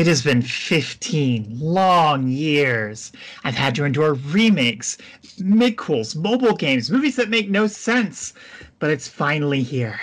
[0.00, 3.12] It has been 15 long years.
[3.44, 4.96] I've had to endure remakes,
[5.36, 8.32] midquels, mobile games, movies that make no sense.
[8.78, 10.00] But it's finally here.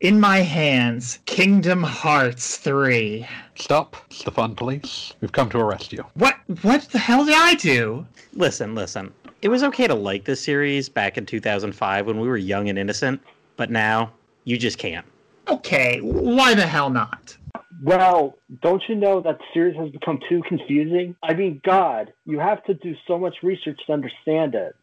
[0.00, 3.26] In my hands, Kingdom Hearts 3.
[3.54, 3.96] Stop.
[4.10, 5.14] It's the police.
[5.22, 6.04] We've come to arrest you.
[6.12, 8.06] What what the hell did I do?
[8.34, 9.14] Listen, listen.
[9.40, 12.78] It was okay to like this series back in 2005 when we were young and
[12.78, 13.22] innocent,
[13.56, 14.12] but now
[14.44, 15.06] you just can't.
[15.48, 17.34] Okay, why the hell not?
[17.82, 21.16] Well, don't you know that series has become too confusing?
[21.22, 24.74] I mean, God, you have to do so much research to understand it.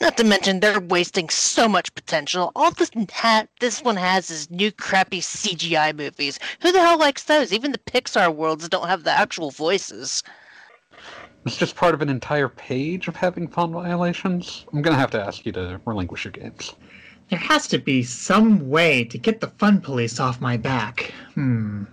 [0.00, 2.52] Not to mention they're wasting so much potential.
[2.54, 6.38] All this ha- this one has is new crappy CGI movies.
[6.60, 7.52] Who the hell likes those?
[7.52, 10.22] Even the Pixar worlds don't have the actual voices.
[11.46, 14.66] It's just part of an entire page of having fun violations.
[14.72, 16.74] I'm gonna have to ask you to relinquish your games.
[17.30, 21.12] There has to be some way to get the fun police off my back.
[21.34, 21.84] Hmm.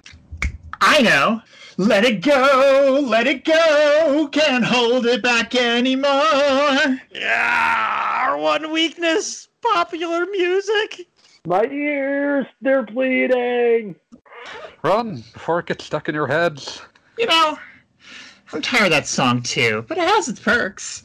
[0.82, 1.42] I know.
[1.78, 4.30] Let it go, let it go.
[4.32, 7.00] Can't hold it back anymore.
[7.12, 11.08] Yeah, our one weakness popular music.
[11.46, 13.96] My ears, they're bleeding.
[14.84, 16.82] Run before it gets stuck in your heads.
[17.18, 17.60] You know,
[18.54, 21.05] I'm tired of that song too, but it has its perks.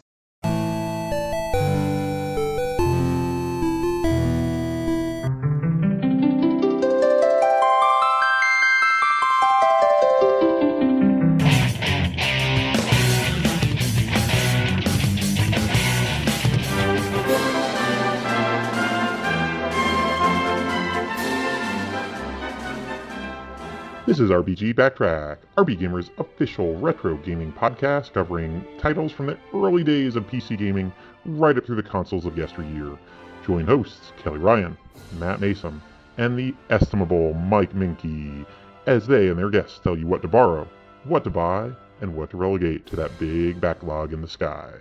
[24.11, 30.17] This is RPG Backtrack, RPGamer's official retro gaming podcast covering titles from the early days
[30.17, 30.93] of PC gaming
[31.25, 32.99] right up through the consoles of yesteryear.
[33.47, 34.77] Join hosts Kelly Ryan,
[35.21, 35.81] Matt Mason,
[36.19, 38.45] and the estimable Mike Moehnke
[38.87, 40.67] as they and their guests tell you what to borrow,
[41.05, 44.73] what to buy, and what to relegate to that big backlog in the sky.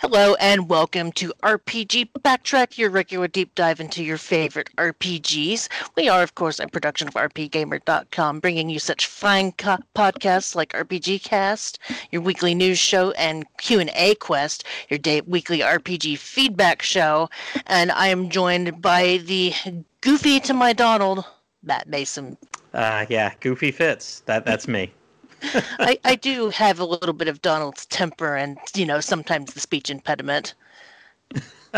[0.00, 5.68] Hello and welcome to RPG Backtrack, your regular deep dive into your favorite RPGs.
[5.96, 10.72] We are, of course, a production of RPGamer.com, bringing you such fine co- podcasts like
[10.72, 11.80] RPG Cast,
[12.12, 17.28] your weekly news show, and Q&A Quest, your day- weekly RPG feedback show.
[17.66, 19.52] And I am joined by the
[20.00, 21.24] goofy to my Donald,
[21.64, 22.36] Matt Mason.
[22.72, 24.20] Uh, yeah, Goofy fits.
[24.26, 24.92] That that's me.
[25.78, 29.60] I, I do have a little bit of Donald's temper and, you know, sometimes the
[29.60, 30.54] speech impediment.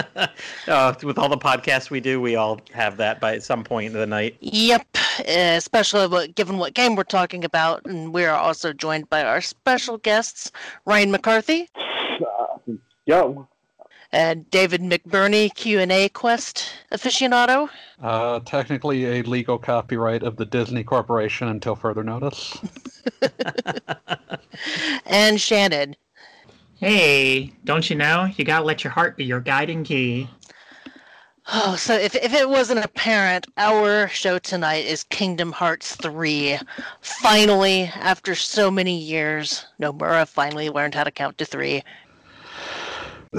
[0.69, 3.93] uh, with all the podcasts we do, we all have that by some point in
[3.93, 4.37] the night.
[4.41, 4.87] Yep,
[5.26, 9.41] especially what, given what game we're talking about, and we are also joined by our
[9.41, 10.53] special guests,
[10.84, 12.75] Ryan McCarthy Uh,
[13.06, 13.48] yo,
[14.12, 17.69] and David McBurney, Q&A Quest aficionado.
[18.03, 22.59] Uh, technically a legal copyright of the Disney Corporation until further notice.
[25.06, 25.97] and Shannon.
[26.76, 28.28] Hey, don't you know?
[28.37, 30.28] You gotta let your heart be your guiding key.
[31.53, 36.59] Oh, so if, if it wasn't apparent, our show tonight is Kingdom Hearts 3.
[37.00, 41.82] Finally, after so many years, Nomura finally learned how to count to three.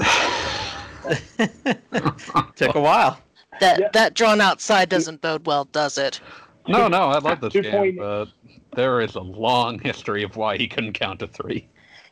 [2.56, 3.18] Took a while.
[3.60, 3.88] That Yeah.
[3.92, 6.20] that drawn out side doesn't bode well, does it?
[6.68, 8.26] No, no, I love this game, point- but
[8.74, 11.68] there is a long history of why he couldn't count to three.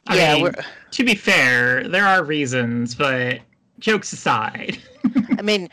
[0.07, 0.53] I yeah, mean, we're,
[0.91, 3.41] to be fair, there are reasons, but
[3.79, 4.79] jokes aside.
[5.39, 5.69] I mean,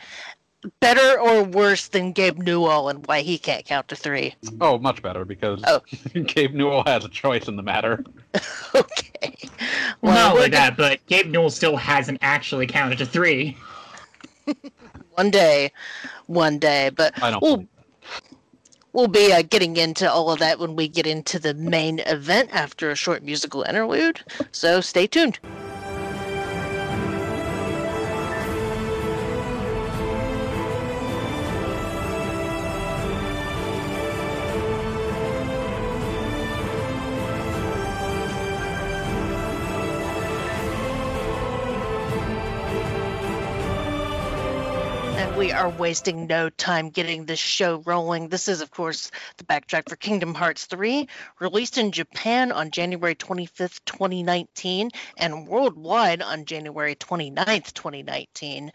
[0.80, 4.34] better or worse than Gabe Newell and why he can't count to three.
[4.60, 5.80] Oh, much better because Oh.
[6.14, 8.04] Gabe Newell has a choice in the matter.
[8.74, 9.36] okay.
[10.00, 13.56] Well, not we're only that, but Gabe Newell still hasn't actually counted to three.
[15.14, 15.72] one day,
[16.26, 17.42] one day, but I don't.
[17.42, 17.64] we'll
[18.92, 22.50] we'll be uh, getting into all of that when we get into the main event
[22.52, 24.20] after a short musical interlude.
[24.52, 25.38] So stay tuned.
[45.58, 48.28] Are wasting no time getting this show rolling.
[48.28, 51.08] This is, of course, the backtrack for Kingdom Hearts 3,
[51.40, 58.70] released in Japan on January 25th, 2019, and worldwide on January 29th, 2019,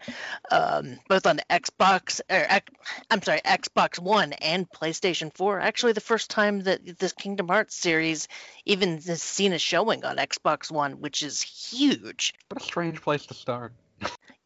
[0.50, 2.74] um, both on Xbox, or, X-
[3.10, 5.60] I'm sorry, Xbox One and PlayStation 4.
[5.60, 8.28] Actually, the first time that this Kingdom Hearts series
[8.66, 12.34] even has seen a showing on Xbox One, which is huge.
[12.50, 13.72] What a strange place to start.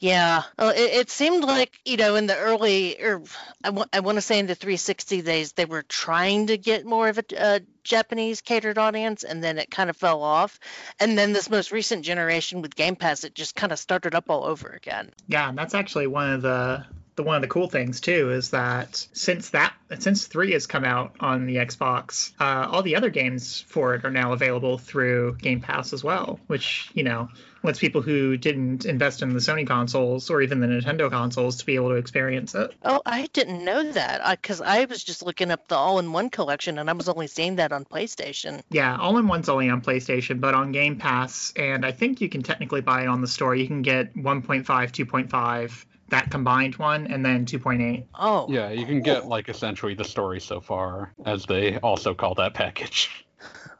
[0.00, 3.22] Yeah, well, it, it seemed like you know in the early, or
[3.64, 7.08] I want want to say in the 360 days, they were trying to get more
[7.08, 10.60] of a, a Japanese catered audience, and then it kind of fell off.
[11.00, 14.30] And then this most recent generation with Game Pass, it just kind of started up
[14.30, 15.10] all over again.
[15.26, 16.84] Yeah, and that's actually one of the
[17.16, 20.84] the one of the cool things too is that since that since three has come
[20.84, 25.34] out on the Xbox, uh, all the other games for it are now available through
[25.38, 27.28] Game Pass as well, which you know
[27.62, 31.66] lets people who didn't invest in the Sony consoles or even the Nintendo consoles to
[31.66, 32.74] be able to experience it.
[32.84, 36.78] Oh, I didn't know that because I, I, was just looking up the all-in-one collection
[36.78, 38.62] and I was only seeing that on PlayStation.
[38.70, 42.80] Yeah, all-in-one's only on PlayStation, but on Game Pass, and I think you can technically
[42.80, 43.54] buy it on the store.
[43.54, 49.02] You can get 1.5, 2.5 that combined one and then 2.8 oh yeah you can
[49.02, 53.26] get like essentially the story so far as they also call that package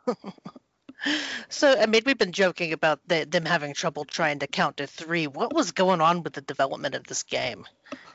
[1.49, 4.87] so i mean we've been joking about the, them having trouble trying to count to
[4.87, 5.27] three.
[5.27, 7.67] What was going on with the development of this game?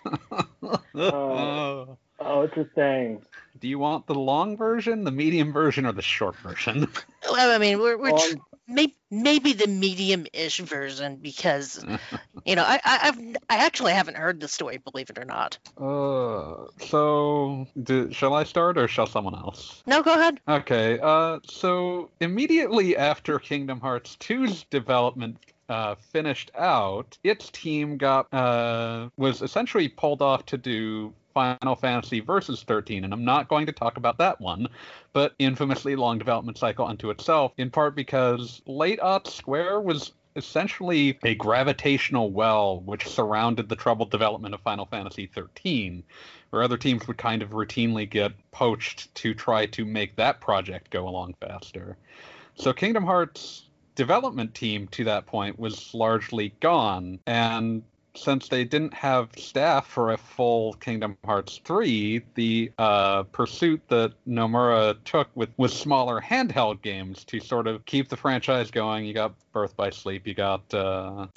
[0.06, 3.22] Uh, oh it's a thing.
[3.60, 6.88] Do you want the long version the medium version or the short version?
[7.30, 11.84] Well, i mean we're, we're tr- maybe, maybe the medium-ish version because
[12.46, 13.20] you know I, I have
[13.50, 15.58] I actually haven't heard the story, believe it or not.
[15.78, 19.84] Uh, so do, shall I start or shall someone else?
[19.86, 20.40] No, go ahead.
[20.48, 21.00] Okay.
[21.02, 25.38] Uh, so immediately after Kingdom Hearts 2's development
[25.70, 32.20] uh, finished out, its team got uh, was essentially pulled off to do Final Fantasy
[32.20, 34.68] Versus 13, and I'm not going to talk about that one,
[35.14, 41.18] but infamously long development cycle unto itself, in part because late aught Square was essentially
[41.24, 46.04] a gravitational well which surrounded the troubled development of Final Fantasy 13,
[46.50, 50.90] where other teams would kind of routinely get poached to try to make that project
[50.90, 51.98] go along faster.
[52.56, 57.84] So Kingdom Hearts development team to that point was largely gone and
[58.16, 64.14] since they didn't have staff for a full Kingdom Hearts 3, the uh, pursuit that
[64.28, 69.06] Nomura took with, with smaller handheld games to sort of keep the franchise going.
[69.06, 71.28] You got Birth by Sleep, you got, uh,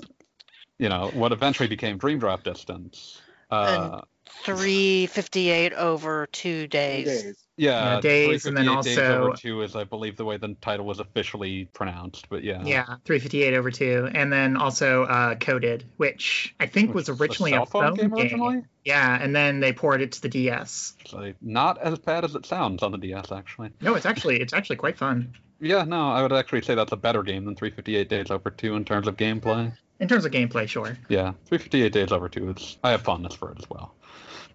[0.79, 3.23] you know, what eventually became Dream Drop Distance.
[3.51, 7.23] Uh, 358 over two days.
[7.23, 7.46] days.
[7.59, 10.37] Yeah, Yeah, days, and then 358 days also- over two is, I believe, the way
[10.37, 12.29] the title was officially pronounced.
[12.29, 14.11] But yeah, Yeah, 358 over 2.
[14.15, 17.95] And then also uh, Coded, which I think Which was a originally a phone phone
[17.95, 18.13] game game.
[18.15, 18.63] originally?
[18.85, 20.95] Yeah, and then they ported it to the DS.
[21.07, 23.71] So not as bad as it sounds on the DS, actually.
[23.81, 25.35] No, it's actually it's actually quite fun.
[25.59, 28.77] Yeah, no, I would actually say that's a better game than 358 Days Over 2
[28.77, 29.73] in terms of gameplay.
[29.99, 30.99] In terms of gameplay, sure.
[31.09, 33.95] Yeah, 358 Days Over 2 is I have fondness for it as well.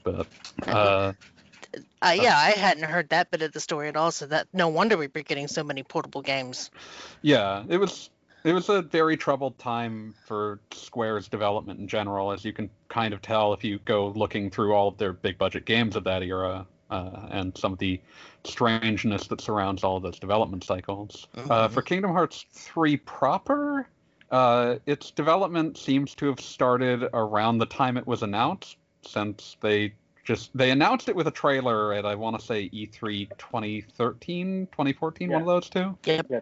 [0.04, 0.28] But
[0.68, 1.14] uh,
[2.02, 4.68] Uh, yeah, I hadn't heard that bit of the story at all, so that no
[4.68, 6.70] wonder we were getting so many portable games.
[7.22, 8.10] yeah, it was
[8.44, 13.14] it was a very troubled time for Square's development in general, as you can kind
[13.14, 16.24] of tell if you go looking through all of their big budget games of that
[16.24, 16.66] era.
[16.90, 18.02] Uh, and some of the
[18.44, 21.28] strangeness that surrounds all of those development cycles.
[21.38, 21.72] Uh, Mhm.
[21.72, 23.88] for Kingdom Hearts 3 proper,
[24.30, 29.94] uh, its development seems to have started around the time it was announced, since they
[30.24, 34.68] just they announced it with a trailer at I want to say E E3 2013,
[34.72, 35.98] 2014, one of those two.
[36.06, 36.28] Yep.
[36.30, 36.40] Yeah,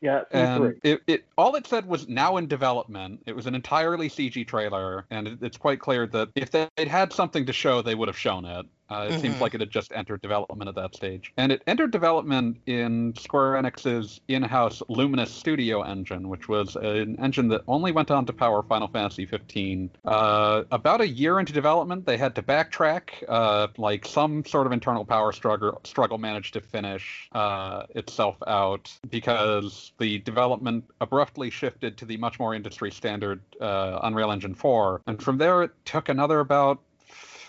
[0.00, 3.22] yeah, And it, it all it said was now in development.
[3.24, 7.12] It was an entirely CG trailer, and it, it's quite clear that if they'd had
[7.12, 8.66] something to show, they would have shown it.
[8.92, 9.40] Uh, it seems Mhm.
[9.40, 11.32] like it had just entered development at that stage.
[11.36, 17.16] And it entered development in Square Enix's in house Luminous Studio engine, which was an
[17.18, 19.90] engine that only went on to power Final Fantasy 15.
[20.04, 23.10] Uh, about a year into development, they had to backtrack.
[23.28, 28.92] Uh, like some sort of internal power struggle, struggle managed to finish uh, itself out
[29.10, 35.02] because the development abruptly shifted to the much more industry standard uh, Unreal Engine 4.
[35.06, 36.80] And from there, it took another about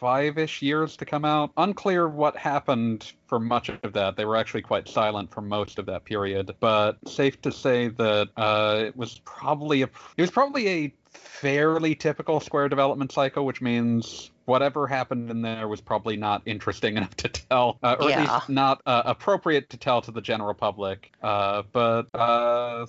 [0.03, 1.49] five-ish years to come out.
[1.55, 4.17] Unclear what happened for much of that.
[4.17, 6.53] They were actually quite silent for most of that period.
[6.59, 9.85] But safe to say that uh, it was probably a
[10.17, 15.69] it was probably a fairly typical Square development cycle, which means whatever happened in there
[15.69, 19.77] was probably not interesting enough to tell, uh, or at least not uh, appropriate to
[19.77, 21.13] tell to the general public.
[21.23, 22.85] Uh, but uh,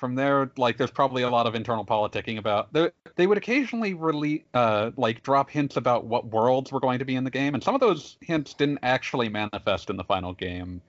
[0.00, 2.72] from there, like, there's probably a lot of internal politicking about.
[2.72, 7.04] They, they would occasionally really uh, like, drop hints about what worlds were going to
[7.04, 10.32] be in the game, and some of those hints didn't actually manifest in the final
[10.32, 10.80] game.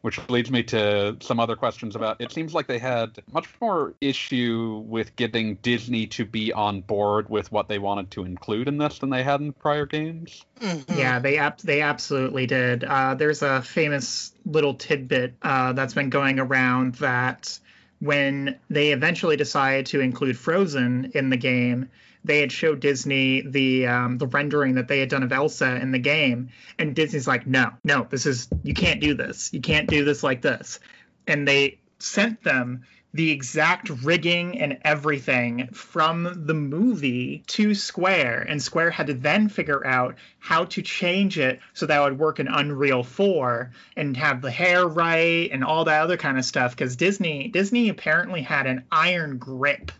[0.00, 2.20] Which leads me to some other questions about.
[2.20, 7.30] It seems like they had much more issue with getting Disney to be on board
[7.30, 10.44] with what they wanted to include in this than they had in prior games.
[10.60, 10.98] Mhm.
[10.98, 12.84] Yeah, they ab- they absolutely did.
[12.84, 17.58] Uh, there's a famous little tidbit uh, that's been going around that
[18.04, 21.88] when they eventually decided to include Frozen in the game,
[22.22, 25.90] they had showed Disney the um, the rendering that they had done of Elsa in
[25.90, 29.52] the game, and Disney's like, no, no, this is you can't do this.
[29.52, 30.80] You can't do this like this,
[31.26, 32.84] and they sent them
[33.14, 39.48] the exact rigging and everything from the movie to Square, and Square had to then
[39.48, 44.42] figure out how to change it so that would work in Unreal 4 and have
[44.42, 46.72] the hair right and all that other kind of stuff.
[46.72, 49.92] Because Disney Disney apparently had an iron grip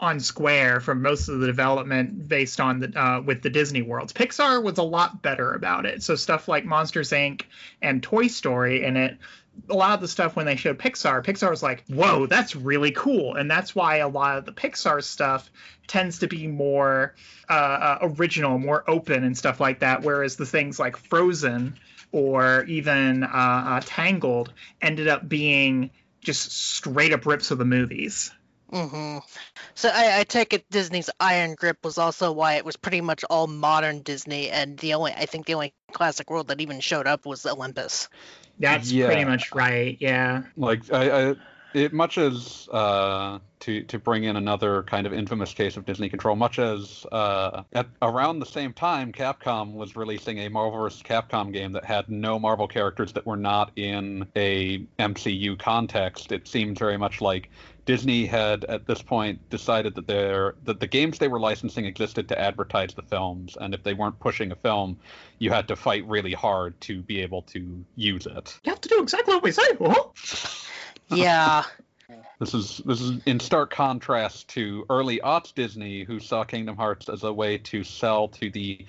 [0.00, 4.12] on Square for most of the development based on the uh, with the Disney worlds.
[4.12, 6.02] Pixar was a lot better about it.
[6.02, 7.42] So stuff like Monsters Inc.
[7.80, 9.18] and Toy Story in it
[9.68, 12.92] a lot of the stuff when they showed Pixar, Pixar was like, whoa, that's really
[12.92, 13.34] cool.
[13.34, 15.50] And that's why a lot of the Pixar stuff
[15.86, 17.14] tends to be more
[17.48, 20.02] uh, uh, original, more open, and stuff like that.
[20.02, 21.78] Whereas the things like Frozen
[22.12, 28.32] or even uh, uh Tangled ended up being just straight up rips of the movies.
[28.70, 29.18] hmm
[29.74, 33.24] So I, I take it Disney's Iron Grip was also why it was pretty much
[33.30, 37.06] all modern Disney, and the only I think the only classic world that even showed
[37.06, 38.08] up was Olympus.
[38.58, 39.06] That's Yeah.
[39.06, 39.96] pretty much right.
[40.00, 40.42] Yeah.
[40.56, 41.34] like I, I
[41.74, 46.08] it much as uh, to to bring in another kind of infamous case of Disney
[46.08, 51.02] control, much as uh, at around the same time, Capcom was releasing a Marvel vs.
[51.02, 56.32] Capcom game that had no Marvel characters that were not in a MCU context.
[56.32, 57.50] It seemed very much like
[57.86, 62.28] Disney had at this point decided that their that the games they were licensing existed
[62.28, 64.98] to advertise the films, and if they weren't pushing a film,
[65.38, 68.58] you had to fight really hard to be able to use it.
[68.64, 69.62] You have to do exactly what we say.
[69.80, 70.12] Oh.
[71.08, 71.62] Yeah.
[72.40, 77.08] This is this is in stark contrast to early aughts Disney, who saw Kingdom Hearts
[77.08, 78.84] as a way to sell to the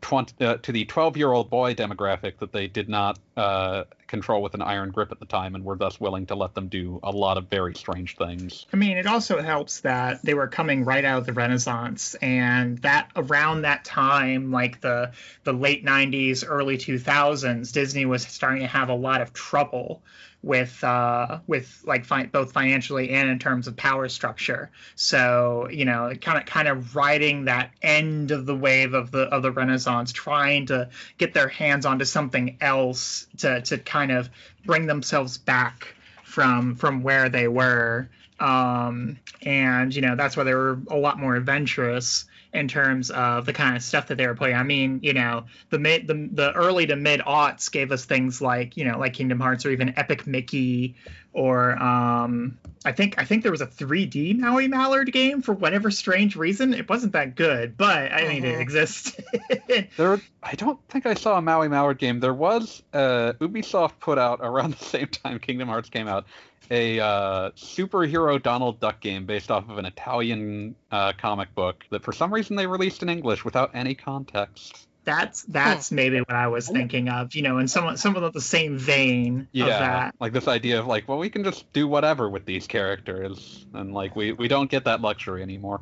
[0.00, 4.42] 20, uh, to the 12 year old boy demographic that they did not uh, control
[4.42, 7.00] with an iron grip at the time, and were thus willing to let them do
[7.02, 8.66] a lot of very strange things.
[8.72, 12.78] I mean, it also helps that they were coming right out of the Renaissance, and
[12.78, 15.12] that around that time, like the
[15.44, 20.02] the late '90s, early 2000s, Disney was starting to have a lot of trouble
[20.42, 24.70] with uh, with like fi- both financially and in terms of power structure.
[24.94, 29.22] So you know, kind of kind of riding that end of the wave of the
[29.22, 34.30] of the Renaissance, trying to get their hands onto something else to to kind of
[34.64, 35.94] bring themselves back
[36.24, 38.08] from from where they were
[38.40, 43.46] um, and you know that's why they were a lot more adventurous in terms of
[43.46, 44.56] the kind of stuff that they were playing.
[44.56, 48.40] I mean, you know, the mid the, the early to mid aughts gave us things
[48.40, 50.96] like you know like Kingdom Hearts or even Epic Mickey
[51.32, 55.90] or um, I think I think there was a 3D Maui Mallard game for whatever
[55.92, 56.74] strange reason.
[56.74, 58.60] It wasn't that good, but I mean it Mhm.
[58.60, 59.16] exists.
[59.96, 62.20] There, I don't think I saw a Maui Mallard game.
[62.20, 66.26] There was uh, Ubisoft put out around the same time Kingdom Hearts came out
[66.70, 72.04] a uh, superhero Donald Duck game based off of an Italian uh, comic book that
[72.04, 74.86] for some reason they released in English without any context.
[75.04, 77.34] that's that's maybe what I was thinking of.
[77.34, 80.14] You know, in some somewhat of the same vein of Yeah, that.
[80.20, 83.92] like this idea of like, well, we can just do whatever with these characters, and
[83.92, 85.80] like we we don't get that luxury anymore.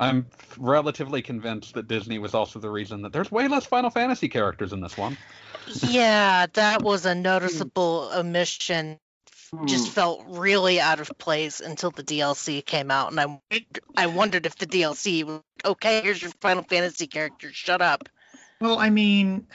[0.00, 0.26] I'm
[0.58, 4.72] relatively convinced that Disney was also the reason that there's way less Final Fantasy characters
[4.72, 5.16] in this one.
[5.82, 8.98] yeah, that was a noticeable omission.
[9.50, 9.66] Hmm.
[9.66, 14.46] Just felt really out of place until the DLC came out, and I I wondered
[14.46, 16.00] if the DLC was okay.
[16.02, 17.52] Here's your Final Fantasy character.
[17.52, 18.08] Shut up.
[18.60, 19.46] Well, I mean,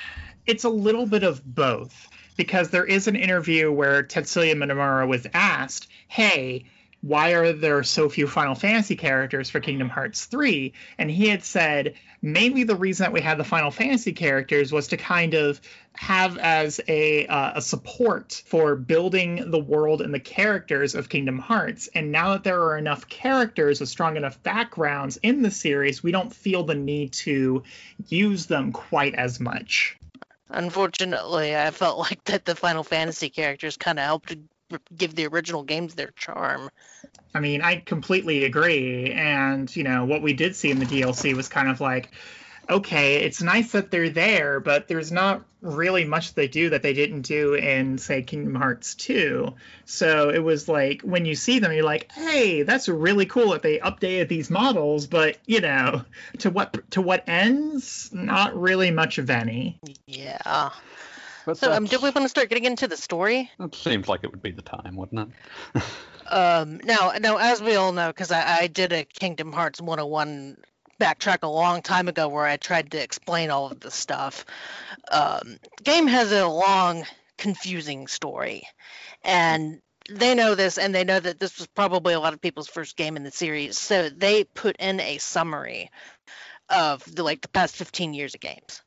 [0.46, 5.28] it's a little bit of both because there is an interview where Tetsuya Nomura was
[5.34, 6.66] asked, "Hey,
[7.02, 11.44] why are there so few Final Fantasy characters for Kingdom Hearts 3?" And he had
[11.44, 15.62] said, "Maybe the reason that we had the Final Fantasy characters was to kind of
[15.94, 21.40] have as a uh, a support for building the world and the characters of Kingdom
[21.40, 21.90] Hearts.
[21.94, 26.12] And now that there are enough characters with strong enough backgrounds in the series, we
[26.12, 27.64] don't feel the need to
[28.08, 29.98] use them quite as much.
[30.50, 34.36] Unfortunately, I felt like that the Final Fantasy characters kind of helped
[34.96, 36.70] give the original games their charm.
[37.34, 39.12] I mean, I completely agree.
[39.12, 42.12] And, you know, what we did see in the DLC was kind of like,
[42.70, 46.94] okay, it's nice that they're there, but there's not really much they do that they
[46.94, 49.56] didn't do in, say, Kingdom Hearts 2.
[49.86, 53.64] So it was like, when you see them, you're like, hey, that's really cool that
[53.64, 56.06] they updated these models, but, you know,
[56.40, 58.12] to what to what ends?
[58.14, 59.80] Not really much of any.
[60.06, 60.70] Yeah.
[61.50, 63.50] But So, um, do we want to start getting into the story?
[63.60, 65.34] It seems like it would be the time, wouldn't
[65.76, 65.84] it?
[66.32, 70.58] Um, now, now, as we all know, because I, I did a Kingdom Hearts 101
[71.02, 74.46] backtrack a long time ago where I tried to explain all of this stuff.
[75.12, 77.06] Um, game has a long,
[77.40, 78.68] confusing story,
[79.24, 82.68] and they know this and they know that this was probably a lot of people's
[82.68, 83.80] first game in the series.
[83.80, 85.90] So they put in a summary
[86.70, 88.84] of the like the past 15 years of games.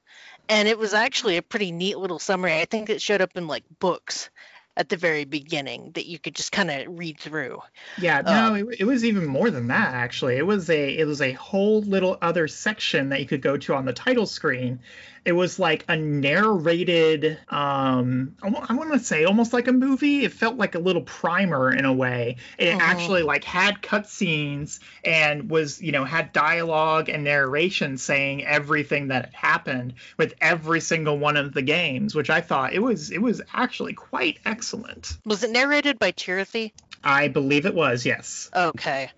[0.49, 2.55] And it was actually a pretty neat little summary.
[2.55, 4.31] I think it showed up in like books
[4.77, 7.61] at the very beginning that you could just kind of read through.
[7.99, 10.37] Yeah, no, um, it, it was even more than that actually.
[10.37, 13.75] It was a it was a whole little other section that you could go to
[13.75, 14.81] on the title screen.
[15.25, 20.25] It was like a narrated um I want to say almost like a movie.
[20.25, 22.37] It felt like a little primer in a way.
[22.59, 22.81] It Mhm.
[22.81, 29.27] actually like had cutscenes and was, you know, had dialogue and narration saying everything that
[29.27, 33.23] had happened with every single one of the games, which I thought it was it
[33.23, 35.17] was actually quite excellent.
[35.25, 36.73] Was it narrated by Tirothy?
[37.05, 38.51] I believe it was, yes.
[38.55, 39.11] Okay.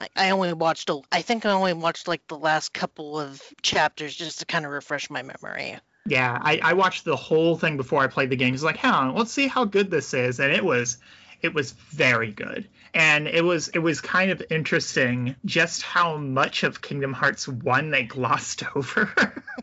[0.00, 3.42] I, I only watched a, I think I only watched like the last couple of
[3.62, 5.78] chapters just to kind of refresh my memory.
[6.06, 8.54] Yeah, I, I watched the whole thing before I played the game.
[8.54, 10.98] It's like, huh, let's see how good this is, and it was,
[11.42, 16.62] it was very good, and it was it was kind of interesting just how much
[16.62, 19.12] of Kingdom Hearts One they glossed over.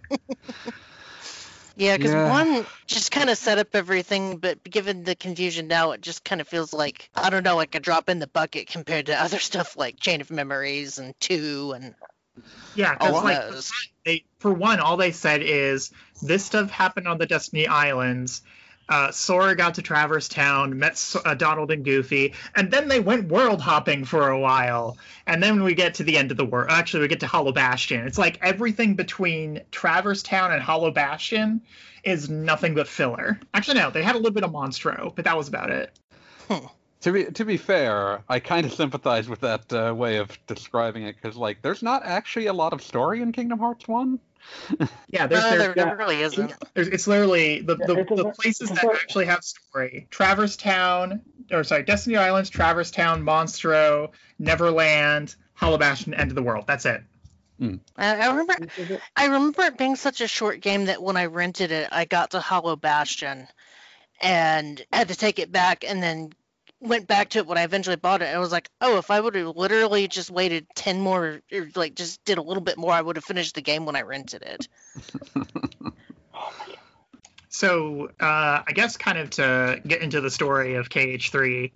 [1.75, 2.29] Yeah, because Yeah.
[2.29, 6.39] one just kind of set up everything, but given the confusion now, it just kind
[6.41, 9.39] of feels like I don't know, like a drop in the bucket compared to other
[9.39, 11.95] stuff like Chain of Memories and Two and
[12.75, 13.71] yeah, because like those.
[14.05, 18.41] they for one, all they said is this stuff happened on the Destiny Islands.
[18.89, 23.29] Uh, Sora got to Traverse Town, met uh, Donald and Goofy, and then they went
[23.29, 24.97] world hopping for a while.
[25.25, 26.67] And then we get to the end of the world.
[26.69, 28.05] Actually, we get to Hollow Bastion.
[28.05, 31.61] It's like everything between Traverse Town and Hollow Bastion
[32.03, 33.39] is nothing but filler.
[33.53, 35.97] Actually, no, they had a little bit of Monstro, but that was about it.
[37.01, 41.03] To be to be fair, I kind of sympathize with that uh, way of describing
[41.03, 44.19] it because like there's not actually a lot of story in Kingdom Hearts One.
[45.09, 46.53] Yeah, there's, no, there's, there, there really isn't.
[46.73, 50.07] There's, it's literally the, Yeah, the, it's the places that actually have story.
[50.09, 51.21] Traverse Town,
[51.51, 56.65] or sorry, Destiny Islands, Traverse Town, Monstro, Neverland, Hollow Bastion, End of the World.
[56.67, 57.03] That's it.
[57.59, 57.75] Hmm.
[57.95, 58.55] I, I remember
[59.15, 62.31] I remember it being such a short game that when I rented it, I got
[62.31, 63.47] to Hollow Bastion
[64.21, 66.31] and had to take it back and then
[66.83, 68.25] went back to it when I eventually bought it.
[68.25, 71.67] And I was like, oh, if I would have literally just waited 10 more, or
[71.75, 74.01] like just did a little bit more, I would have finished the game when I
[74.01, 74.67] rented it.
[77.53, 81.71] So uh, I guess kind of to get into the story of KH3,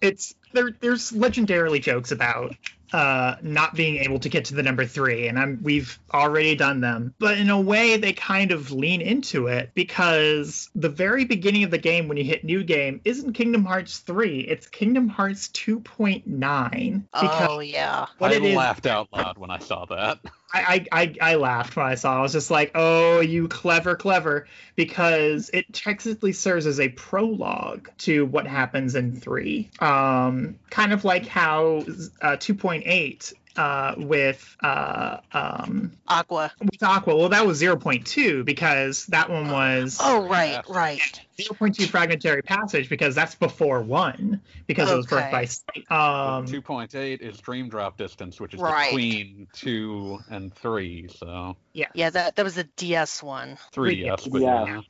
[0.00, 0.70] it's there.
[0.70, 2.54] There's legendarily jokes about
[2.92, 6.80] uh, not being able to get to the number three, and I'm we've already done
[6.80, 7.14] them.
[7.18, 11.70] But in a way, they kind of lean into it because the very beginning of
[11.70, 14.40] the game, when you hit new game, isn't Kingdom Hearts three.
[14.40, 18.06] It's Kingdom Hearts 2.9 oh, yeah.
[18.18, 18.56] what I it is.
[18.56, 20.18] laughed out loud when I saw that.
[20.54, 22.16] I, I, I, laughed when I saw.
[22.16, 22.18] it.
[22.18, 27.88] I was just like, "Oh, you clever, clever," because it technically serves as a prologue
[27.98, 29.70] to what happens in three.
[29.80, 31.84] Um, kind of like how
[32.20, 36.52] uh, two point eight uh, with uh, um, Aqua.
[36.60, 37.16] with Aqua.
[37.16, 40.62] Well, that was zero point two because that one was Oh, right, Yeah.
[40.68, 41.20] right.
[41.40, 45.44] zero point two fragmentary passage because that's before one because it was birthed by.
[45.44, 45.90] Sight.
[45.90, 48.90] Um, 2.8 is Dream Drop distance, which is Right.
[48.90, 51.08] between two and three.
[51.08, 53.58] So Yeah, yeah, that, that was a DS one.
[53.72, 54.64] three, Three, yes, but yeah.
[54.66, 54.80] yeah.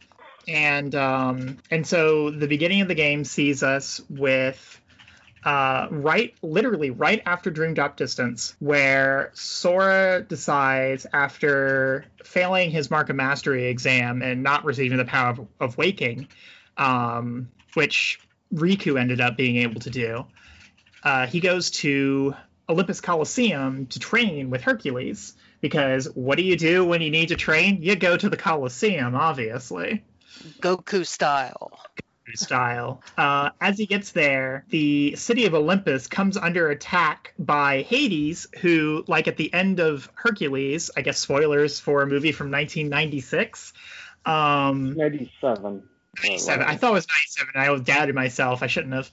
[0.49, 4.81] and um, and so the beginning of the game sees us with
[5.45, 13.09] uh, right literally right after dream drop distance where sora decides after failing his mark
[13.11, 16.29] of mastery exam and not receiving the power of, of waking
[16.77, 18.21] um, which
[18.55, 20.25] riku ended up being able to do
[21.03, 22.35] uh, he goes to
[22.69, 27.37] olympus coliseum to train with hercules because what do you do when you need to
[27.37, 30.05] train you go to the coliseum obviously
[30.61, 31.73] Goku style.
[32.37, 33.03] Style.
[33.17, 39.05] Uh, as he gets there, the city of Olympus comes under attack by Hades, who,
[39.07, 43.73] like at the end of Hercules, I guess spoilers for a movie from 1996.
[44.25, 45.83] Um, 97.
[46.23, 46.65] 97.
[46.65, 47.53] I thought it was 97.
[47.57, 48.63] I doubted myself.
[48.63, 49.11] I shouldn't have.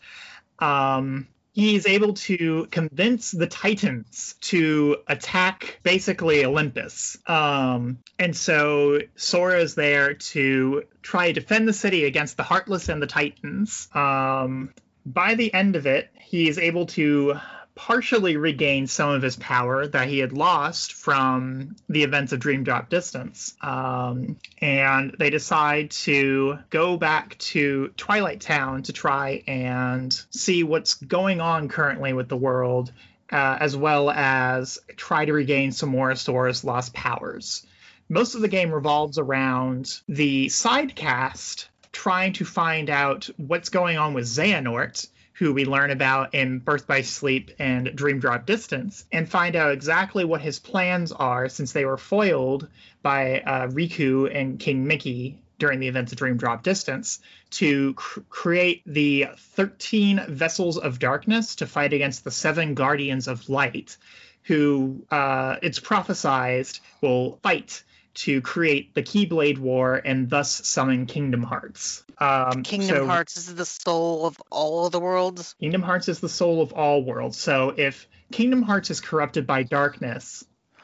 [0.60, 7.18] Um, he's able to convince the Titans to attack basically Olympus.
[7.28, 12.90] Um, and so Sora is there to try to defend the city against the Heartless
[12.90, 13.88] and the Titans.
[13.94, 14.74] Um,
[15.06, 17.40] by the end of it, he is able to
[17.80, 22.65] partially regain some of his power that he had lost from the events of Dream
[22.65, 23.56] Drop Distance.
[23.62, 30.96] Um, and they decide to go back to Twilight Town to try and see what's
[30.96, 32.92] going on currently with the world,
[33.32, 37.65] uh, as well as try to regain some more of Sora's lost powers.
[38.10, 43.98] Most of the game revolves around the side cast trying to find out what's going
[43.98, 45.08] on with Xehanort,
[45.39, 49.71] who we learn about in Birth by Sleep and Dream Drop Distance, and find out
[49.71, 52.67] exactly what his plans are since they were foiled
[53.02, 57.19] by uh, Riku and King Mickey during the events of Dream Drop Distance
[57.52, 63.47] to cr- create the 13 Vessels of Darkness to fight against the seven Guardians of
[63.47, 63.95] Light,
[64.43, 67.84] who uh, it's prophesized will fight
[68.15, 72.04] to create the Keyblade War and thus summon Kingdom Hearts.
[72.17, 75.56] Um, Kingdom so Hearts is the soul of all the worlds.
[75.60, 77.38] Kingdom Hearts is the soul of all worlds.
[77.38, 80.43] So if Kingdom Hearts is corrupted by darkness,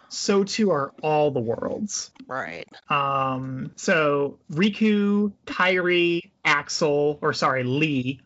[0.09, 2.11] so too are all the worlds.
[2.27, 2.67] Right.
[2.89, 8.21] Um, so Riku, Kairi, Axel, or sorry, Lea,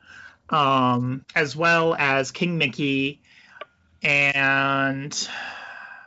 [0.50, 3.22] um, as well as King Mickey,
[4.04, 5.30] and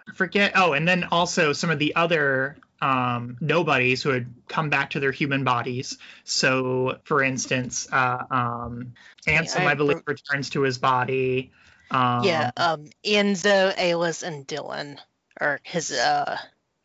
[0.09, 0.53] I forget.
[0.55, 5.01] Oh, and then also some of the other um, nobodies who had come back to
[5.01, 5.97] their human bodies.
[6.25, 8.95] So, for instance, uh, um,
[9.27, 11.53] Ansem, I I believe, re- returns to his body.
[11.91, 12.51] Um, yeah.
[12.57, 14.99] Um, Enzo, Ayla, and Dilan
[15.41, 16.37] are his uh,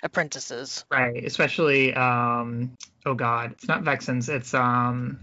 [0.04, 0.86] apprentices.
[0.92, 5.20] Right, especially um oh god, it's not Vexen's, it's um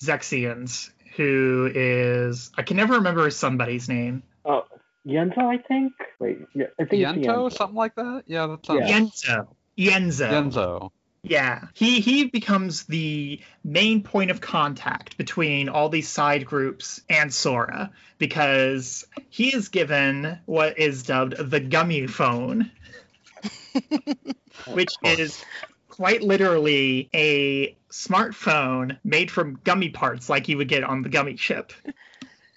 [0.00, 4.22] Zexion's, who is I can never remember somebody's name.
[4.44, 4.64] Oh,
[5.06, 5.92] Ienzo, I think.
[6.18, 7.52] Wait, yeah, I think it's Yento, Ienzo.
[7.52, 8.24] something like that.
[8.26, 8.88] Yeah, that sounds.
[8.88, 9.00] Yeah.
[9.00, 9.48] Ienzo.
[9.78, 10.30] Ienzo.
[10.30, 10.90] Ienzo.
[11.22, 11.66] Yeah.
[11.74, 17.90] He he becomes the main point of contact between all these side groups and Sora
[18.18, 22.70] because he is given what is dubbed the gummy phone.
[24.66, 25.44] which is
[25.88, 31.36] quite literally a smartphone made from gummy parts like you would get on the gummy
[31.36, 31.72] ship.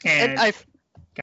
[0.03, 0.53] And And, I,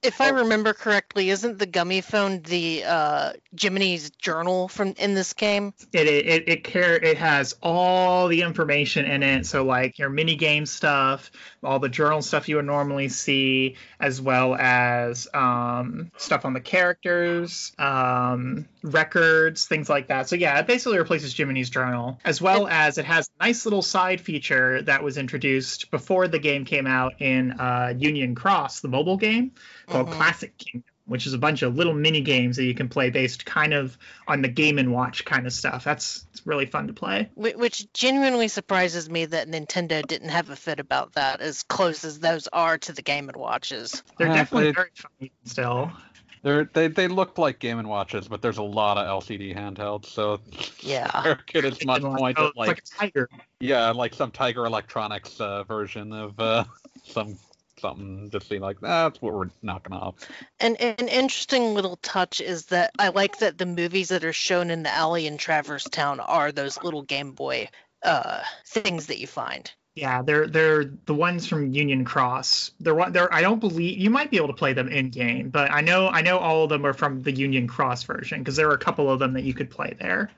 [0.02, 5.32] if I remember correctly, isn't the gummy phone the uh, Jiminy's journal from in this
[5.32, 5.72] game?
[5.92, 9.46] it it it, it, care, it has all the information in it.
[9.46, 11.30] So like your mini game stuff,
[11.62, 16.60] all the journal stuff you would normally see, as well as um, stuff on the
[16.60, 20.28] characters, um, records, things like that.
[20.28, 23.82] So yeah, it basically replaces Jiminy's journal, as well as it has a nice little
[23.82, 28.88] side feature that was introduced before the game came out in uh, Union Cross, the
[28.88, 29.52] mobile game
[29.86, 30.12] called Mhm.
[30.12, 30.84] Classic Kingdom.
[31.06, 33.96] Which is a bunch of little mini games that you can play based kind of
[34.26, 35.82] on the Game and Watch kind of stuff.
[35.82, 37.30] That's it's really fun to play.
[37.34, 42.18] Which genuinely surprises me that Nintendo didn't have a fit about that, as close as
[42.20, 44.02] those are to the Game and Watches.
[44.18, 45.92] They're Yeah, definitely very funny still.
[46.42, 50.06] They're, they they look like Game and Watches, but there's a lot of LCD handhelds,
[50.06, 50.40] so
[50.82, 51.22] Yeah.
[51.22, 53.28] they're good as much And like, point oh, at like like tiger.
[53.60, 56.64] yeah, like some Tiger Electronics uh, version of uh,
[57.04, 57.38] some
[57.78, 58.30] something.
[58.30, 60.14] Just be like that's what we're knocking off.
[60.60, 64.70] And an interesting little touch is that I like that the movies that are shown
[64.70, 67.68] in the alley in Traverse Town are those little Game Boy
[68.02, 69.70] uh, things that you find.
[69.98, 72.70] Yeah, they're they're the ones from Union Cross.
[72.78, 73.10] They're one.
[73.10, 75.80] They're I don't believe you might be able to play them in game, but I
[75.80, 78.74] know I know all of them are from the Union Cross version because there were
[78.74, 80.30] a couple of them that you could play there.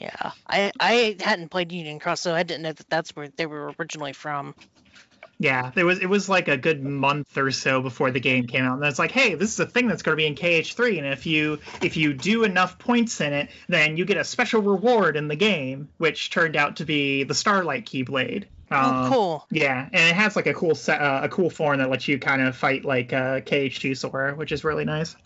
[0.00, 3.46] Yeah, I I hadn't played Union Cross, so I didn't know that that's where they
[3.46, 4.54] were originally from.
[5.42, 8.64] Yeah, there was it was like a good month or so before the game came
[8.64, 10.98] out, and it's like, hey, this is a thing that's going to be in KH3,
[10.98, 14.62] and if you if you do enough points in it, then you get a special
[14.62, 18.44] reward in the game, which turned out to be the Starlight Keyblade.
[18.72, 19.46] Oh, Um, cool.
[19.50, 22.18] Yeah, and it has like a cool set, uh, a cool form that lets you
[22.18, 25.16] kind of fight like uh, KH2 Sora, which is really nice.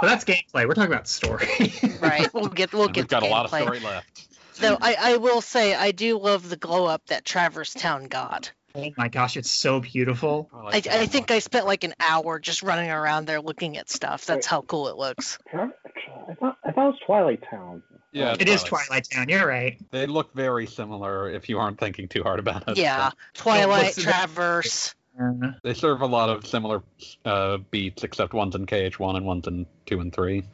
[0.00, 0.66] But that's gameplay.
[0.68, 1.48] We're talking about story.
[2.00, 2.72] Right, We'll get.
[2.72, 3.04] We'll get.
[3.04, 4.28] We've got to a lot of story left.
[4.60, 8.52] Though I, I will say I do love the glow up that Traverse Town got.
[8.74, 10.50] oh my gosh, it's so beautiful.
[10.52, 11.30] I, like I that think.
[11.30, 14.26] I spent like an hour just running around there looking at stuff.
[14.26, 15.38] That's how cool it looks.
[15.52, 17.82] I thought I thought it was Twilight Town.
[18.16, 19.28] Yeah, It is Twilight Town.
[19.28, 19.78] You're right.
[19.90, 22.78] They look very similar if you aren't thinking too hard about it.
[22.78, 24.94] Yeah, Twilight, Traverse.
[25.20, 26.82] Uh, They serve a lot of similar
[27.26, 30.44] uh, beats, except one's in KH1 and one's in 2 and 3.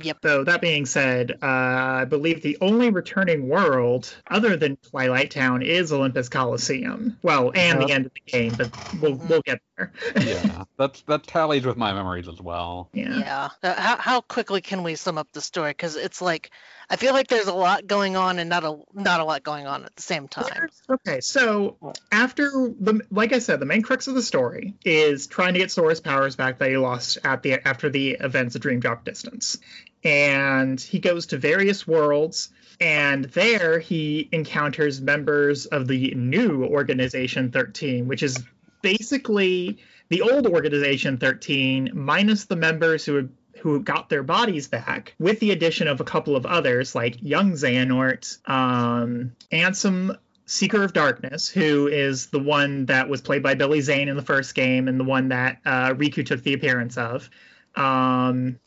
[0.00, 0.18] Yep.
[0.22, 5.62] So that being said, uh, I believe the only returning world other than Twilight Town
[5.62, 7.18] is Olympus Coliseum.
[7.22, 8.70] Well, and the end of the game, but
[9.02, 9.92] we'll we'll get there.
[10.16, 12.88] Yeah, that's that tallies with my memories as well.
[12.94, 13.18] yeah.
[13.18, 13.48] Yeah.
[13.62, 15.70] Uh, How how quickly can we sum up the story?
[15.72, 16.50] Because it's like
[16.88, 19.66] I feel like there's a lot going on and not a not a lot going
[19.66, 20.46] on at the same time.
[20.54, 21.76] There's- Okay, so
[22.10, 25.70] after the like I said, the main crux of the story is trying to get
[25.70, 29.58] Sora's powers back that he lost at the after the events of Dream Drop Distance.
[30.04, 37.50] And he goes to various worlds, and there he encounters members of the new Organization
[37.52, 38.42] 13, which is
[38.82, 43.28] basically the old Organization 13 minus the members who
[43.62, 47.52] who got their bodies back, with the addition of a couple of others like Young
[47.52, 53.80] Xehanort, um, Ansem Seeker of Darkness, who is the one that was played by Billy
[53.80, 57.30] Zane in the first game and the one that uh, Riku took the appearance of.
[57.76, 58.58] Um,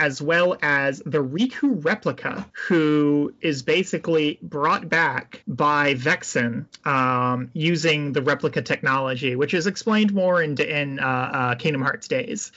[0.00, 8.12] as well as the Riku replica, who is basically brought back by Vexen um, using
[8.14, 12.50] the replica technology, which is explained more in, in uh, uh, Kingdom Hearts days.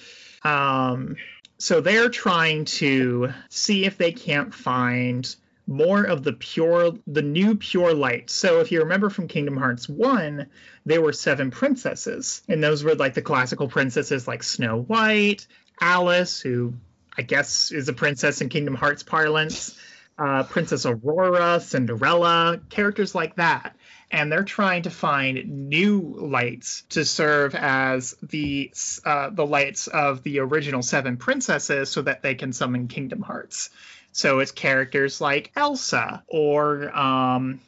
[0.44, 1.18] Um,
[1.58, 5.36] so they're trying to see if they can't find
[5.68, 9.88] more of the pure the new pure light so if you remember from kingdom hearts
[9.88, 10.46] 1
[10.86, 15.48] there were seven princesses and those were like the classical princesses like snow white
[15.80, 16.74] alice who
[17.18, 19.78] i guess is a princess in kingdom hearts parlance
[20.18, 23.76] uh, princess aurora cinderella characters like that.
[24.12, 28.72] And they're trying to find new lights to serve as the
[29.04, 33.72] uh, the lights of the original seven princesses so that they can summon kingdom hearts.
[34.12, 37.60] So it's characters like Elsa or um,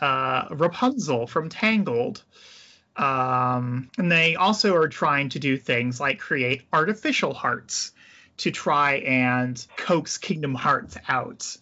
[0.00, 2.24] uh, Rapunzel from Tangled.
[2.96, 7.92] Um, and they also are trying to do things like create artificial hearts
[8.40, 11.56] to try and coax Kingdom Hearts out.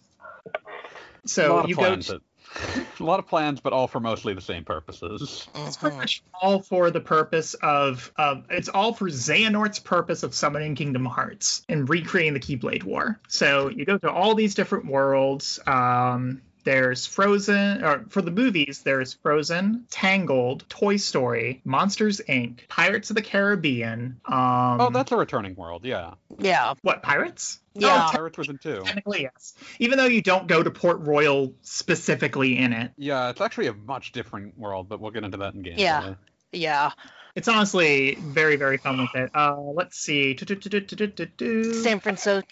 [1.25, 2.21] So you go to,
[2.99, 5.47] a lot of plans, but all for mostly the same purposes.
[5.55, 10.33] It's pretty much all for the purpose of, of it's all for Xehanort's purpose of
[10.33, 13.19] summoning Kingdom Hearts and recreating the Keyblade War.
[13.27, 15.59] So you go to all these different worlds.
[15.67, 23.09] Um, there's Frozen, or for the movies, there's Frozen, Tangled, Toy Story, Monsters Inc., Pirates
[23.09, 24.21] of the Caribbean.
[24.25, 26.13] Um, oh, that's a returning world, yeah.
[26.37, 26.75] Yeah.
[26.83, 27.59] What, Pirates?
[27.73, 28.09] Yeah.
[28.09, 28.83] Oh, Pirates was in two.
[28.85, 29.55] Technically, yes.
[29.79, 32.91] Even though you don't go to Port Royal specifically in it.
[32.97, 35.79] Yeah, it's actually a much different world, but we'll get into that in game.
[35.79, 36.13] Yeah.
[36.51, 36.91] Yeah.
[37.33, 39.31] It's honestly very, very fun with it.
[39.33, 40.37] Uh, let's see.
[40.37, 42.47] San Francisco.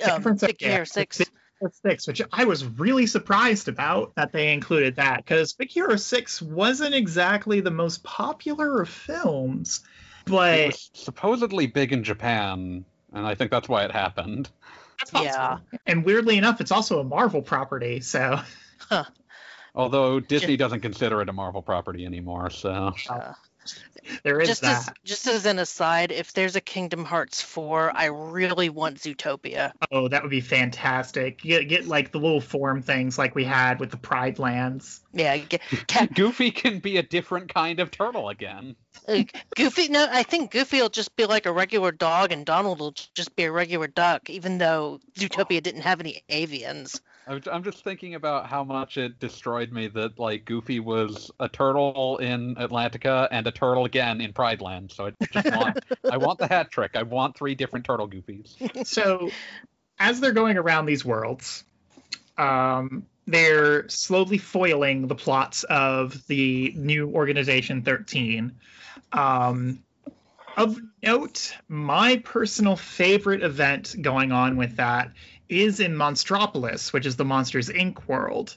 [0.00, 1.20] San Um, Francisco, Big Hero 6.
[1.60, 5.70] Big Hero 6, which I was really surprised about that they included that because Big
[5.70, 9.80] Hero 6 wasn't exactly the most popular of films,
[10.26, 14.50] It but was supposedly big in Japan, and I think that's why it happened.
[15.12, 15.24] that's.
[15.24, 15.58] Yeah.
[15.86, 18.40] And weirdly enough, it's also a Marvel property, so
[19.74, 23.32] Although Disney doesn't consider it a Marvel property anymore, so Uh,
[24.22, 24.88] there is just that.
[24.88, 29.72] as just as an aside, if there's a Kingdom Hearts 4, I really want Zootopia.
[29.90, 31.40] Oh, that would be fantastic.
[31.42, 35.00] Get, get like the little form things like we had with the Pride Lands.
[35.12, 38.76] Yeah, get, Cat, Goofy can be a different kind of turtle again.
[39.08, 39.22] uh,
[39.56, 39.88] Goofy.
[39.88, 43.36] No, I think Goofy will just be like a regular dog, and Donald will just
[43.36, 44.30] be a regular duck.
[44.30, 47.00] Even though Zootopia didn't have any avians.
[47.30, 51.48] I'm I'm just thinking about how much it destroyed me that like Goofy was a
[51.48, 54.90] turtle in Atlantica and a turtle again in Pride Land.
[54.90, 55.78] So I just want
[56.10, 56.96] I want the hat trick.
[56.96, 58.86] I want three different turtle Goofies.
[58.86, 59.30] so
[60.00, 61.62] as they're going around these worlds
[62.36, 68.52] um, they're slowly foiling the plots of the new organization 13
[69.12, 69.78] um,
[70.56, 75.12] of note my personal favorite event going on with that
[75.50, 78.56] is in monstropolis which is the monsters inc world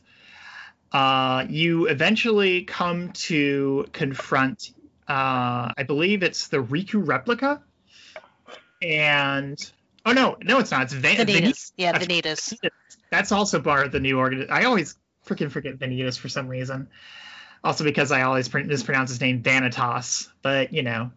[0.91, 4.71] uh, you eventually come to confront
[5.07, 7.61] uh, i believe it's the riku replica
[8.81, 9.71] and
[10.05, 11.71] oh no no it's not it's Van- Vanitas.
[11.77, 12.53] Yeah, That's- Vanitas.
[13.11, 14.47] that's also part of the new organ.
[14.49, 16.89] I always freaking forget Vanitas for some reason.
[17.63, 21.11] Also because I always pr- mispronounce his name Vanitas, but you know.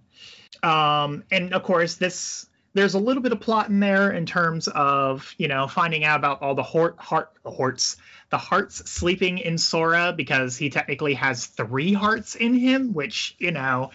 [0.63, 4.69] Um, and of course, this there's a little bit of plot in there in terms
[4.69, 6.99] of you know finding out about all the heart
[7.43, 7.97] the horts
[8.31, 13.51] the hearts sleeping in Sora because he technically has three hearts in him, which you
[13.51, 13.91] know,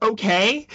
[0.00, 0.66] okay.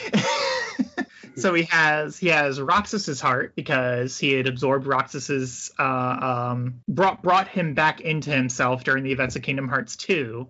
[1.36, 7.22] so he has he has Roxas's heart because he had absorbed Roxas's uh, um, brought
[7.24, 10.48] brought him back into himself during the events of Kingdom Hearts 2.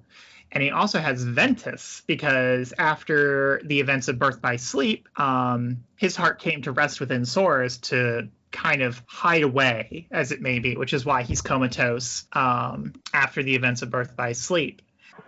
[0.52, 6.16] And he also has Ventus because after the events of Birth by Sleep, um, his
[6.16, 10.76] heart came to rest within Sora's to kind of hide away, as it may be,
[10.76, 14.82] which is why he's comatose um, after the events of Birth by Sleep.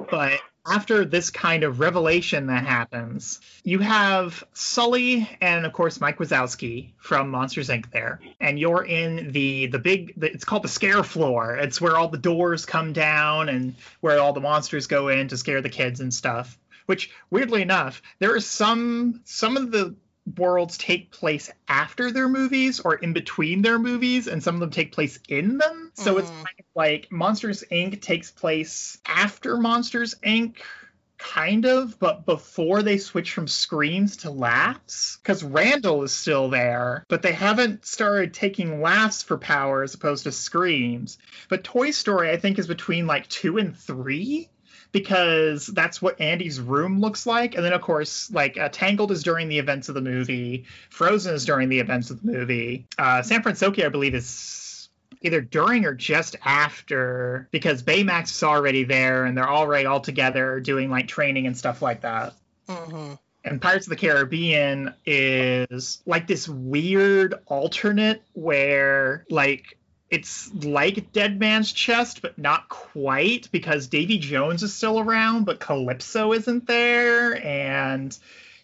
[0.10, 6.18] But after this kind of revelation that happens, you have Sully and of course Mike
[6.20, 7.92] Wazowski from Monsters Inc.
[7.92, 10.14] there, and you're in the the big.
[10.22, 11.56] It's called the scare floor.
[11.56, 15.38] It's where all the doors come down and where all the monsters go in to
[15.38, 16.58] scare the kids and stuff.
[16.86, 19.96] Which weirdly enough, there are some some of the
[20.38, 24.70] worlds take place after their movies or in between their movies and some of them
[24.70, 25.92] take place in them.
[25.96, 26.36] So it's Mhm.
[26.36, 28.02] kind of like monsters inc.
[28.02, 30.58] takes place after monsters inc.
[31.18, 37.06] kind of but before they switch from screams to laughs because randall is still there
[37.10, 41.20] but they haven't started taking laughs for power as opposed to screams.
[41.50, 44.50] But toy story i think is between like two and three
[44.92, 47.56] because that's what Andy's room looks like.
[47.56, 51.34] And then, of course, like uh, Tangled is during the events of the movie, Frozen
[51.36, 52.86] is during the events of the movie.
[52.98, 54.90] Uh, San Francisco, I believe, is
[55.22, 60.60] either during or just after because Baymax is already there and they're already all together
[60.60, 62.34] doing like training and stuff like that.
[62.68, 63.14] hmm
[63.46, 69.78] And Pirates of the Caribbean is like this weird alternate where like
[70.12, 75.60] it's like Dead Man's Chest, but not quite because Davy Jones is still around, but
[75.60, 78.18] Calypso isn't there, and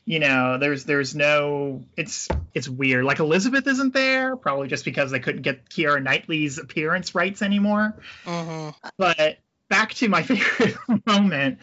[0.06, 3.06] you know there's there's no it's it's weird.
[3.06, 7.96] Like Elizabeth isn't there, probably just because they couldn't get Keira Knightley's appearance rights anymore
[8.26, 9.38] hmm but
[9.70, 11.60] back to my favorite moment.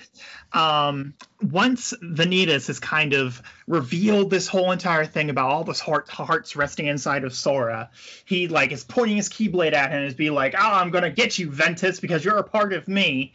[0.52, 6.08] Um once vanitas has kind of revealed this whole entire thing about all those heart
[6.08, 7.90] hearts resting inside of sora
[8.24, 11.10] he like is pointing his keyblade at him and is be like oh i'm gonna
[11.10, 13.34] get you ventus because you're a part of me.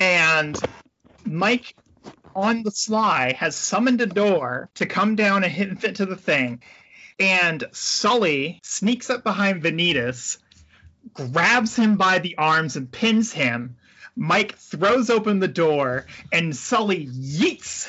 [0.00, 0.58] And
[1.24, 1.76] mike
[2.34, 6.06] on the sly has summoned a door to come down and hit and fit to
[6.06, 6.62] the thing.
[7.18, 10.38] And sully sneaks up behind vanitas
[11.14, 13.76] grabs him by the arms and pins him.
[14.14, 17.86] Mike throws open the door and Sully yeets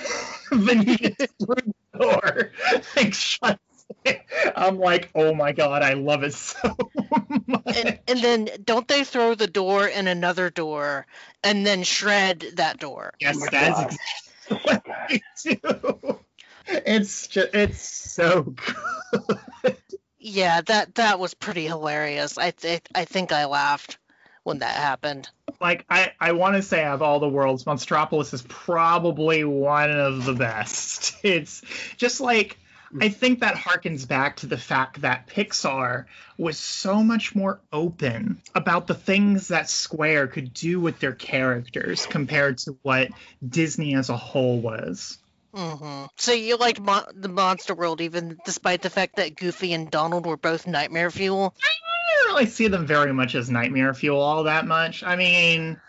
[0.51, 2.51] Vanitas through the door
[2.97, 3.59] and shuts
[4.05, 4.21] it.
[4.55, 6.75] I'm like, oh my god, I love it so
[7.47, 7.77] much.
[7.77, 11.05] And, and then don't they throw the door in another door
[11.43, 13.13] and then shred that door?
[13.19, 13.91] yes, Oh my that God.
[13.91, 16.19] exactly what they do.
[16.67, 19.77] It's just, it's so good.
[20.25, 22.37] Yeah, that that was pretty hilarious.
[22.37, 22.53] I
[22.95, 23.97] I think I laughed
[24.43, 25.29] when that happened.
[25.59, 30.23] like I, I want to say of all the worlds, Monstropolis is probably one of
[30.23, 31.15] the best.
[31.23, 31.61] It's
[31.97, 32.57] just like
[33.01, 36.05] I think that harkens back to the fact that Pixar
[36.37, 42.05] was so much more open about the things that Square could do with their characters
[42.05, 43.09] compared to what
[43.47, 45.17] Disney as a whole was.
[45.53, 49.89] Hmm So you liked Mo- the Monster World, even despite the fact that Goofy and
[49.89, 51.53] Donald were both nightmare fuel.
[51.61, 55.03] I don't really see them very much as nightmare fuel all that much.
[55.03, 55.79] I mean,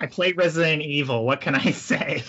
[0.00, 1.24] I played Resident Evil.
[1.24, 2.22] What can I say?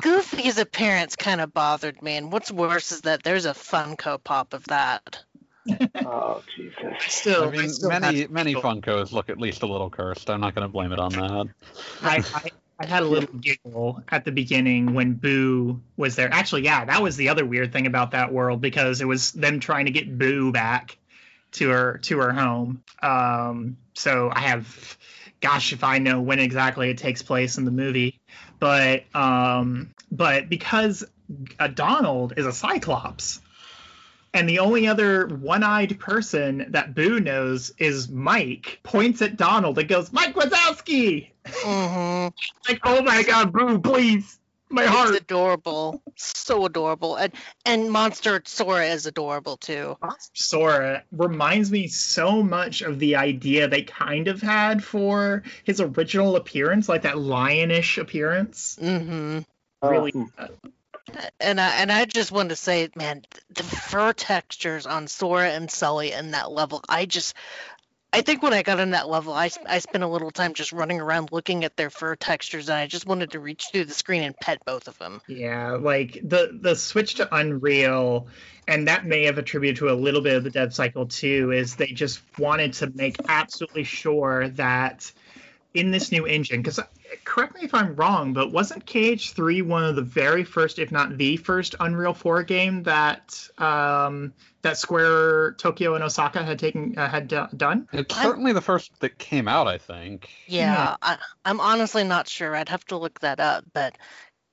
[0.00, 4.54] Goofy's appearance kind of bothered me, and what's worse is that there's a Funko Pop
[4.54, 5.24] of that.
[6.04, 6.96] Oh Jesus.
[7.06, 10.28] Still, I mean, still many many Funkos look at least a little cursed.
[10.30, 11.48] I'm not going to blame it on that.
[12.02, 12.50] I,
[12.82, 16.32] I, had a little giggle at the beginning when Boo was there.
[16.32, 19.60] Actually, yeah, that was the other weird thing about that world because it was them
[19.60, 20.98] trying to get Boo back
[21.52, 22.82] to her to her home.
[23.02, 24.98] Um, so I have,
[25.40, 28.20] gosh, if I know when exactly it takes place in the movie,
[28.58, 31.04] but um, but because
[31.58, 33.40] uh, Donald is a Cyclops.
[34.34, 38.80] And the only other one-eyed person that Boo knows is Mike.
[38.82, 42.28] Points at Donald and goes, "Mike Wazowski!" hmm
[42.68, 44.38] like, oh my god, boo, please.
[44.70, 45.14] My It's heart.
[45.16, 47.30] adorable, so adorable, and
[47.66, 49.98] and Monster Sora is adorable too.
[50.32, 56.36] Sora reminds me so much of the idea they kind of had for his original
[56.36, 58.78] appearance, like that lionish appearance.
[58.80, 59.40] hmm
[59.82, 60.46] Really, Um, uh,
[61.40, 65.70] And I and I just wanted to say, man, the fur textures on Sora and
[65.70, 67.34] Sully in that level, I just,
[68.12, 70.72] I think when I got in that level, I, I spent a little time just
[70.72, 73.94] running around looking at their fur textures, and I just wanted to reach through the
[73.94, 75.20] screen and pet both of them.
[75.26, 78.28] yeah, like the the switch to Unreal,
[78.68, 81.52] and that may have attributed to a little bit of the dev cycle too.
[81.52, 85.10] Is they just wanted to make absolutely sure that
[85.74, 86.78] in this new engine, because
[87.24, 91.16] correct me if I'm wrong, but wasn't KH3 one of the very first, if not
[91.16, 94.32] the first, Unreal 4 game that um,
[94.62, 97.88] that Square Tokyo and Osaka had taken uh, had do- done?
[97.92, 100.28] It's I'm- certainly the first that came out, I think.
[100.46, 102.54] Yeah, I, I'm honestly not sure.
[102.54, 103.96] I'd have to look that up, but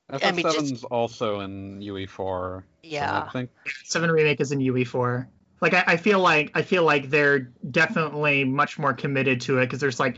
[0.10, 2.10] I mean, just- FF7's also in UE4.
[2.10, 3.26] so yeah.
[3.28, 3.50] I think
[3.84, 5.28] Seven remake is in UE4.
[5.62, 9.65] Like I, I feel like I feel like they're definitely much more committed to it
[9.65, 10.17] because there's like,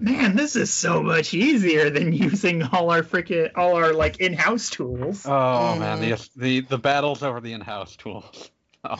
[0.00, 4.70] man, this is so much easier than using all our freaking all our like in-house
[4.70, 5.24] tools.
[5.26, 6.30] Oh man, Mhm.
[6.34, 8.50] the the the battles over the in-house tools.
[8.82, 8.98] Oh,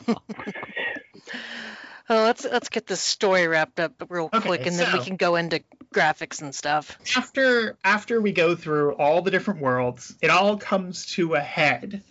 [2.09, 5.17] Well, let's let's get this story wrapped up real Okay, quick, and then we can
[5.17, 5.63] go into
[5.95, 6.99] graphics and stuff.
[7.17, 12.03] after after we go through all the different worlds, it all comes to a head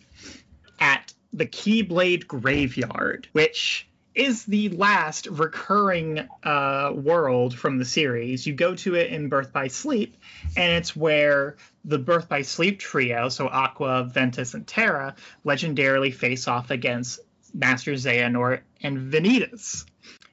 [0.79, 8.45] at the Keyblade Graveyard, which is the last recurring uh, world from the series.
[8.45, 10.17] You go to it in Birth by Sleep,
[10.57, 15.15] and it's where the Birth by Sleep trio, so Aqua, Ventus, and Terra,
[15.45, 17.19] legendarily face off against
[17.53, 19.85] Master Xehanort and Vanitas.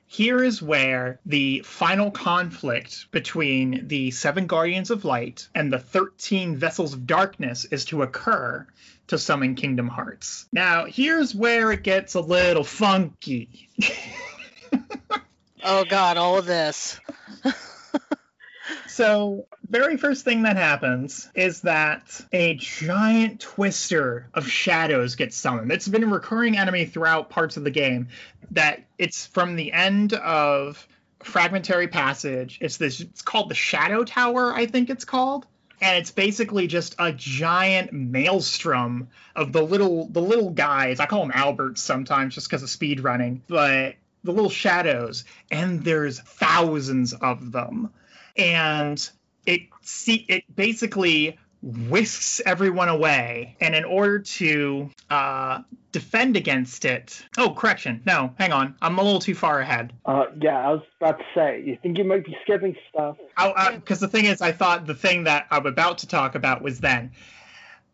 [0.07, 6.57] here is where the final conflict between the seven guardians of light and the 13
[6.57, 8.67] vessels of darkness is to occur
[9.09, 10.47] to summon Kingdom Hearts.
[10.53, 13.69] Now, here's where it gets a little funky.
[15.69, 17.01] Oh God, all of this.
[18.89, 25.71] So, very first thing that happens is that a giant twister of shadows gets summoned.
[25.71, 28.09] It's been a recurring enemy throughout parts of the game.
[28.53, 30.89] That it's from the end of
[31.21, 32.59] Fragmentary Passage.
[32.63, 33.01] It's this.
[33.01, 35.47] It's called the Shadow Tower, I think it's called,
[35.81, 41.01] and it's basically just a giant maelstrom of the little the little guys.
[41.01, 45.85] I call them Alberts sometimes, just because of speed running, but the little shadows, and
[45.85, 47.91] there's thousands of them
[48.37, 49.11] and
[49.45, 57.25] it see it basically whisks everyone away and in order to uh, defend against it
[57.39, 60.83] oh correction no hang on i'm a little too far ahead Uh, yeah, I was
[61.01, 63.17] about to say, you think you might be skipping stuff?
[63.75, 66.81] because the thing is i thought the thing that i'm about to talk about was
[66.81, 67.13] then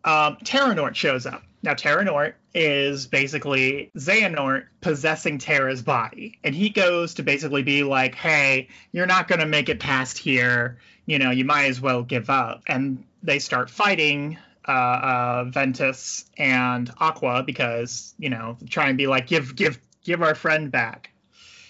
[0.05, 1.45] um, Terranort shows up.
[1.63, 6.39] Now, Terranort is basically Xehanort possessing Terra's body.
[6.43, 10.19] And he goes to basically be like, hey, you're not going to make it past
[10.19, 10.79] here.
[11.07, 12.63] You know, you might as well give up.
[12.67, 19.07] And they start fighting uh, uh, Ventus and Aqua because, you know, try and be
[19.07, 21.11] like, give, give, give our friend back.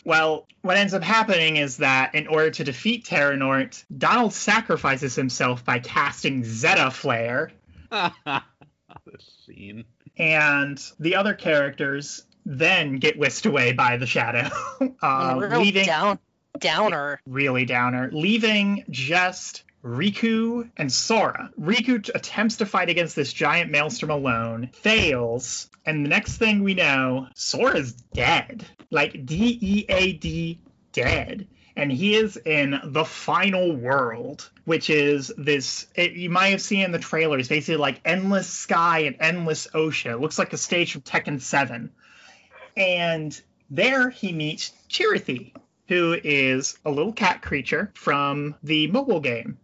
[0.04, 5.64] Well, what ends up happening is that in order to defeat Terranort, Donald sacrifices himself
[5.64, 7.52] by casting Zeta Flare,
[7.90, 9.84] this scene.
[10.16, 14.48] and the other characters then get whisked away by the shadow,
[15.02, 16.18] uh, Real leaving down,
[16.58, 17.20] downer.
[17.26, 21.50] really downer, leaving just Riku and Sora.
[21.60, 26.74] Riku attempts to fight against this giant maelstrom alone, fails, and the next thing we
[26.74, 28.64] know, Sora's dead.
[28.90, 30.60] Like D E A D
[30.92, 31.48] dead.
[31.74, 35.86] And he is in the final world, which is this.
[35.94, 40.12] It, you might have seen in the trailers, basically like endless sky and endless ocean.
[40.12, 41.90] It looks like a stage from Tekken 7.
[42.76, 45.54] And there he meets Chirithy,
[45.88, 49.58] who is a little cat creature from the mobile game,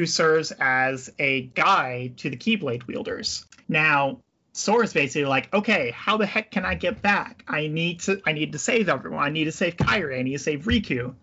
[0.00, 3.44] who serves as a guide to the Keyblade wielders.
[3.68, 4.20] Now,
[4.54, 7.44] Sora's basically like, okay, how the heck can I get back?
[7.46, 9.22] I need to I need to save everyone.
[9.22, 10.18] I need to save Kairi.
[10.18, 11.14] I need to save Riku.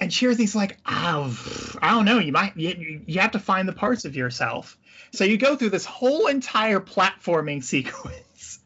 [0.00, 2.18] And Chirithy's like, oh, I don't know.
[2.18, 4.76] You might you, you have to find the parts of yourself.
[5.12, 8.58] So you go through this whole entire platforming sequence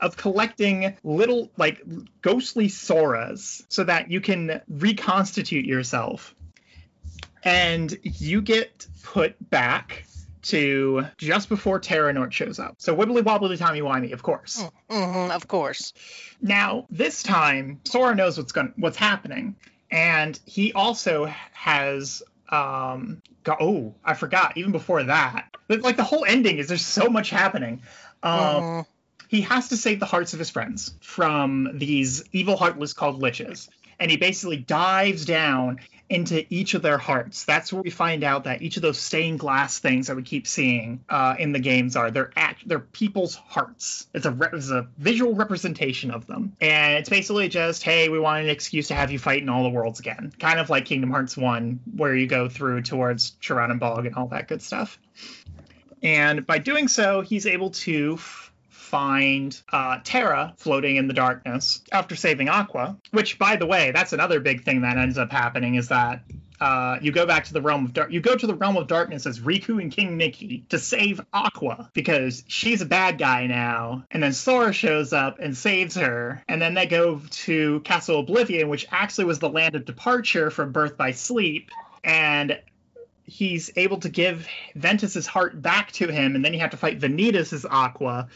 [0.00, 1.82] of collecting little like
[2.22, 6.34] ghostly Soras so that you can reconstitute yourself.
[7.44, 10.04] And you get put back
[10.42, 12.74] to just before Terra Terranort shows up.
[12.78, 14.64] So wibbly wobbly timey wimey, of course.
[14.90, 15.92] hmm of course.
[16.40, 19.56] Now, this time, Sora knows what's going what's happening,
[19.90, 25.48] and he also has um go, oh, I forgot even before that.
[25.68, 27.82] Like the whole ending is there's so much happening.
[28.22, 28.86] Um Mhm.
[29.28, 33.68] he has to save the hearts of his friends from these evil heartless called liches.
[33.98, 35.78] And he basically dives down
[36.12, 37.44] into each of their hearts.
[37.44, 40.46] That's where we find out that each of those stained glass things that we keep
[40.46, 44.06] seeing uh, in the games are they're act they're people's hearts.
[44.12, 48.18] It's a re- it's a visual representation of them, and it's basically just hey, we
[48.18, 50.84] want an excuse to have you fight in all the worlds again, kind of like
[50.84, 54.60] Kingdom Hearts One, where you go through towards Chiran and Bog and all that good
[54.60, 54.98] stuff.
[56.02, 58.18] And by doing so, he's able to
[58.92, 62.98] find uh, Terra floating in the darkness after saving Aqua.
[63.10, 66.22] Which, by the way, that's another big thing that ends up happening is that
[66.60, 68.12] uh, you go back to the realm of dark.
[68.12, 71.90] You go to the realm of darkness as Riku and King Mickey to save Aqua
[71.94, 74.04] because she's a bad guy now.
[74.10, 76.42] And then Sora shows up and saves her.
[76.46, 80.70] And then they go to Castle Oblivion, which actually was the land of departure from
[80.70, 81.70] Birth by Sleep.
[82.04, 82.60] And
[83.24, 87.00] he's able to give Ventus's heart back to him, and then you have to fight
[87.00, 88.28] Vanitas as Aqua.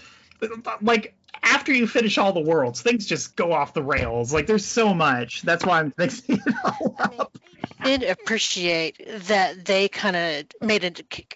[0.83, 4.33] Like after you finish all the worlds, things just go off the rails.
[4.33, 5.43] Like there's so much.
[5.43, 7.39] That's why I'm mixing it all up.
[7.79, 10.93] I did appreciate that they kind of made a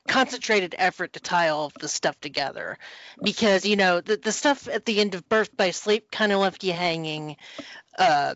[0.08, 2.78] concentrated effort to tie all of the stuff together
[3.22, 6.40] because you know the, the stuff at the end of birth by sleep kind of
[6.40, 7.36] left you hanging
[7.98, 8.34] uh,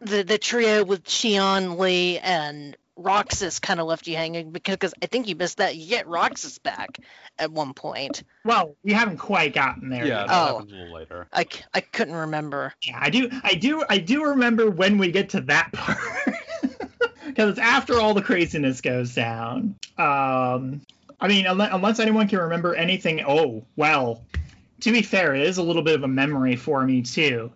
[0.00, 4.94] the the trio with Xion Lea and Roxas kind of left you hanging because cause
[5.00, 5.76] I think you missed that.
[5.76, 6.98] You get Roxas back
[7.38, 8.24] at one point.
[8.44, 10.04] Well, we haven't quite gotten there.
[10.04, 10.26] Yeah, yet.
[10.28, 10.54] that Oh.
[10.58, 11.26] happens a little later.
[11.32, 12.74] I, I couldn't remember.
[12.82, 15.98] Yeah, I do, I do, I do remember when we get to that part
[17.24, 19.76] because it's after all the craziness goes down.
[19.96, 20.80] Um,
[21.20, 23.22] I mean, unless, unless anyone can remember anything.
[23.26, 24.22] Oh, well,
[24.80, 27.52] to be fair, it is a little bit of a memory for me too.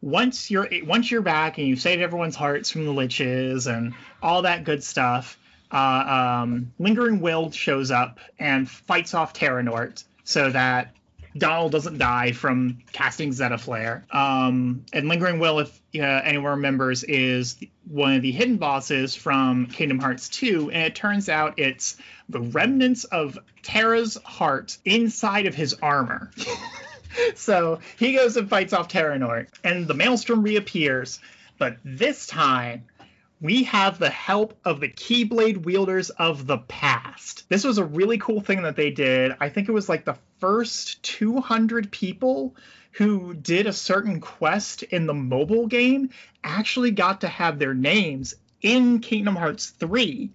[0.00, 4.42] Once you're once you're back and you've saved everyone's hearts from the liches and all
[4.42, 5.38] that good stuff,
[5.70, 10.92] uh, um, Lingering Will shows up and fights off Terranort so that
[11.38, 14.06] Donald doesn't die from casting Zeta Flare.
[14.10, 17.56] Um, and Lingering Will, if uh, anyone remembers, is
[17.88, 21.96] one of the hidden bosses from Kingdom Hearts 2, and it turns out it's
[22.28, 26.30] the remnants of Terra's heart inside of his armor.
[27.34, 31.20] so he goes and fights off Terranort, and the Maelstrom reappears.
[31.58, 32.84] But this time,
[33.40, 37.48] we have the help of the Keyblade wielders of the past.
[37.48, 39.32] This was a really cool thing that they did.
[39.40, 42.56] I think it was like the first 200 people
[42.92, 46.10] who did a certain quest in the mobile game
[46.42, 50.30] actually got to have their names in Kingdom Hearts 3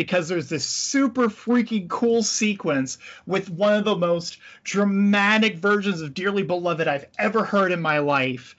[0.00, 2.96] because there's this super freaking cool sequence
[3.26, 7.98] with one of the most dramatic versions of Dearly Beloved I've ever heard in my
[7.98, 8.56] life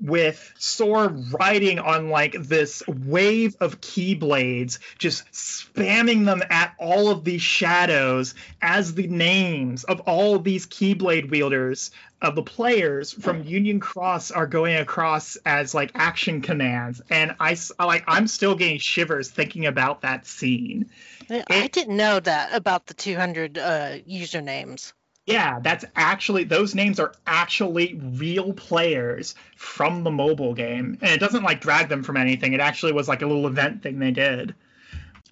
[0.00, 1.06] with Sora
[1.38, 8.34] riding on like this wave of keyblades, just spamming them at all of these shadows
[8.60, 11.92] as the names of all of these keyblade wielders
[12.22, 17.56] of the players from Union Cross are going across as like action commands, and I
[17.78, 20.90] like I'm still getting shivers thinking about that scene.
[21.30, 24.92] I it, didn't know that about the 200 uh, usernames.
[25.26, 31.20] Yeah, that's actually those names are actually real players from the mobile game, and it
[31.20, 32.52] doesn't like drag them from anything.
[32.52, 34.54] It actually was like a little event thing they did.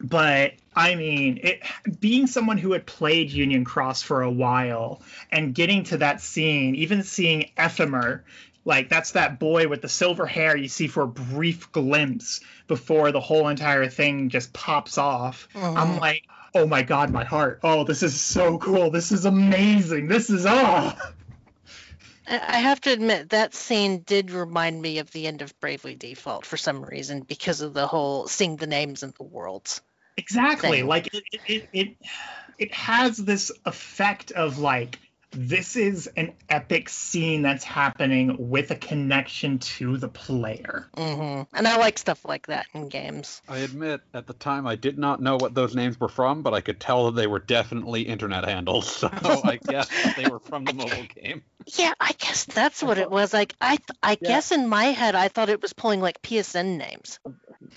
[0.01, 1.63] But I mean, it,
[1.99, 6.77] being someone who had played Union Cross for a while and getting to that scene,
[6.77, 8.23] even seeing Ephemer,
[8.65, 13.13] like that's that boy with the silver hair you see for a brief glimpse before
[13.13, 15.49] the whole entire thing just pops off.
[15.55, 15.77] Mm-hmm.
[15.77, 16.25] I'm like,
[16.55, 17.61] oh my god, my heart.
[17.65, 18.91] Oh, this is so cool.
[18.91, 20.07] This is amazing.
[20.07, 20.93] This is oh.
[22.31, 26.45] I have to admit that scene did remind me of the end of Bravely Default
[26.45, 29.81] for some reason because of the whole seeing the names in the worlds.
[30.19, 30.79] Exactly.
[30.79, 30.87] Thing.
[30.87, 31.97] Like it, it, it,
[32.59, 34.99] it has this effect of like
[35.31, 40.89] this is an epic scene that's happening with a connection to the player.
[40.97, 41.55] Mm-hmm.
[41.55, 43.43] And I like stuff like that in games.
[43.47, 46.55] I admit, at the time, I did not know what those names were from, but
[46.55, 49.05] I could tell that they were definitely internet handles.
[49.19, 51.43] So I guess they were from the mobile game.
[51.67, 53.33] Yeah, I guess that's what it was.
[53.33, 54.29] Like I, th- I yeah.
[54.29, 57.19] guess in my head, I thought it was pulling like PSN names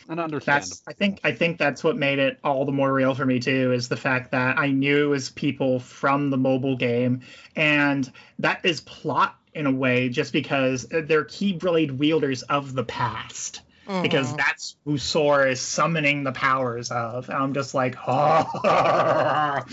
[0.09, 0.65] and understand.
[0.87, 3.71] I think I think that's what made it all the more real for me too
[3.73, 7.21] is the fact that I knew it was people from the mobile game,
[7.55, 13.61] and that is plot in a way, just because they're Keyblade wielders of the past.
[13.87, 14.03] Mm-hmm.
[14.03, 17.29] Because that's who Sora is summoning the powers of.
[17.29, 19.63] And I'm just like, oh.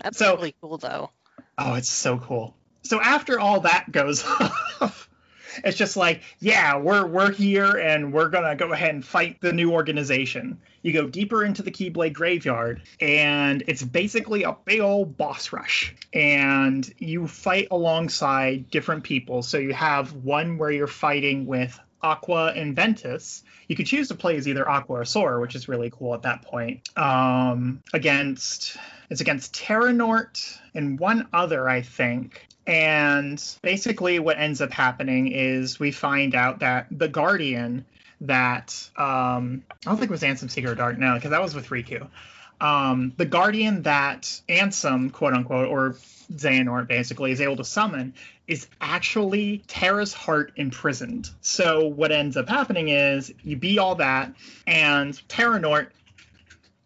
[0.00, 1.10] That's so, really cool, though.
[1.58, 2.54] Oh, it's so cool.
[2.82, 4.65] So after all that goes off,
[5.64, 9.52] it's just like, yeah, we're we're here and we're gonna go ahead and fight the
[9.52, 10.58] new organization.
[10.82, 15.94] You go deeper into the Keyblade graveyard, and it's basically a big old boss rush.
[16.12, 19.42] And you fight alongside different people.
[19.42, 23.42] So you have one where you're fighting with Aqua and Ventus.
[23.68, 26.22] You could choose to play as either Aqua or Sora, which is really cool at
[26.22, 26.88] that point.
[26.96, 28.76] Um, against
[29.10, 32.45] it's against Terranort and one other, I think.
[32.66, 37.84] And basically, what ends up happening is we find out that the Guardian
[38.22, 41.68] that um, I don't think it was Ansem Seeker Dark, no, because that was with
[41.68, 42.08] Riku.
[42.60, 45.96] Um, the Guardian that Ansem, quote unquote, or
[46.32, 48.14] Xehanort basically is able to summon
[48.48, 51.30] is actually Terra's heart imprisoned.
[51.40, 54.32] So what ends up happening is you beat all that,
[54.66, 55.88] and Terranort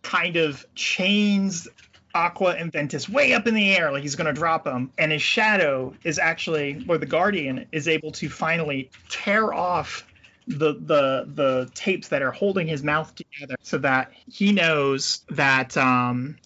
[0.03, 1.68] kind of chains
[2.14, 4.90] Aqua and Ventus way up in the air, like he's going to drop them.
[4.98, 10.06] And his shadow is actually, or the Guardian is able to finally tear off
[10.46, 15.76] the the the tapes that are holding his mouth together, so that he knows that.
[15.76, 16.36] Um,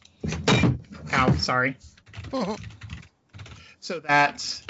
[1.13, 1.77] ow, sorry.
[3.81, 4.63] so that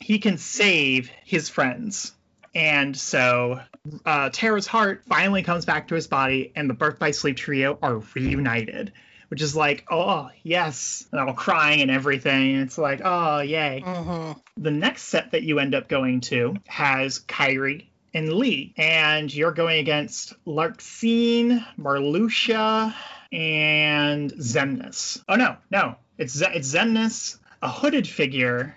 [0.00, 2.12] he can save his friends.
[2.54, 3.60] And so
[4.06, 7.78] uh, Terra's heart finally comes back to his body, and the Birth by Sleep trio
[7.82, 8.92] are reunited
[9.34, 12.54] which is like, oh yes, and all crying and everything.
[12.60, 13.82] It's like, oh yay.
[13.84, 14.38] Mm-hmm.
[14.62, 19.50] The next set that you end up going to has Kairi and Lea, and you're
[19.50, 22.94] going against Larxene, Marluxia,
[23.32, 25.24] and Xemnas.
[25.28, 28.76] Oh no, no, it's Z- it's Xemnas, a hooded figure,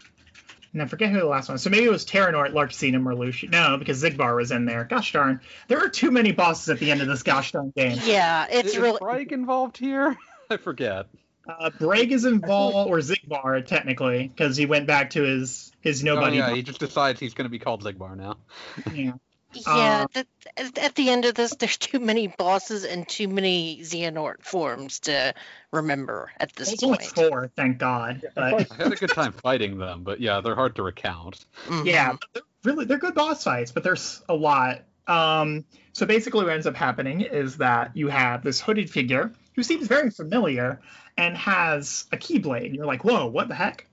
[0.73, 1.59] and I forget who the last one.
[1.59, 3.51] So maybe it was Terranort, Larxene, and Marluxia.
[3.51, 4.85] No, because Xigbar was in there.
[4.85, 7.99] Gosh darn, there are too many bosses at the end of this gosh darn game.
[8.03, 8.97] Yeah, it's Is really.
[8.97, 10.17] Frike involved here?
[10.49, 11.07] I forget.
[11.47, 16.25] Uh, Braig is involved, or Xigbar technically, because he went back to his his nobody.
[16.25, 16.51] Oh, nobody.
[16.51, 18.37] yeah, he just decides he's going to be called Xigbar now.
[18.93, 19.13] yeah.
[19.53, 20.27] Yeah, Uh, that,
[20.57, 24.99] at- at the end of this, there's too many bosses and too many Xehanort forms
[25.01, 25.33] to
[25.71, 27.11] remember at this There's only point.
[27.15, 28.23] four, thank God.
[28.35, 31.45] But I had a good time fighting them, but yeah, they're hard to recount.
[31.67, 31.85] Mhm.
[31.85, 34.81] yeah, they're really they're good boss fights, but there's a lot.
[35.07, 39.63] Um, so basically, what ends up happening is that you have this hooded figure who
[39.63, 40.79] seems very familiar
[41.17, 42.73] and has a keyblade.
[42.73, 43.85] You're like, whoa, what the heck?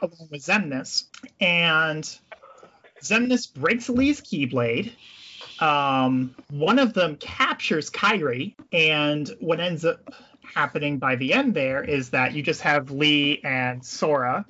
[0.00, 1.06] Along with Xemnas,
[1.40, 2.04] and
[3.02, 4.92] Xemnas breaks Lea's keyblade.
[5.60, 10.14] Um, one of them captures Kairi, and what ends up
[10.54, 14.46] happening by the end there is that you just have Lee and Sora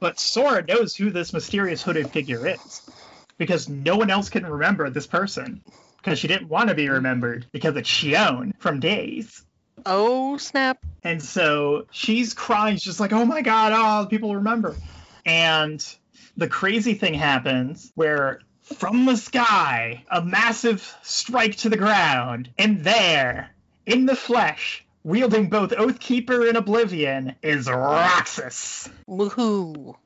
[0.00, 2.90] but Sora knows who this mysterious hooded figure is
[3.38, 5.62] because no one else can remember this person
[6.02, 9.44] because she didn't want to be remembered because it's Xion from Days.
[9.86, 10.84] Oh snap!
[11.02, 14.76] And so she's crying, she's just like, oh my god, oh, people remember.
[15.24, 15.84] And
[16.36, 22.84] the crazy thing happens where from the sky, a massive strike to the ground, and
[22.84, 23.50] there,
[23.86, 28.88] in the flesh, wielding both Oathkeeper and Oblivion, is Roxas.
[29.08, 29.96] Woohoo!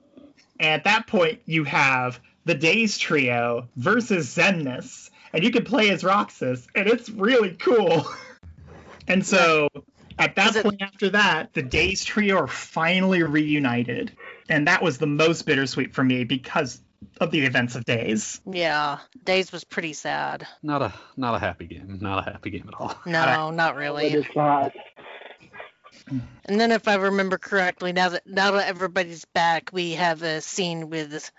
[0.59, 5.91] And at that point, you have the Days Trio versus Xemnas, and you can play
[5.91, 8.07] as Roxas, and it's really cool.
[9.09, 9.69] and so,
[10.19, 14.13] at that it- point after that, the Days Trio are finally reunited,
[14.49, 16.81] and that was the most bittersweet for me because
[17.21, 18.41] of the events of Days.
[18.47, 20.47] Yeah, Days was pretty sad.
[20.63, 21.99] Not a not a happy game.
[22.01, 22.95] Not a happy game at all.
[23.07, 24.07] No, not really.
[24.07, 24.73] it's not.
[26.47, 30.41] And then, if I remember correctly, now that now that everybody's back, we have a
[30.41, 31.31] scene with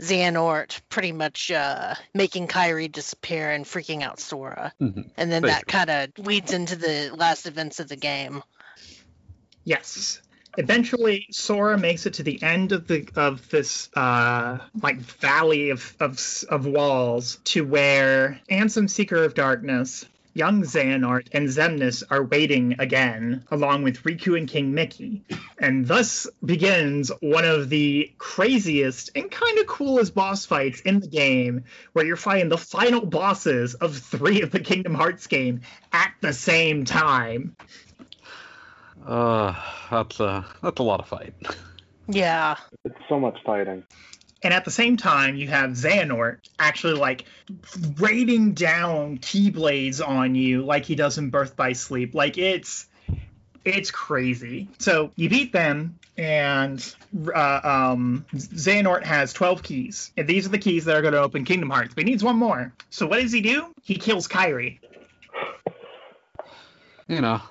[0.00, 5.10] Xehanort pretty much uh, making Kairi disappear and freaking out Sora, Mhm.
[5.16, 8.42] and then that kind of leads into the last events of the game.
[9.64, 10.20] Yes.
[10.58, 15.94] Eventually, Sora makes it to the end of the of this uh, like valley of,
[16.00, 22.76] of of walls to where Ansem, Seeker of Darkness, young Xehanort, and Xemnas are waiting
[22.78, 25.24] again, along with Riku and King Mickey.
[25.58, 31.08] And thus begins one of the craziest and kind of coolest boss fights in the
[31.08, 35.62] game, where you're fighting the final bosses of three of the Kingdom Hearts game
[35.92, 37.56] at the same time.
[39.06, 39.54] Uh,
[39.90, 41.34] that's a that's a lot of fight.
[42.08, 43.84] Yeah, It's so much fighting.
[44.42, 47.26] And at the same time, you have Xehanort actually like
[47.98, 52.14] raining down keyblades on you like he does in Birth by Sleep.
[52.14, 52.86] Like it's
[53.64, 54.68] it's crazy.
[54.78, 56.94] So you beat them, and
[57.34, 60.12] uh, um, Xehanort has 12 keys.
[60.16, 61.94] And these are the keys that are going to open Kingdom Hearts.
[61.94, 62.72] But he needs one more.
[62.88, 63.74] So what does he do?
[63.82, 64.78] He kills Kairi.
[67.08, 67.42] You know,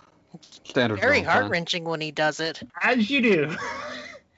[0.64, 1.00] standard.
[1.00, 2.62] very heart wrenching when he does it.
[2.82, 3.58] As you do.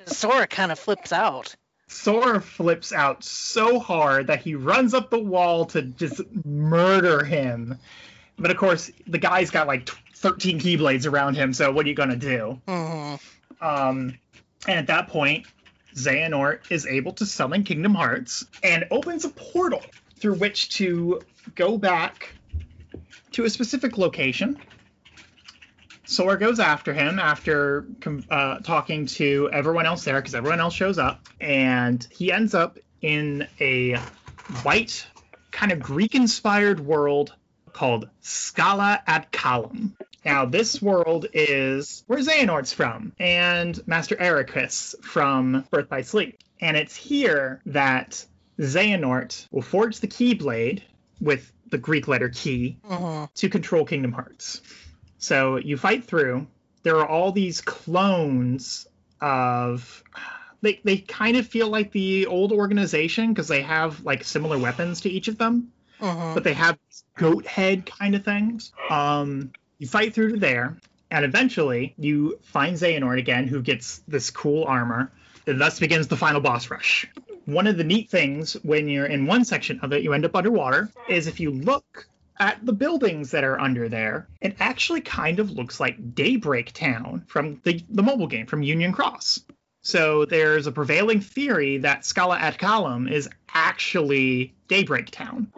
[0.08, 1.56] Sora kind of flips out.
[1.92, 7.78] Sora flips out so hard that he runs up the wall to just murder him.
[8.40, 11.96] But of course, the guy's got like 13 keyblades around him, so what are you
[11.96, 12.60] gonna do?
[12.68, 13.16] hmm
[13.62, 14.18] Um,
[14.68, 15.46] and at that point,
[15.94, 19.84] Xehanort is able to summon Kingdom Hearts and opens a portal
[20.18, 21.22] through which to
[21.56, 22.34] go back
[23.34, 24.58] to a specific location.
[26.12, 27.86] Sora goes after him after
[28.30, 32.78] uh, talking to everyone else there because everyone else shows up, and he ends up
[33.02, 33.96] in a
[34.64, 35.08] white,
[35.52, 37.34] kind of Greek-inspired world
[37.72, 39.94] called Scala ad Caelum.
[40.26, 46.38] Now, this world is where Xehanort's from, and Master Eraqus from Birth by Sleep.
[46.60, 48.24] And it's here that
[48.60, 50.82] Xehanort will forge the Keyblade
[51.22, 54.62] with the Greek letter key hmm to control Kingdom Hearts.
[55.22, 56.48] So you fight through.
[56.84, 58.88] There are all these clones
[59.22, 60.04] of.
[60.64, 65.02] They, they kind of feel like the old organization because they have like similar weapons
[65.02, 66.78] to each of them hmm but they have
[67.18, 68.72] goat head kind of things.
[68.90, 70.78] Um, you fight through to there,
[71.12, 75.12] and eventually you find Xehanort again, who gets this cool armor.
[75.48, 77.08] And thus begins the final boss rush.
[77.46, 80.36] One of the neat things when you're in one section of it, you end up
[80.36, 82.08] underwater, is if you look
[82.42, 87.24] at the buildings that are under there, it actually kind of looks like Daybreak Town
[87.28, 89.42] from the, the mobile game from Union Cross.
[89.84, 95.54] So there's a prevailing theory that Scala ad Caelum is actually Daybreak Town.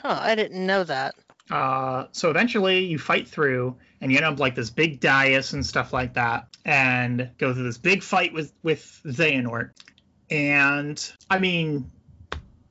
[0.00, 1.16] Huh, I didn't know that.
[1.50, 5.66] Uh, so eventually you fight through and you end up like this big dais and
[5.66, 9.70] stuff like that and go through this big fight with with Xehanort.
[10.30, 11.90] And I mean,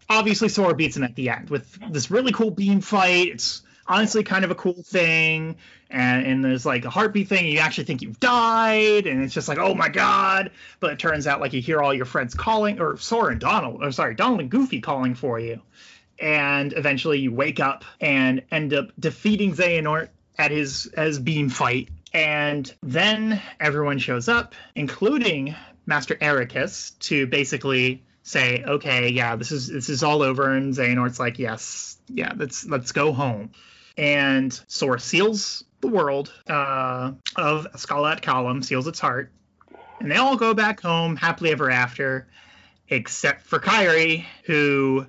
[0.10, 3.30] obviously Sora beats him at the end with this really cool beam fight.
[3.30, 5.58] It's honestly kind of a cool thing.
[5.90, 7.48] And, and there's like a heartbeat thing.
[7.48, 10.52] You actually think you've died, and it's just like, oh my god!
[10.82, 13.82] But it turns out like you hear all your friends calling, or Sora and Donald,
[13.82, 15.62] or sorry, Donald and Goofy calling for you.
[16.20, 21.88] And eventually you wake up and end up defeating Xehanort at his as beam fight.
[22.14, 25.56] And then everyone shows up, including
[25.86, 30.54] Master Eraqus, to basically say, okay, yeah, this is this is all over.
[30.54, 33.52] And Xehanort's like, yes, yeah, let's let's go home.
[33.98, 39.32] And Sora seals the world uh, of Scala ad Caelum, seals its heart,
[40.00, 42.28] and they all go back home happily ever after,
[42.90, 45.08] except for Kairi, who,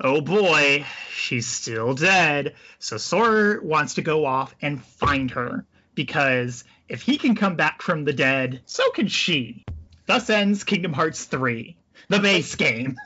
[0.00, 2.54] oh boy, she's still dead.
[2.80, 5.64] So Sora wants to go off and find her
[5.94, 9.64] because if he can come back from the dead, so can she.
[10.06, 11.76] Thus ends Kingdom Hearts 3,
[12.08, 12.96] the base game.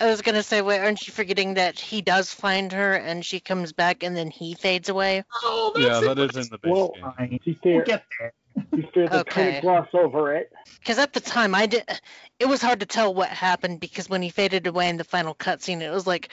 [0.00, 3.40] I was gonna say, wait, aren't you forgetting that he does find her and she
[3.40, 5.24] comes back and then he fades away?
[5.42, 7.12] Oh, Yeah, that's in the base Well, game.
[7.16, 7.30] fine.
[7.30, 8.32] To be We'll get there.
[8.56, 10.52] to be fair, they kind of gloss over it.
[10.78, 11.84] Because at the time, I did.
[12.38, 15.34] It was hard to tell what happened because when he faded away in the final
[15.34, 16.28] cutscene, it was like,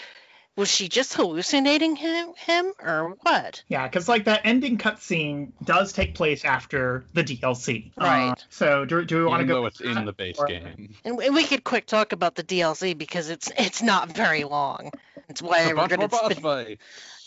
[0.55, 3.63] was she just hallucinating him, him or what?
[3.67, 7.91] Yeah, because like that ending cutscene does take place after the DLC.
[7.97, 8.31] Right.
[8.31, 9.55] Uh, so do, do we want to go?
[9.55, 10.93] though it's in the base or- game.
[11.03, 14.91] And we we could quick talk about the DLC because it's it's not very long.
[15.29, 16.11] It's why It's I a bunch more regretted.
[16.11, 16.77] boss Spend,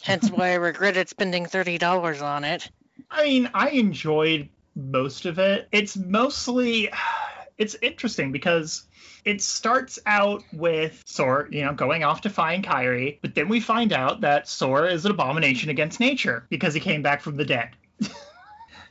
[0.03, 2.71] hence why I regretted spending thirty dollars on it.
[3.11, 5.69] I mean, I enjoyed most of it.
[5.73, 6.91] It's mostly,
[7.59, 8.85] it's interesting because
[9.25, 13.61] it starts out with Sora, you know, going off to find Kairi, but then we
[13.61, 17.45] find out that Sora is an abomination against nature because he came back from the
[17.45, 17.71] dead.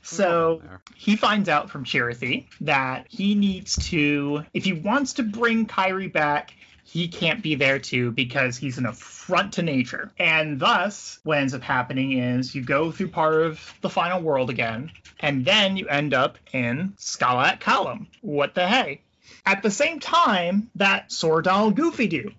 [0.01, 0.61] so
[0.95, 6.11] he finds out from Chirithy that he needs to, if he wants to bring Kairi
[6.11, 6.53] back,
[6.87, 10.11] he can't be there too because he's an affront to nature.
[10.17, 14.49] And thus, what ends up happening is you go through part of the final world
[14.49, 18.07] again, and then you end up in Scala ad Caelum.
[18.21, 19.01] What the hey?
[19.47, 22.31] At the same time that Sora, Donald, Goofy do.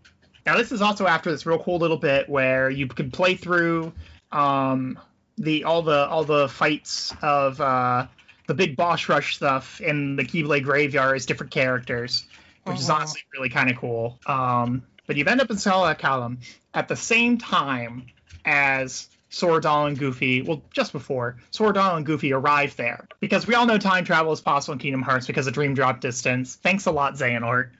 [0.44, 3.92] Now, this is also after this real cool little bit where you can play through
[4.30, 4.98] um,
[5.38, 8.06] the all the all the fights of uh,
[8.46, 12.26] the big boss rush stuff in the Keyblade Graveyard as different characters,
[12.64, 12.94] which is Mhm.
[12.96, 14.18] honestly really kind of cool.
[14.26, 16.38] Um, but you end up in Scala ad Caelum
[16.74, 18.06] at the same time
[18.44, 20.42] as Sora, Donald, and Goofy.
[20.42, 24.32] Well, just before Sora, Donald, and Goofy arrive there, because we all know time travel
[24.32, 26.54] is possible in Kingdom Hearts because of Dream Drop Distance.
[26.54, 27.70] Thanks a lot, Xehanort.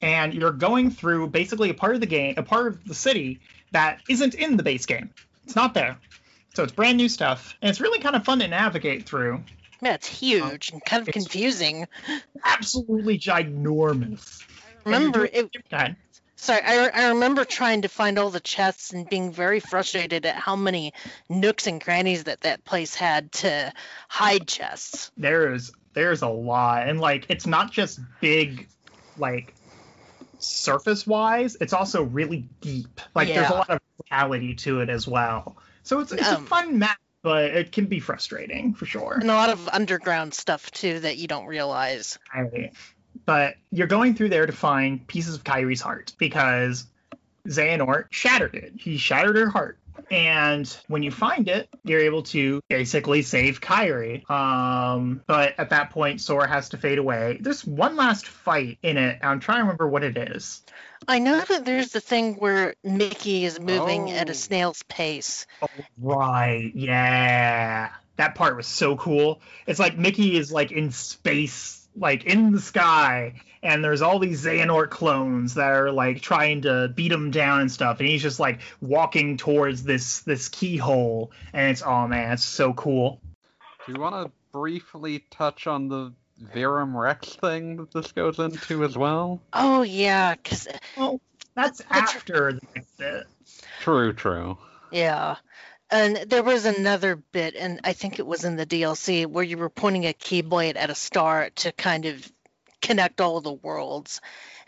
[0.00, 3.40] And you're going through basically a part of the game, a part of the city
[3.70, 5.10] that isn't in the base game.
[5.44, 5.96] It's not there.
[6.54, 9.42] So it's brand new stuff, and it's really kind of fun to navigate through.
[9.80, 11.88] Yeah, it's huge and kind of confusing.
[12.44, 14.42] Absolutely ginormous.
[14.84, 15.50] Remember, it.
[16.42, 20.34] Sorry, I, I remember trying to find all the chests and being very frustrated at
[20.34, 20.92] how many
[21.28, 23.72] nooks and crannies that that place had to
[24.08, 25.12] hide chests.
[25.16, 28.66] There's there's a lot, and like it's not just big,
[29.16, 29.54] like
[30.40, 31.56] surface wise.
[31.60, 33.00] It's also really deep.
[33.14, 33.78] Like there's a lot of
[34.10, 35.56] reality to it as well.
[35.84, 39.16] So it's it's Um, a fun map, but it can be frustrating for sure.
[39.20, 42.18] And a lot of underground stuff too that you don't realize.
[42.34, 42.72] Right.
[43.24, 46.86] But you're going through there to find pieces of Kairi's heart because
[47.46, 48.72] Xehanort shattered it.
[48.76, 49.78] He shattered her heart.
[50.10, 54.28] And when you find it, you're able to basically save Kairi.
[54.30, 57.38] Um, but at that point, Sora has to fade away.
[57.40, 59.18] There's one last fight in it.
[59.22, 60.62] I'm trying to remember what it is.
[61.08, 64.32] I know that there's the thing where Mickey is moving at Oh.
[64.32, 65.46] a snail's pace.
[65.98, 66.72] Right.
[66.74, 67.90] Yeah.
[68.16, 69.40] That part was so cool.
[69.66, 74.44] It's like Mickey is like in space, like in the sky, and there's all these
[74.44, 78.40] Xehanort clones that are like trying to beat him down and stuff, and he's just
[78.40, 83.20] like walking towards this this keyhole, and it's oh man, it's so cool.
[83.86, 86.12] Do you want to briefly touch on the
[86.54, 89.40] Verum Rex thing that this goes into as well?
[89.52, 90.68] Oh yeah, cause
[91.54, 93.26] That's That's- after the next bit.
[93.80, 94.58] True, true.
[94.90, 95.36] yeah.
[95.92, 99.58] And there was another bit, and I think it was in the DLC, where you
[99.58, 102.32] were pointing a keyblade at a star to kind of
[102.80, 104.20] connect all of the worlds.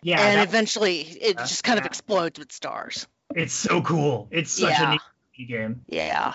[0.02, 1.42] Yeah, and eventually it Yeah.
[1.44, 3.06] just kind of explodes with stars.
[3.34, 4.28] it's so cool.
[4.30, 4.88] It's such Yeah.
[4.92, 4.98] a
[5.38, 5.80] neat game.
[5.88, 6.34] Yeah.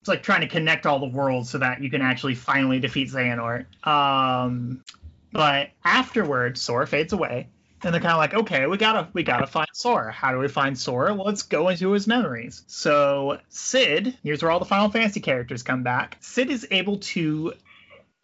[0.00, 3.10] it's like trying to connect all the worlds so that you can actually finally defeat
[3.10, 3.66] Xehanort.
[3.86, 4.82] Um,
[5.30, 7.48] but afterwards, Sora fades away,
[7.82, 10.12] and they're kind of like, okay, we gotta we gotta find Sora.
[10.12, 11.14] How do we find Sora?
[11.14, 12.62] Well, let's go into his memories.
[12.66, 16.16] So Cid, here's where all the Final Fantasy characters come back.
[16.20, 17.54] Cid is able to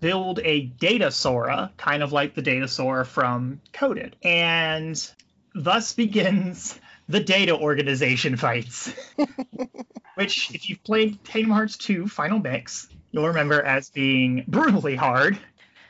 [0.00, 5.10] build a data Sora, kind of like the data Sora from Coded, and
[5.54, 6.78] thus begins
[7.08, 8.92] the Data Organization fights.
[10.16, 15.38] Which, if you've played Kingdom Hearts 2 Final Mix, you'll remember as being brutally hard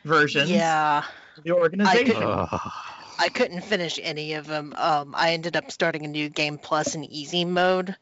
[0.05, 1.05] versions Yeah,
[1.37, 2.17] of the organization.
[2.17, 2.73] Ugh.
[3.19, 4.75] I couldn't finish any of them.
[4.77, 7.97] Um, I ended up starting a new game plus in easy mode,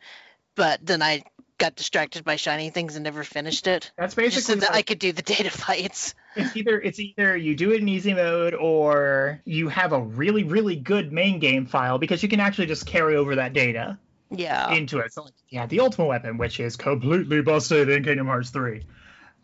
[0.55, 1.23] but then I
[1.59, 3.93] got distracted by shiny things and never finished it.
[3.97, 6.15] That's Just so basically that I could do the data fights.
[6.35, 10.43] it's either it's either you do it in easy mode or you have a really
[10.43, 13.97] really good main game file because you can actually just carry over that data
[14.31, 14.75] Yeah.
[14.75, 15.13] into it.
[15.13, 18.83] So like have the ultimate weapon, which is completely busted in Kingdom Hearts 3.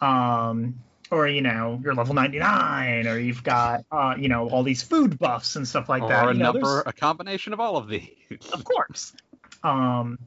[0.00, 0.80] Um
[1.10, 5.18] or you know, you're level 99 or you've got uh you know all these food
[5.18, 6.24] buffs and stuff like that.
[6.26, 8.10] or a You know, number, there's- a combination of all of these.
[8.52, 9.12] of course.
[9.62, 10.18] Um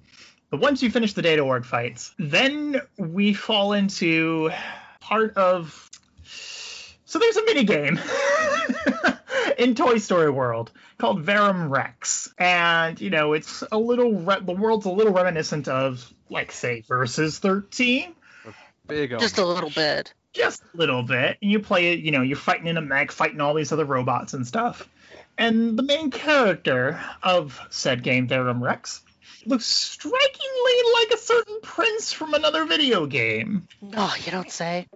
[0.50, 4.52] but once you finish the data org fights, then we fall into
[5.00, 5.90] part of
[6.24, 8.00] so there's a mini game
[9.58, 14.54] in Toy Story World called Verum Rex, and you know it's a little re- the
[14.54, 18.16] world's a little reminiscent of like say Versus 13,
[18.88, 20.14] Big Just a little bit.
[20.34, 21.38] Just a little bit.
[21.42, 23.86] And you play it, you know, you're fighting in a mech, fighting all these other
[23.86, 24.88] robots and stuff.
[25.38, 29.02] And the main character of said game, Verum Rex,
[29.46, 33.68] looks strikingly like a certain prince from another video game.
[33.96, 34.88] Oh, you don't say.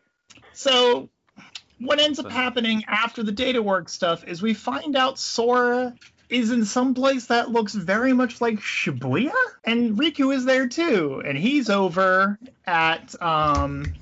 [0.53, 1.09] So,
[1.79, 5.93] what ends up happening after the data work stuff is we find out Sora
[6.29, 9.31] is in some place that looks very much like Shibuya,
[9.63, 13.93] and Riku is there too, and he's over at um.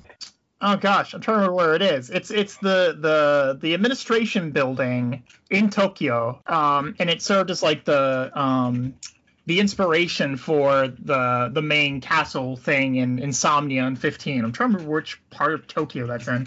[0.60, 2.08] Oh gosh, I'm trying to remember where it is.
[2.08, 7.84] It's it's the the the administration building in Tokyo, um, and it served as like
[7.84, 8.94] the um
[9.44, 14.44] the inspiration for the the main castle thing in Insomnia in 15.
[14.44, 16.46] I'm trying to remember which part of Tokyo that's in.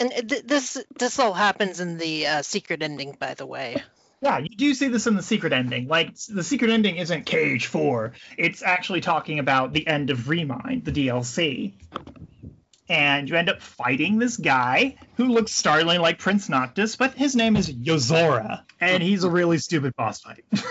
[0.00, 3.76] And th- this this all happens in the uh, secret ending, by the way.
[4.20, 5.86] Yeah, you do see this in the secret ending.
[5.86, 8.12] Like the secret ending isn't KH4.
[8.36, 11.74] It's actually talking about the end of Remind, the DLC.
[12.88, 17.36] And you end up fighting this guy who looks startlingly like Prince Noctis, but his
[17.36, 20.44] name is Yozora, and he's a really stupid boss fight.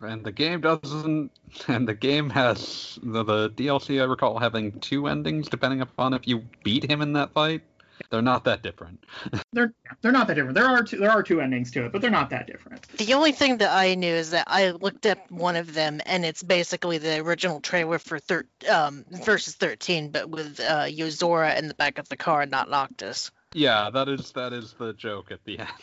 [0.00, 1.30] And the game doesn't.
[1.68, 4.00] And the game has the, the DLC.
[4.00, 7.62] I recall having two endings, depending upon if you beat him in that fight.
[8.10, 9.04] They're not that different.
[9.52, 10.54] they're they're not that different.
[10.54, 12.82] There are two there are two endings to it, but they're not that different.
[12.98, 16.24] The only thing that I knew is that I looked up one of them, and
[16.24, 21.68] it's basically the original trailer for thir- um, versus 13, but with uh, Yozora in
[21.68, 23.30] the back of the car, and not Noctis.
[23.52, 25.68] Yeah, that is that is the joke at the end.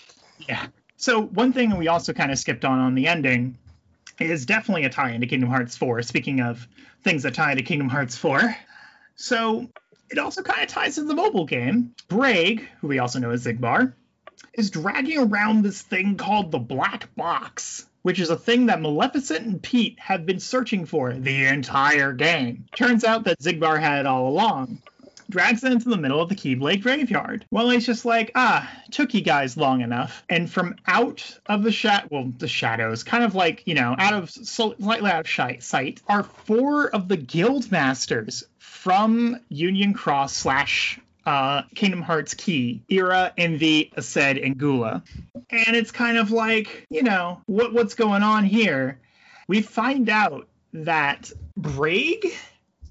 [0.50, 0.66] Yeah.
[0.98, 3.58] So one thing we also kind of skipped on on the ending
[4.20, 6.02] is definitely a tie into Kingdom Hearts 4.
[6.02, 6.68] Speaking of
[7.04, 8.56] things that tie into Kingdom Hearts 4,
[9.16, 9.70] so
[10.14, 11.96] it also kind of ties into the mobile game.
[12.08, 13.94] Braig, who we also know as Xigbar,
[14.54, 19.44] is dragging around this thing called the Black Box, which is a thing that Maleficent
[19.44, 22.66] and Pete have been searching for the entire game.
[22.76, 24.84] Turns out that Xigbar had it all along
[25.34, 27.44] drags it into the middle of the Keyblade graveyard.
[27.50, 30.24] Well, he's just like, ah, took you guys long enough.
[30.30, 34.14] And from out of the shat, well, the shadows, kind of like you know, out
[34.14, 41.00] of slightly out of sight, are four of the guild masters from Union Cross slash.
[41.26, 45.02] Uh, Kingdom Hearts Key, Ira, Invi, Aced, and Gula.
[45.50, 49.00] And it's kind of like, you know, what what's going on here?
[49.48, 52.26] We find out that Braig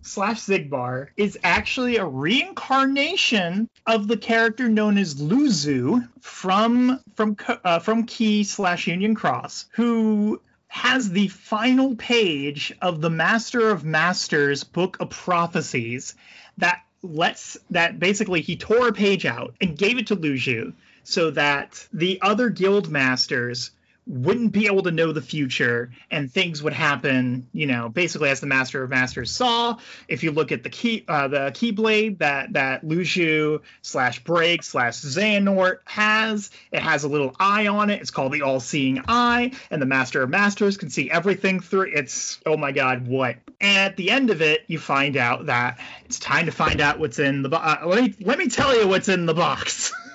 [0.03, 7.79] slash Xigbar is actually a reincarnation of the character known as Luxu from from uh,
[7.79, 14.65] from Key slash Union Cross, who has the final page of the Master of Masters
[14.65, 16.15] book of prophecies
[16.59, 20.73] that lets that basically he tore a page out and gave it to Luxu
[21.05, 23.73] so that the other guild masters
[24.07, 28.41] wouldn't be able to know the future and things would happen you know basically as
[28.41, 29.77] the master of masters saw.
[30.09, 34.95] If you look at the key uh, the keyblade that that Luxu slash Braig slash
[34.95, 38.01] Xehanort has it has a little eye on it.
[38.01, 41.93] It's called the all-seeing eye and the master of masters can see everything through.
[41.95, 43.37] It's oh my god what?
[43.61, 47.21] At the end of it you find out that it's time to find out what's
[47.21, 49.93] in the box uh, let me let me tell you what's in the box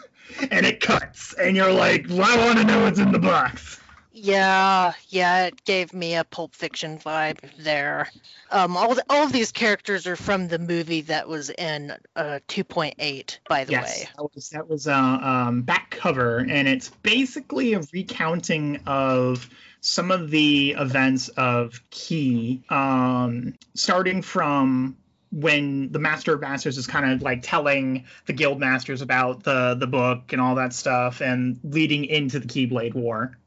[0.52, 3.80] and it cuts and you're like i want to know what's in the box
[4.12, 8.10] Yeah, yeah, it gave me a Pulp Fiction vibe there.
[8.50, 12.40] Um, all the, all of these characters are from the movie that was in uh
[12.48, 14.10] 2.8, by the yes way.
[14.16, 19.48] that was that was a um, back cover and it's basically a recounting of
[19.82, 24.98] some of the events of key um, starting from
[25.32, 29.76] when the master of masters is kind of like telling the guild masters about the
[29.76, 33.38] the book and all that stuff and leading into the keyblade war.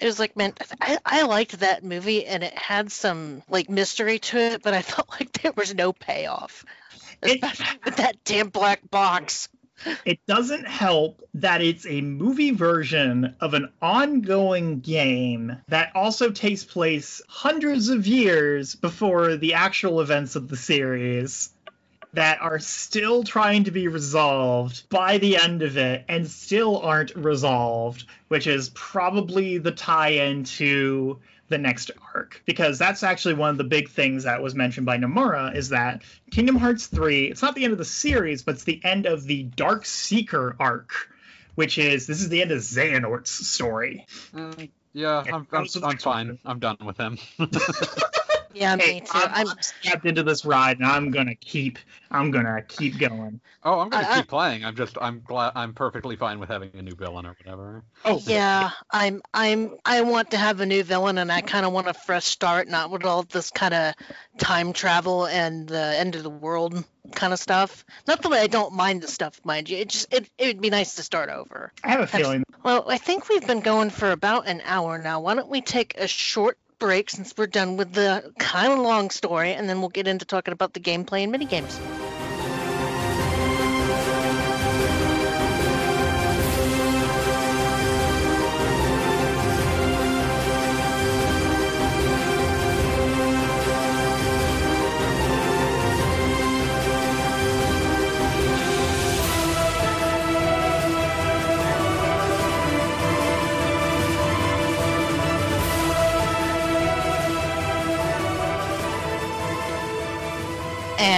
[0.00, 4.18] It was like man I, I liked that movie and it had some like mystery
[4.18, 6.64] to it but i felt like there was no payoff
[7.22, 7.42] It-
[7.84, 9.48] with that damn black box
[10.04, 16.64] It doesn't help that it's a movie version of an ongoing game that also takes
[16.64, 21.50] place hundreds of years before the actual events of the series
[22.14, 27.14] that are still trying to be resolved by the end of it and still aren't
[27.16, 31.18] resolved, which is probably the tie in to
[31.48, 34.96] the next arc because that's actually one of the big things that was mentioned by
[34.96, 38.64] Nomura is that Kingdom Hearts 3 it's not the end of the series but it's
[38.64, 40.92] the end of the Dark Seeker arc
[41.54, 44.06] which is this is the end of Xehanort's story.
[44.34, 44.52] Yeah,
[44.92, 46.38] Yeah, I'm, I'm, I'm fine.
[46.44, 47.18] I'm done with him.
[48.54, 51.78] yeah Hey, me too I'm, i'm I'm strapped into this ride and I'm gonna keep
[52.10, 53.40] I'm gonna keep going.
[53.64, 54.64] oh, I'm gonna I- I- keep playing.
[54.64, 57.84] I'm just I'm glad I'm perfectly fine with having a new villain or whatever.
[58.04, 61.72] Oh yeah i'm i'm i want to have a new villain and i kind of
[61.72, 63.94] want a fresh start not with all this kind of
[64.38, 68.74] time travel and the end of the world kind of stuff not that i don't
[68.74, 71.72] mind the stuff mind you it just it, it would be nice to start over
[71.82, 75.20] I have a feeling well i think we've been going for about an hour now
[75.20, 79.10] why don't we take a short break since we're done with the kind of long
[79.10, 81.46] story and then we'll get into talking about the gameplay and mini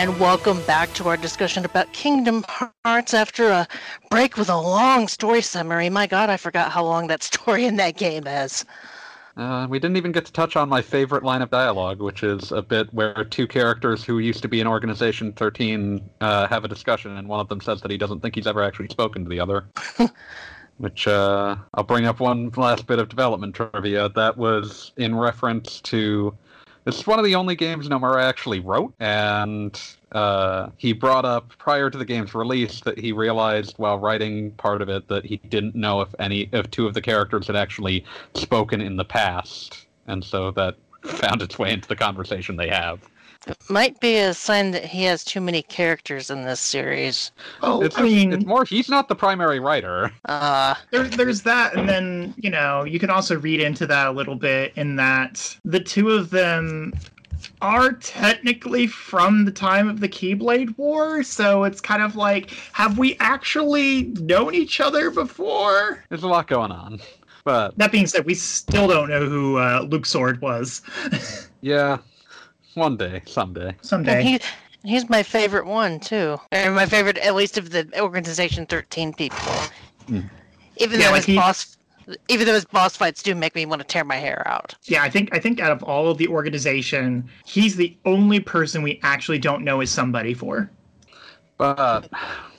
[0.06, 2.44] And welcome back to our discussion about Kingdom
[2.84, 3.66] Hearts after a
[4.08, 5.90] break with a long story summary.
[5.90, 8.64] My god, I forgot how long that story in that game is.
[9.36, 12.52] Uh, we didn't even get to touch on my favorite line of dialogue, which is
[12.52, 16.68] a bit where two characters who used to be in Organization 13 uh, have a
[16.68, 19.28] discussion, and one of them says that he doesn't think he's ever actually spoken to
[19.28, 19.64] the other.
[20.78, 24.08] which uh, I'll bring up one last bit of development trivia.
[24.10, 26.36] That was in reference to.
[26.86, 29.80] Is one of the only games Nomura actually wrote, and
[30.12, 34.80] uh, he brought up prior to the game's release that he realized while writing part
[34.80, 38.04] of it that he didn't know if any if two of the characters had actually
[38.34, 43.00] spoken in the past, and so that found its way into the conversation they have.
[43.46, 47.30] It might be a sign that he has too many characters in this series.
[47.62, 50.10] oh It's, I mean it's more he's not the primary writer.
[50.24, 54.10] Uh, there, there's that, and then you know you can also read into that a
[54.10, 56.92] little bit in that the two of them
[57.60, 62.98] are technically from the time of the Keyblade War, so it's kind of like, have
[62.98, 66.04] we actually known each other before?
[66.08, 67.00] There's a lot going on,
[67.44, 70.82] but That being said, we still don't know who uh, Luxord was.
[71.60, 71.98] yeah,
[72.76, 73.68] one day, someday.
[73.68, 74.40] and Someday, he,
[74.84, 79.38] he's my favorite one too, or my favorite at least of the Organization 13 people.
[80.08, 80.20] Hmm.
[80.76, 81.76] Even Yeah, though like his he- boss,
[82.28, 84.74] even though his boss fights do make me want to tear my hair out.
[84.84, 88.82] yeah, I think I think out of all of the organization, he's the only person
[88.82, 90.70] we actually don't know is somebody for.
[91.58, 92.10] But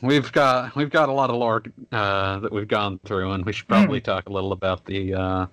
[0.01, 1.61] we've got we've got a lot of lore
[1.91, 5.45] uh, that we've gone through, and we should probably talk a little about the uh,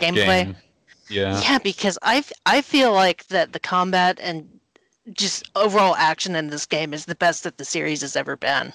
[0.00, 0.44] Gameplay.
[0.44, 0.56] game.
[1.08, 1.40] Yeah.
[1.40, 4.48] Yeah, because I I feel like that the combat and
[5.12, 8.72] just overall action in this game is the best that the series has ever been.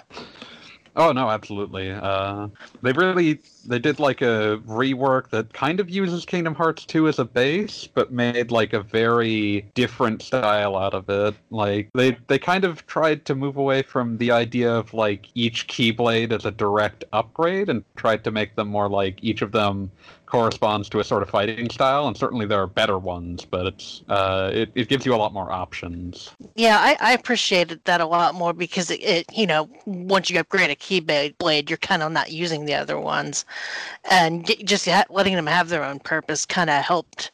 [0.95, 1.89] Oh no, absolutely.
[1.89, 2.49] Uh,
[2.81, 7.17] they really they did like a rework that kind of uses Kingdom Hearts 2 as
[7.17, 11.35] a base, but made like a very different style out of it.
[11.49, 15.67] Like they they kind of tried to move away from the idea of like each
[15.67, 19.91] keyblade as a direct upgrade and tried to make them more like each of them
[20.31, 22.07] corresponds to a sort of fighting style.
[22.07, 25.33] And certainly there are better ones, but it's uh, it it gives you a lot
[25.33, 26.31] more options.
[26.55, 30.39] Yeah, I, I appreciated that a lot more because it, it you know once you
[30.39, 33.45] upgrade a keyblade blade, you're kind of not using the other ones,
[34.09, 37.31] and just letting them have their own purpose kind of helped.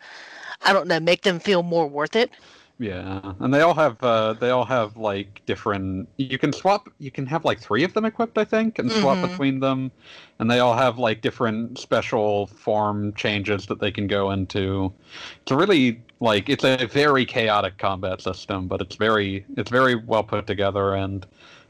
[0.64, 2.32] I don't know, make them feel more worth it.
[2.80, 6.08] Yeah, and they all have uh, they all have like different.
[6.18, 6.88] You can swap.
[7.00, 9.22] You can have like three of them equipped, I think, and swap Mhm.
[9.22, 9.92] between them,
[10.38, 14.94] and they all have like different special form changes that they can go into.
[15.42, 19.96] It's a really like it's a very chaotic combat system, but it's very it's very
[19.96, 21.26] well put together and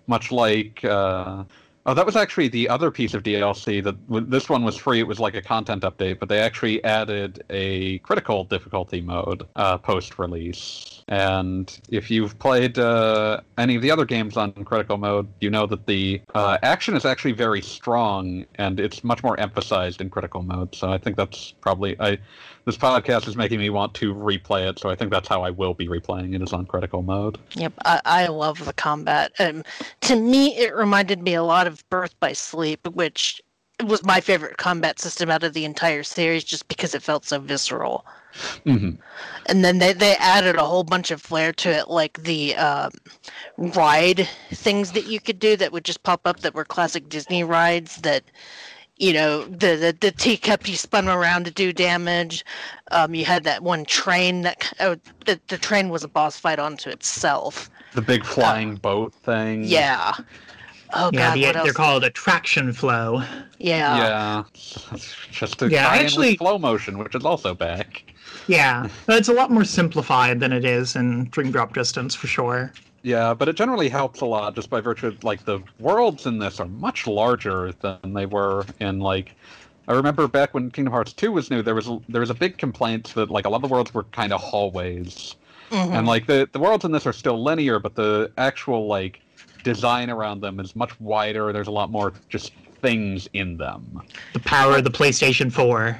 [0.08, 0.84] much like.
[0.84, 1.46] Uh,
[1.90, 3.82] Oh, that was actually the other piece of DLC.
[3.82, 3.96] That
[4.30, 5.00] this one was free.
[5.00, 9.78] It was like a content update, but they actually added a critical difficulty mode uh,
[9.78, 11.02] post-release.
[11.08, 15.66] And if you've played uh, any of the other games on critical mode, you know
[15.66, 20.44] that the uh, action is actually very strong, and it's much more emphasized in critical
[20.44, 20.76] mode.
[20.76, 22.18] So I think that's probably I.
[22.68, 25.52] This podcast is making me want to replay it, so I think that's how I
[25.52, 27.38] will be replaying it is on critical mode.
[27.54, 29.32] Yep, I, I love the combat.
[29.40, 29.64] Um,
[30.02, 33.42] to me, it reminded me a lot of Birth by Sleep, which
[33.86, 37.40] was my favorite combat system out of the entire series, just because it felt so
[37.40, 38.06] visceral.
[38.66, 38.96] hmm
[39.46, 42.92] And then they, they added a whole bunch of flair to it, like the um,
[43.58, 47.46] ride things that you could do that would just pop up that were classic Disney
[47.46, 48.26] rides that,
[48.98, 52.44] you know, the, the, the teacup you spun around to do damage.
[52.92, 56.60] Um, you had that one train that, oh, the, the train was a boss fight
[56.60, 57.70] onto itself.
[57.94, 59.64] The big flying boat thing.
[59.64, 60.14] Yeah.
[60.94, 61.72] Oh, yeah, God, the, what they're else?
[61.74, 63.22] called attraction flow.
[63.60, 63.98] Yeah.
[63.98, 64.44] Yeah.
[65.32, 68.04] Just to Yeah, tie actually- with flow motion, which is also back.
[68.48, 72.28] Yeah, but it's a lot more simplified than it is in Dream Drop Distance for
[72.28, 72.72] sure.
[73.04, 76.40] Yeah, but it generally helps a lot just by virtue of like the worlds in
[76.40, 79.36] this are much larger than they were in like
[79.88, 82.34] I remember back when Kingdom Hearts 2 was new, there was a- there was a
[82.34, 85.36] big complaint that like a lot of the worlds were kind of hallways.
[85.72, 85.94] Mhm.
[85.98, 89.22] And like the the worlds in this are still linear, but the actual like
[89.64, 91.54] design around them is much wider.
[91.54, 92.52] There's a lot more just
[92.88, 94.02] things in them.
[94.32, 96.00] The power of the PlayStation 4.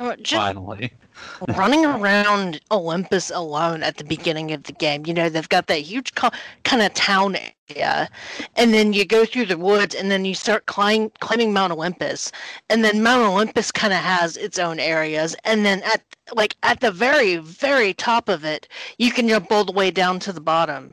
[0.00, 0.92] Uh, Just Finally.
[1.56, 5.06] running around Olympus alone at the beginning of the game.
[5.06, 6.32] You know, they've got that huge co-
[6.64, 7.36] kind of town
[7.70, 8.10] area,
[8.56, 12.32] and then you go through the woods, and then you start climb, climbing Mount Olympus,
[12.68, 16.02] and then Mount Olympus kind of has its own areas, and then at
[16.34, 18.66] like at the very very top of it,
[18.98, 20.92] you can jump all the way down to the bottom.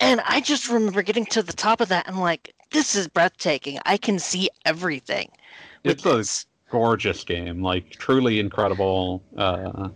[0.00, 3.78] And I just remember getting to the top of that and like, this is breathtaking.
[3.84, 5.30] I can see everything.
[5.84, 6.24] It's a
[6.70, 9.22] gorgeous game, like truly incredible.
[9.36, 9.90] Uh,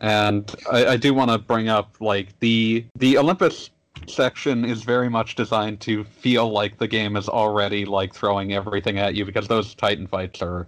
[0.00, 3.70] and I, I do want to bring up like the the Olympus
[4.06, 8.98] section is very much designed to feel like the game is already like throwing everything
[8.98, 10.66] at you because those Titan fights are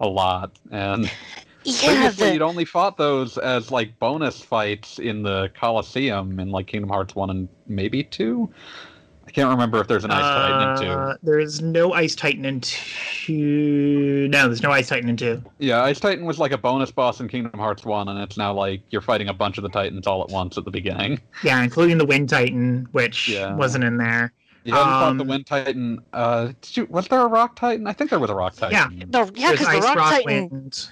[0.00, 1.08] a lot and
[1.64, 6.50] Yeah, previously the, you'd only fought those as like bonus fights in the Coliseum in
[6.50, 8.52] like Kingdom Hearts one and maybe two.
[9.32, 10.92] I can't remember if there's an Ice Titan in two.
[11.00, 14.28] Uh, there is no Ice Titan in 2.
[14.28, 15.42] No, there's no Ice Titan in 2.
[15.58, 18.52] Yeah, Ice Titan was like a bonus boss in Kingdom Hearts 1, and it's now
[18.52, 21.18] like you're fighting a bunch of the Titans all at once at the beginning.
[21.42, 23.54] Yeah, including the Wind Titan, which Yeah.
[23.54, 24.34] wasn't in there.
[24.64, 25.98] You haven't fought the Um, Wind Titan.
[26.12, 27.86] Uh, did you, was there a Rock Titan?
[27.86, 28.98] I think there was a Rock Titan.
[29.10, 30.88] the, yeah, because the Ice Rock, Rock Titan, Wind.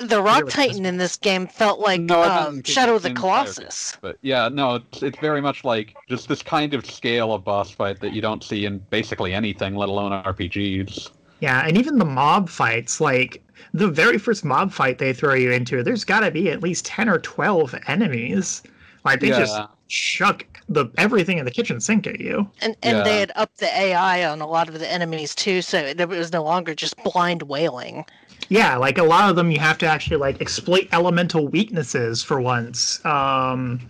[0.00, 2.96] The Rock was Titan in this game felt like No, it uh, didn't keep Shadow
[2.96, 3.96] of the in Colossus.
[4.00, 7.70] But yeah, no, it's, it's very much like just this kind of scale of boss
[7.70, 11.10] fight that you don't see in basically anything, let alone RPGs.
[11.40, 13.42] Yeah, and even the mob fights, like
[13.72, 16.84] the very first mob fight they throw you into, there's got to be at least
[16.86, 18.62] 10 or 12 enemies.
[19.04, 19.66] Like they just Yeah.
[19.88, 22.48] chuck the everything in the kitchen sink at you.
[22.60, 23.04] And and Yeah.
[23.04, 26.32] they had upped the AI on a lot of the enemies too, so it was
[26.32, 28.04] no longer just blind wailing.
[28.48, 32.40] Yeah, like a lot of them you have to actually like exploit elemental weaknesses for
[32.40, 33.04] once.
[33.04, 33.80] Um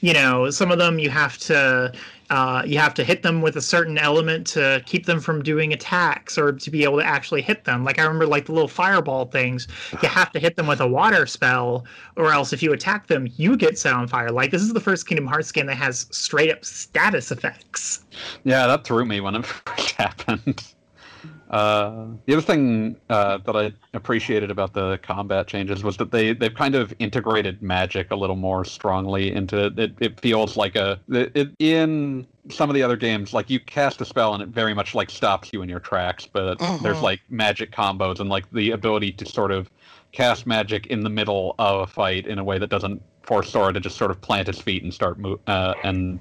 [0.00, 1.92] you know, some of them you have to
[2.30, 5.72] uh, you have to hit them with a certain element to keep them from doing
[5.72, 7.84] attacks or to be able to actually hit them.
[7.84, 9.66] Like I remember like the little fireball things,
[10.02, 13.28] you have to hit them with a water spell, or else if you attack them,
[13.36, 14.30] you get set on fire.
[14.30, 18.04] Like this is the first Kingdom Hearts game that has straight up status effects.
[18.44, 20.62] Yeah, that threw me when it first happened.
[21.50, 26.34] Uh, the other thing uh, that I appreciated about the combat changes was that they
[26.34, 29.78] they've kind of integrated magic a little more strongly into it.
[29.78, 33.60] It, it feels like a it, it, in some of the other games, like you
[33.60, 36.26] cast a spell and it very much like stops you in your tracks.
[36.26, 37.02] But there's Mhm.
[37.02, 39.70] like magic combos and like the ability to sort of
[40.12, 43.72] cast magic in the middle of a fight in a way that doesn't force Sora
[43.72, 46.18] to just sort of plant his feet and start move uh, and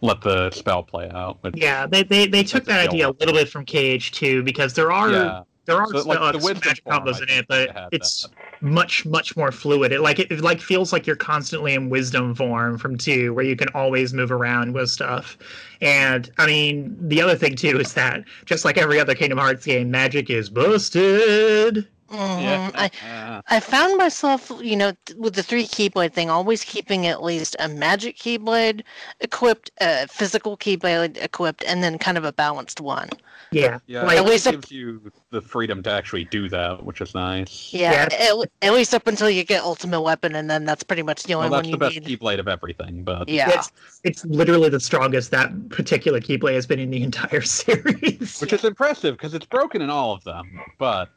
[0.00, 1.38] let the spell play out.
[1.54, 5.10] Yeah, they they, they took that idea a little bit from KH2 because there are
[5.10, 5.42] yeah.
[5.66, 8.30] there are So, like, uh, the magic combos in it, but it's that.
[8.60, 9.92] much much more fluid.
[9.92, 13.44] It like it, it like feels like you're constantly in wisdom form from two, where
[13.44, 15.38] you can always move around with stuff.
[15.80, 19.64] And I mean, the other thing too is that just like every other Kingdom Hearts
[19.64, 21.88] game, magic is busted.
[22.14, 22.70] Mhm.
[22.74, 27.22] I, Uh, I found myself, you know, with the three keyblade thing, always keeping at
[27.22, 28.82] least a magic keyblade
[29.20, 33.08] equipped, a physical keyblade equipped, and then kind of a balanced one.
[33.50, 33.78] Yeah.
[33.86, 37.14] yeah, Like- At least up- gives you the freedom to actually do that, which is
[37.14, 37.72] nice.
[37.72, 41.22] Yeah, At, at least up until you get ultimate weapon, and then that's pretty much
[41.24, 42.20] the only Well, one that's you the best need.
[42.20, 43.50] keyblade of everything, but Yeah.
[43.50, 43.70] It's
[44.02, 48.40] it's literally the strongest that particular keyblade has been in the entire series.
[48.40, 50.60] which is impressive because it's broken in all of them.
[50.78, 51.10] But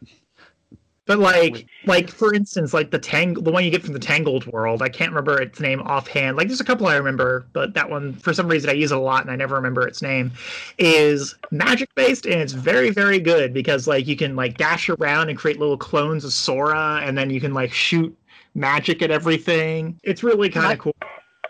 [1.08, 4.46] But like, like for instance, like the tang, the one you get from the Tangled
[4.48, 6.38] world, I can't remember its name offhand.
[6.38, 8.98] Like, there's a couple I remember, but that one, for some reason, I use it
[8.98, 10.32] a lot and I never remember its name.
[10.78, 15.30] Is magic based and it's very, very good because like you can like dash around
[15.30, 18.16] and create little clones of Sora, and then you can like shoot
[18.54, 20.00] magic at everything.
[20.04, 20.96] It's really kind My- of cool.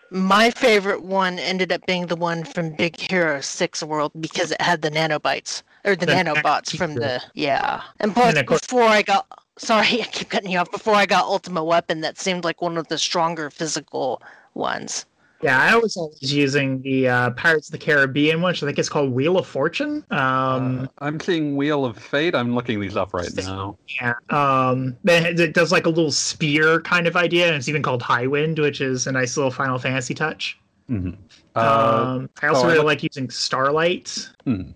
[0.10, 4.62] My favorite one ended up being the one from Big Hero 6 World because it
[4.62, 7.82] had the nanobites or the, The nanobots from the yeah.
[8.00, 9.26] And plus And course- before I got
[9.58, 10.72] sorry, I keep cutting you off.
[10.72, 14.22] Before I got Ultimate Weapon that seemed like one of the stronger physical
[14.54, 15.06] ones.
[15.44, 18.80] Yeah, I was always using the uh, Pirates of the Caribbean one, which I think
[18.80, 20.04] is called Wheel of Fortune.
[20.10, 22.34] Um, uh, I'm seeing Wheel of Fate.
[22.34, 23.78] I'm looking these up right now.
[24.02, 24.14] Yeah.
[24.32, 28.02] Um, it it does like a little spear kind of idea, and it's even called
[28.02, 30.58] High Wind, which is a nice little Final Fantasy touch.
[30.88, 31.12] hmm
[31.56, 34.28] Uh, um, I also oh, really look- like using Starlight.
[34.44, 34.72] hmm.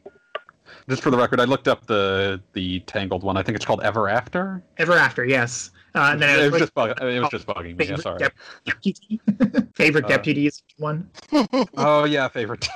[0.91, 3.37] Just for the record, I looked up the the Tangled one.
[3.37, 4.61] I think it's called Ever After.
[4.77, 5.71] Ever After, yes.
[5.95, 7.85] Uh, and then it was like just bug- it was just bugging me.
[7.85, 8.19] Yeah, sorry.
[8.19, 8.33] dep-
[8.65, 9.21] deputy.
[9.73, 10.49] favorite Uh, deputy
[10.79, 11.09] one.
[11.77, 12.67] Oh yeah, favorite.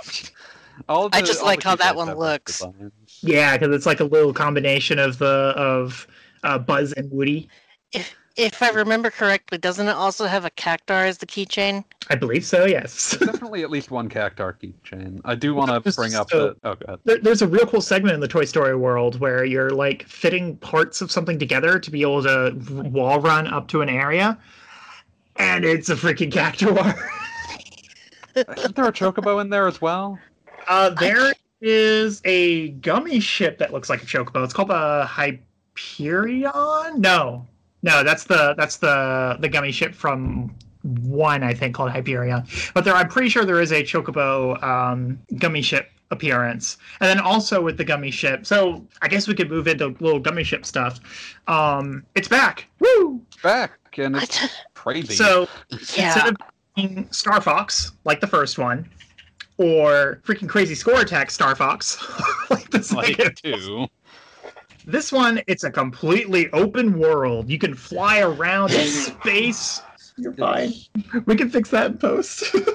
[0.87, 2.59] all I just all like the how that one looks.
[2.59, 2.93] designs.
[3.19, 6.07] Yeah, because it's like a little combination of the of
[6.43, 7.49] uh, Buzz and Woody.
[7.91, 11.83] If I remember correctly, doesn't it also have a cactuar as the keychain?
[12.09, 12.65] I believe so.
[12.65, 13.11] Yes.
[13.11, 15.21] There's definitely at least one cactuar keychain.
[15.23, 16.69] I do want to bring up so- the.
[16.69, 16.99] Oh god.
[17.05, 20.57] there, there's a real cool segment in the Toy Story world where you're like fitting
[20.57, 22.55] parts of something together to be able to
[22.89, 24.37] wall run up to an area,
[25.37, 26.93] and it's a freaking cactuar.
[28.57, 30.19] Isn't there a chocobo in there as well?
[30.67, 34.43] Uh, there is a gummy ship that looks like a chocobo.
[34.43, 36.51] It's called a Hyperion.
[36.99, 37.47] No,
[37.85, 40.53] no, that's the that's the the gummy ship from
[41.03, 42.43] one I think called Hyperion.
[42.73, 47.19] But there, I'm pretty sure there is a chocobo um, gummy ship appearance, and then
[47.19, 48.47] also with the gummy ship.
[48.47, 50.99] So I guess we could move into little gummy ship stuff.
[51.47, 52.65] Um, it's back.
[52.79, 53.21] Woo!
[53.43, 55.13] Back and it's t- crazy.
[55.13, 56.07] So yeah.
[56.07, 56.35] instead of
[56.75, 58.89] being Star Fox like the first one,
[59.57, 62.03] or freaking crazy score attack Star Fox
[62.49, 63.87] like the second, like two.
[64.85, 67.49] This one it's a completely open world.
[67.49, 69.81] You can fly around in space.
[70.17, 70.73] You're fine.
[71.25, 72.43] We can fix that in post.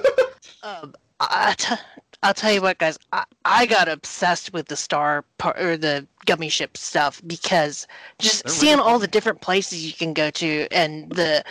[0.63, 1.73] Um, I t-
[2.21, 2.99] I'll tell you what, guys.
[3.13, 7.87] I, I got obsessed with the star part or the gummy ship stuff because
[8.19, 9.01] just They're seeing really all fun.
[9.01, 11.43] the different places you can go to and the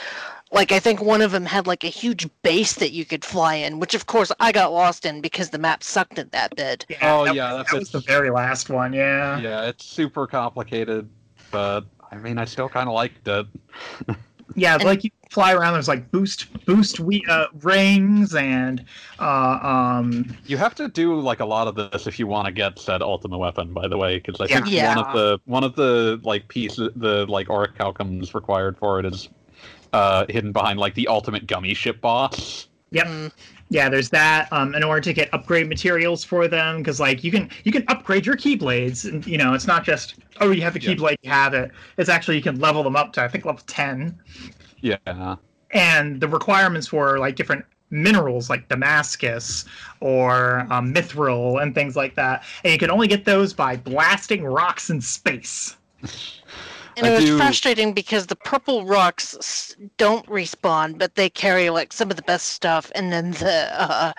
[0.50, 0.72] like.
[0.72, 3.78] I think one of them had like a huge base that you could fly in,
[3.80, 6.86] which of course I got lost in because the map sucked at that bit.
[7.02, 8.92] Oh, that- yeah, that's that was the very last one.
[8.92, 9.38] Yeah.
[9.40, 11.08] Yeah, it's super complicated,
[11.50, 13.46] but I mean, I still kind of liked it.
[14.56, 15.74] Yeah, like you fly around.
[15.74, 18.84] There's like boost boost we uh, rings and
[19.20, 22.52] uh, um You have to do like a lot of this if you want to
[22.52, 23.72] get said ultimate weapon.
[23.72, 24.96] By the way, because I think Yeah.
[24.96, 29.28] one of the one of the like pieces, the like orichalcums required for it is
[29.92, 32.68] uh, hidden behind like the ultimate gummy ship boss.
[32.92, 33.06] Yep.
[33.06, 33.32] Mm,
[33.68, 34.52] Yeah, there's that.
[34.52, 37.84] Um, in order to get upgrade materials for them, because like you can you can
[37.88, 40.94] upgrade your keyblades, and you know it's not just oh you have a Yeah.
[40.94, 41.70] keyblade, you have it.
[41.96, 44.18] It's actually you can level them up to I think level ten,
[44.80, 45.36] Yeah,
[45.70, 49.64] and the requirements for like different minerals like Damascus
[50.00, 54.44] or um, Mithril and things like that, and you can only get those by blasting
[54.44, 55.76] rocks in space.
[56.96, 61.70] And I it was do- frustrating because the purple rocks don't respawn, but they carry
[61.70, 64.12] like some of the best stuff, and then the uh,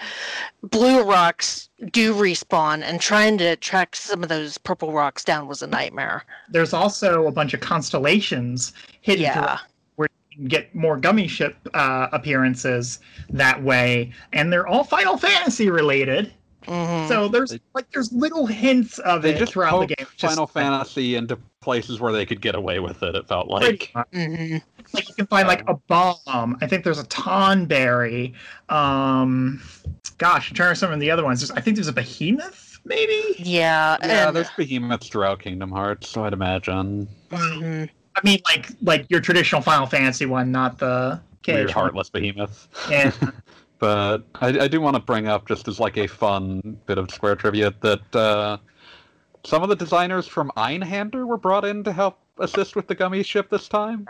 [0.64, 2.82] blue rocks do respawn.
[2.84, 6.24] And trying to track some of those purple rocks down was a nightmare.
[6.50, 9.34] There's also a bunch of constellations hidden Yeah.
[9.34, 9.60] throughout
[9.98, 13.00] where you can get more gummy ship uh, appearances
[13.30, 16.34] that way, and they're all Final Fantasy related.
[16.68, 17.08] Mhm.
[17.08, 20.08] So there's They- like there's little hints of they it just throughout the poked game.
[20.18, 23.16] Just, Final Fantasy into places where they could get away with it.
[23.16, 23.92] It felt like.
[23.96, 24.08] much.
[24.14, 24.62] Mhm.
[24.94, 26.58] Like you can find like a bomb.
[26.62, 28.34] I think there's a tonberry.
[28.70, 29.62] Um,
[30.18, 31.40] gosh, I'm trying to remember some of the other ones.
[31.40, 33.36] There's, I think there's a behemoth, maybe.
[33.40, 33.98] Yeah.
[34.04, 37.08] Yeah, and- there's behemoths throughout Kingdom Hearts, so I'd imagine.
[37.32, 37.90] mhm.
[38.16, 42.68] I mean, like like your traditional Final Fantasy one, not the Weird, KH heartless behemoth.
[42.90, 43.12] Yeah.
[43.82, 47.10] But I, I do want to bring up, just as like a fun bit of
[47.10, 48.58] Square trivia, that uh,
[49.44, 53.24] some of the designers from Einhander were brought in to help assist with the gummy
[53.24, 54.08] ship this time.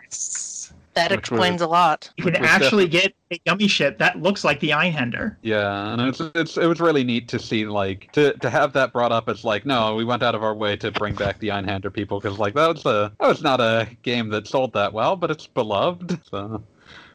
[0.94, 2.12] That Which explains a lot.
[2.18, 5.38] You can actually get a gummy ship that looks like the Einhander.
[5.42, 8.92] Yeah, and it's, it's it was really neat to see like to to have that
[8.92, 11.48] brought up as like no, we went out of our way to bring back the
[11.48, 14.92] Einhander people because like that was a that was not a game that sold that
[14.92, 16.20] well, but it's beloved.
[16.30, 16.62] So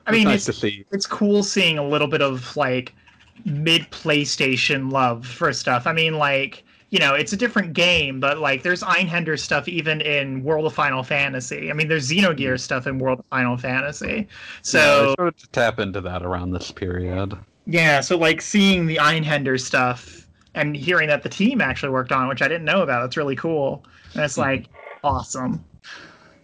[0.06, 0.84] I mean, it's, see.
[0.92, 2.94] it's cool seeing a little bit of like
[3.44, 5.86] mid PlayStation love for stuff.
[5.86, 10.00] I mean, like you know, it's a different game, but like there's Einhander stuff even
[10.00, 11.70] in World of Final Fantasy.
[11.70, 12.60] I mean, there's Xenogear mm.
[12.60, 14.06] stuff in World of Final Fantasy.
[14.06, 14.24] yeah,
[14.62, 17.36] So started to tap into that around this period.
[17.66, 22.28] yeah, so like seeing the Einhander stuff and hearing that the team actually worked on,
[22.28, 23.84] which I didn't know about, it's really cool.
[24.14, 24.42] And it's mm.
[24.42, 24.66] like
[25.02, 25.64] awesome.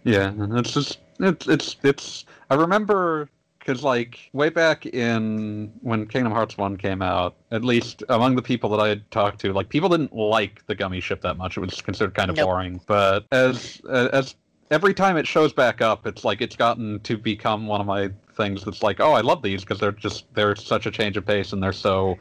[0.03, 2.25] Yeah, it's just it's it's it's.
[2.49, 3.29] I remember
[3.63, 8.41] because like way back in when Kingdom Hearts One came out, at least among the
[8.41, 11.57] people that I had talked to, like people didn't like the gummy ship that much.
[11.57, 12.47] It was considered kind of Nope.
[12.47, 12.81] boring.
[12.85, 14.35] But as uh, as
[14.69, 18.09] every time it shows back up, it's like it's gotten to become one of my
[18.35, 18.65] things.
[18.65, 21.53] That's like, oh, I love these because they're just they're such a change of pace
[21.53, 22.17] and they're so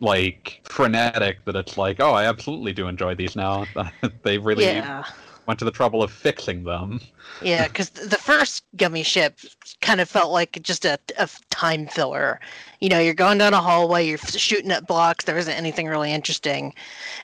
[0.00, 3.66] like frenetic that it's like, oh, I absolutely do enjoy these now.
[4.22, 5.04] they really Yeah.
[5.48, 7.00] Went to the trouble of fixing them.
[7.42, 9.38] Yeah, because the first gummy ship
[9.80, 12.38] kind of felt like just a, a time filler.
[12.80, 16.12] You know, you're going down a hallway, you're shooting at blocks, there isn't anything really
[16.12, 16.74] interesting.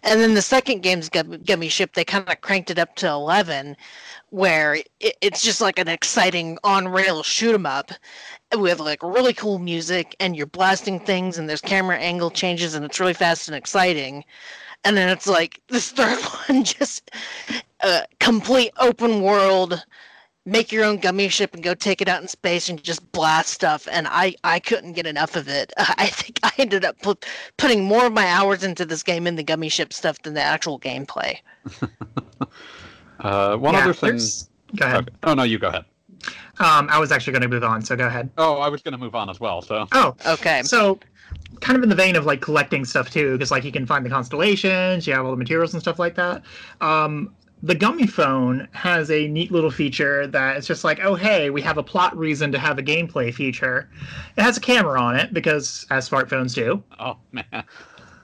[0.03, 3.77] And then the second game's gummy ship, they kind of cranked it up to 11,
[4.31, 4.89] where it,
[5.21, 7.93] it's just like an exciting on rail shoot 'em up
[8.57, 12.87] with like really cool music, and you're blasting things, and there's camera angle changes, and
[12.87, 14.25] it's really fast and exciting.
[14.85, 16.19] And then it's like this third
[16.49, 17.11] one just
[17.85, 19.85] uh, complete open world
[20.47, 23.49] make your own gummy ship and go take it out in space and just blast
[23.51, 27.25] stuff and i i couldn't get enough of it i think i ended up put,
[27.57, 30.43] putting more of my hours into this game in the gummy ship stuff than the
[30.43, 31.37] actual gameplay
[33.21, 34.19] Uh, one Yeah, other thing.
[34.77, 35.09] Go ahead.
[35.09, 35.17] Okay.
[35.23, 35.85] Oh no, you go ahead.
[36.59, 38.29] Um, I was actually going to move on, so go ahead.
[38.37, 39.63] Oh, I was going to move on as well.
[39.63, 40.99] So Oh, okay so
[41.61, 44.05] kind of in the vein of like collecting stuff too, because like you can find
[44.05, 46.43] the constellations, you have all the materials and stuff like that.
[46.81, 51.49] Um, the gummy phone has a neat little feature that it's just like, oh hey,
[51.49, 53.89] we have a plot reason to have a gameplay feature.
[54.37, 57.65] It has a camera on it because as smartphones do, oh man,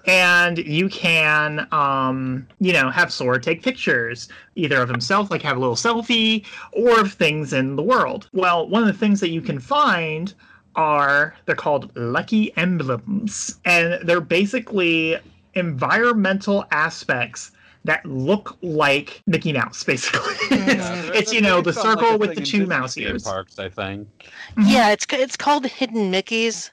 [0.04, 5.56] and you can um you know have Sora take pictures either of himself like have
[5.56, 8.28] a little selfie or of things in the world.
[8.34, 10.34] Well one of the things that you can find
[10.76, 13.58] are they're called lucky emblems.
[13.64, 15.16] And they're basically
[15.54, 17.52] environmental aspects
[17.84, 20.20] that look like Mickey Mouse, basically.
[20.50, 21.14] Mhm.
[21.14, 23.22] it's you know the It's on, like, circle with the two Disney mouse theme ears.
[23.22, 24.08] Parks, I think.
[24.66, 26.70] yeah it's it's called hidden mickeys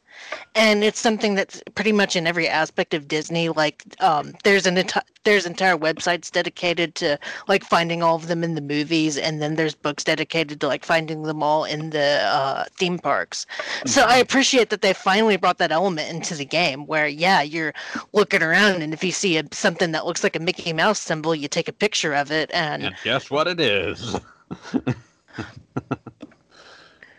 [0.56, 4.76] and it's something that's pretty much in every aspect of disney like um there's an
[4.76, 7.18] enti- there's entire websites dedicated to
[7.48, 10.86] like finding all of them in the movies and then there's books dedicated to like
[10.86, 13.46] finding them all in the uh, theme parks
[13.86, 17.74] so i appreciate that they finally brought that element into the game where yeah you're
[18.14, 21.36] looking around and if you see a, something that looks like a mickey mouse symbol
[21.36, 24.16] you take a picture of it and And guess what it is?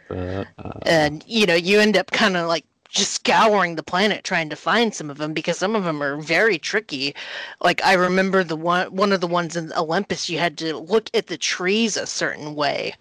[0.08, 4.24] but, uh, and you know you end up kind of like just scouring the planet
[4.24, 7.14] trying to find some of them because some of them are very tricky.
[7.60, 11.10] Like i remember the one one of the ones in olympus you had to look
[11.14, 12.94] at the trees a certain way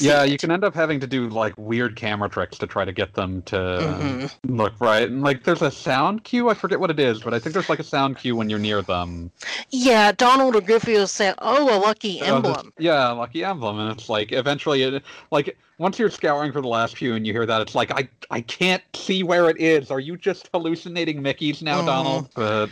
[0.00, 2.92] yeah, you can end up having to do like weird camera tricks to try to
[2.92, 4.30] get them to Mhm.
[4.48, 5.08] look right.
[5.08, 6.48] And like, there's a sound cue.
[6.48, 8.58] I forget what it is, but I think there's like a sound cue when you're
[8.58, 9.30] near them.
[9.70, 13.78] yeah donald or goofy will say oh a lucky Oh, this- emblem yeah, lucky emblem,
[13.78, 17.32] and it's like eventually, it, like once you're scouring for the last few and you
[17.34, 19.90] hear that, it's like I I can't see where it is.
[19.90, 21.86] Are you just hallucinating Mickey's now, Mhm.
[21.86, 22.28] Donald?
[22.34, 22.70] But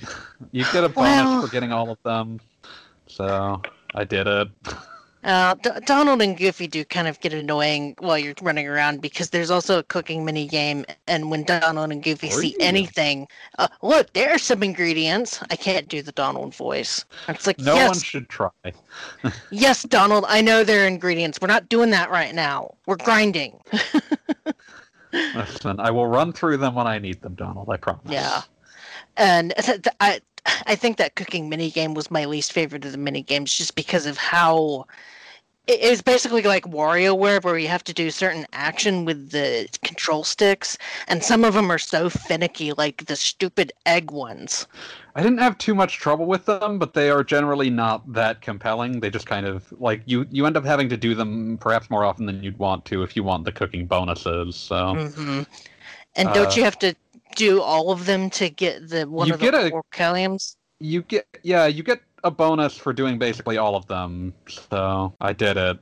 [0.52, 2.40] you get a bonus Well- for getting all of them,
[3.06, 3.60] so
[3.94, 4.48] I did it.
[5.24, 9.30] Uh, D- Donald and Goofy do kind of get annoying while you're running around because
[9.30, 13.26] there's also a cooking mini game, and when Donald and Goofy Oh, see anything,
[13.58, 15.40] uh, look, there's some ingredients.
[15.50, 17.04] I can't do the Donald voice.
[17.28, 18.50] It's like, No yes, one should try.
[19.50, 21.38] yes, Donald, I know there are ingredients.
[21.40, 22.74] We're not doing that right now.
[22.86, 23.58] We're grinding.
[25.12, 27.68] Listen, I will run through them when I need them, Donald.
[27.70, 28.02] I promise.
[28.10, 28.42] Yeah.
[29.16, 30.20] And th- I,
[30.66, 33.74] I think that cooking mini game was my least favorite of the mini games, just
[33.74, 34.86] because of how
[35.66, 39.68] it it was basically like WarioWare, where you have to do certain action with the
[39.84, 44.66] control sticks, and some of them are so finicky, like the stupid egg ones.
[45.16, 49.00] I didn't have too much trouble with them, but they are generally not that compelling.
[49.00, 52.04] They just kind of like you you end up having to do them perhaps more
[52.04, 54.56] often than you'd want to if you want the cooking bonuses.
[54.56, 55.42] So hmm
[56.16, 56.94] And don't Uh, you have to
[57.34, 60.56] do all of them to get the one you of the get a- orcaliums?
[60.80, 65.32] you get yeah, you get a bonus for doing basically all of them, so I
[65.32, 65.78] did it.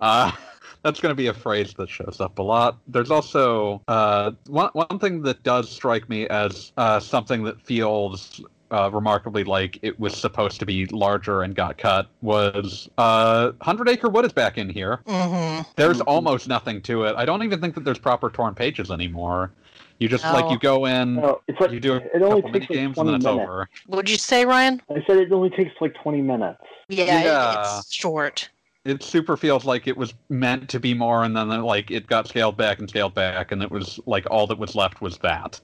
[0.00, 0.30] Uh,
[0.82, 2.78] that's going to be a phrase that shows up a lot.
[2.86, 8.40] There's also uh, one one thing that does strike me as uh, something that feels
[8.70, 13.88] uh, remarkably like it was supposed to be larger and got cut was uh, Hundred
[13.88, 15.00] Acre Wood is back in here.
[15.06, 16.04] hmm There's Mhm.
[16.06, 17.14] almost nothing to it.
[17.16, 19.50] I don't even think that there's proper torn pages anymore.
[19.98, 22.42] You just like you go in, No, it's like you do a it only couple
[22.42, 23.48] takes mini like games, 20 and then it's minutes.
[23.48, 23.68] over.
[23.86, 24.82] What'd you say, Ryan?
[24.90, 26.60] I said it only takes like 20 minutes.
[26.88, 27.78] Yeah, Yeah.
[27.78, 28.50] it's short.
[28.84, 32.28] It super feels like it was meant to be more, and then like it got
[32.28, 35.60] scaled back and scaled back, and it was like all that was left was that.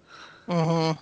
[0.49, 0.93] hmm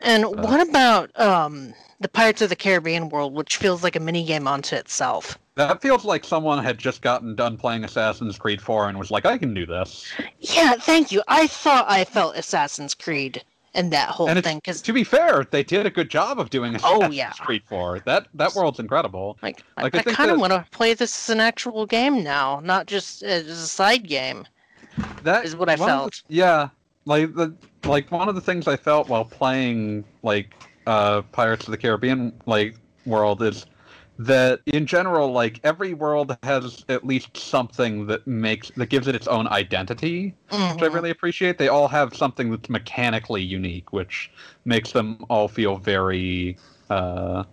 [0.00, 4.00] And Uh, what about um, the Pirates of the Caribbean world, which feels like a
[4.00, 5.38] mini game unto itself?
[5.54, 9.24] That feels like someone had just gotten done playing Assassin's Creed 4 and was like,
[9.24, 10.04] I can do this.
[10.38, 11.22] Yeah, thank you.
[11.28, 13.42] I thought I felt Assassin's Creed
[13.72, 16.50] in that whole And thing because, To be fair, they did a good job of
[16.50, 17.30] doing Oh, yeah.
[17.32, 18.00] Creed 4.
[18.04, 19.38] That that world's incredible.
[19.42, 22.22] like, like, I, I kind of that- want to play this as an actual game
[22.22, 24.46] now, not just as a side game.
[25.22, 26.22] That Is what I of the- felt.
[26.28, 26.68] yeah,
[27.06, 27.54] like the
[27.84, 30.54] like one of the things I felt while playing like
[30.86, 32.76] uh Pirates of the Caribbean like
[33.06, 33.66] world is
[34.18, 39.14] that in general like every world has at least something that makes that gives it
[39.14, 40.34] its own identity
[40.72, 40.94] which I Mhm.
[40.94, 41.58] really appreciate.
[41.58, 44.30] They all have something that's mechanically unique, which
[44.64, 46.58] makes them all feel very.
[46.90, 47.44] Uh,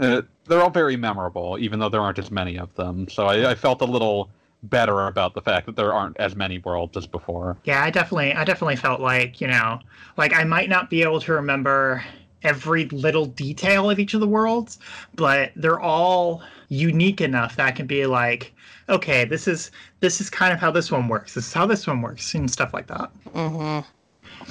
[0.00, 3.08] uh, they're all very memorable, even though there aren't as many of them.
[3.08, 4.30] So I, I felt a little
[4.70, 7.56] better about the fact that there aren't as many worlds as before.
[7.64, 9.80] Yeah, I definitely, I definitely felt like you know,
[10.16, 12.04] like I might not be able to remember
[12.42, 14.78] every little detail of each of the worlds,
[15.14, 18.52] but they're all unique enough that I can be like,
[18.88, 19.70] okay, this is
[20.00, 21.34] this is kind of how this one works.
[21.34, 23.10] This is how this one works, and stuff like that.
[23.34, 23.84] Mhm.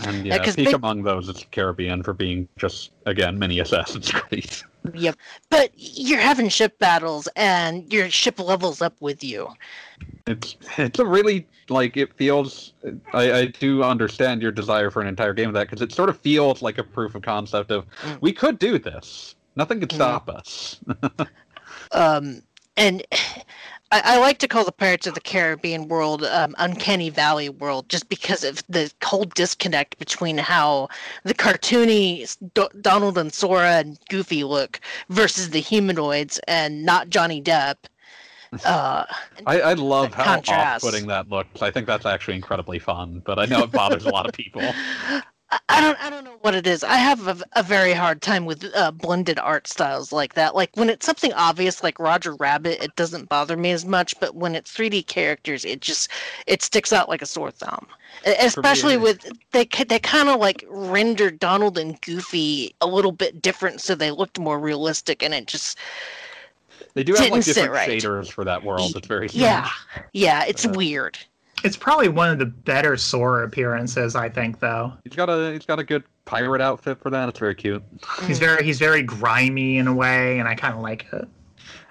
[0.06, 4.11] And Yeah, yeah, peak big- among those is Caribbean for being just again mini Assassin's
[4.11, 4.52] Creed.
[4.94, 5.15] Yep.
[5.49, 9.48] But you're having ship battles, and your ship levels up with you.
[10.28, 12.74] It's it's a really like it feels.
[13.14, 16.10] I, I do understand your desire for an entire game of that because it sort
[16.10, 18.18] of feels like a proof of concept of Mm.
[18.22, 19.36] we could do this.
[19.56, 19.95] Nothing could Mm.
[19.95, 20.80] stop us.
[21.91, 22.41] Um,
[22.78, 23.03] and
[23.94, 27.90] I, I like to call the Pirates of the Caribbean world um, Uncanny Valley world
[27.90, 30.90] just because of the whole disconnect between how
[31.24, 34.80] the cartoony Do- Donald and Sora and Goofy look
[35.10, 37.76] versus the humanoids and not Johnny Depp.
[38.65, 39.03] Uh,
[39.48, 40.86] I, I love how contrast.
[40.86, 41.64] off-putting that looks.
[41.64, 44.61] I think that's actually incredibly fun, but I know it bothers a lot of people.
[45.70, 46.84] I- don't I don't know what it is.
[46.84, 50.56] I have a, a very hard time with uh, blended art styles like that.
[50.56, 54.36] Like when it's something obvious like Roger Rabbit, it doesn't bother me as much, but
[54.36, 56.10] when it's 3D characters, it just
[56.48, 57.88] it sticks out like a sore thumb.
[58.26, 63.42] Especially it- with they they kind of like rendered Donald and Goofy a little bit
[63.42, 65.78] different so they looked more realistic and it just
[66.94, 67.90] They do have like different right.
[67.90, 68.96] shaders for that world.
[68.96, 69.44] It's very strange.
[69.44, 69.70] yeah.
[70.14, 71.18] Yeah, it's Uh, weird.
[71.64, 74.94] It's probably one of the better Sora appearances, I think, though.
[75.03, 77.30] He's got a he's got a good pirate outfit for that.
[77.30, 77.84] It's very cute.
[78.26, 81.27] He's very he's very grimy in a way, and I kind of like it.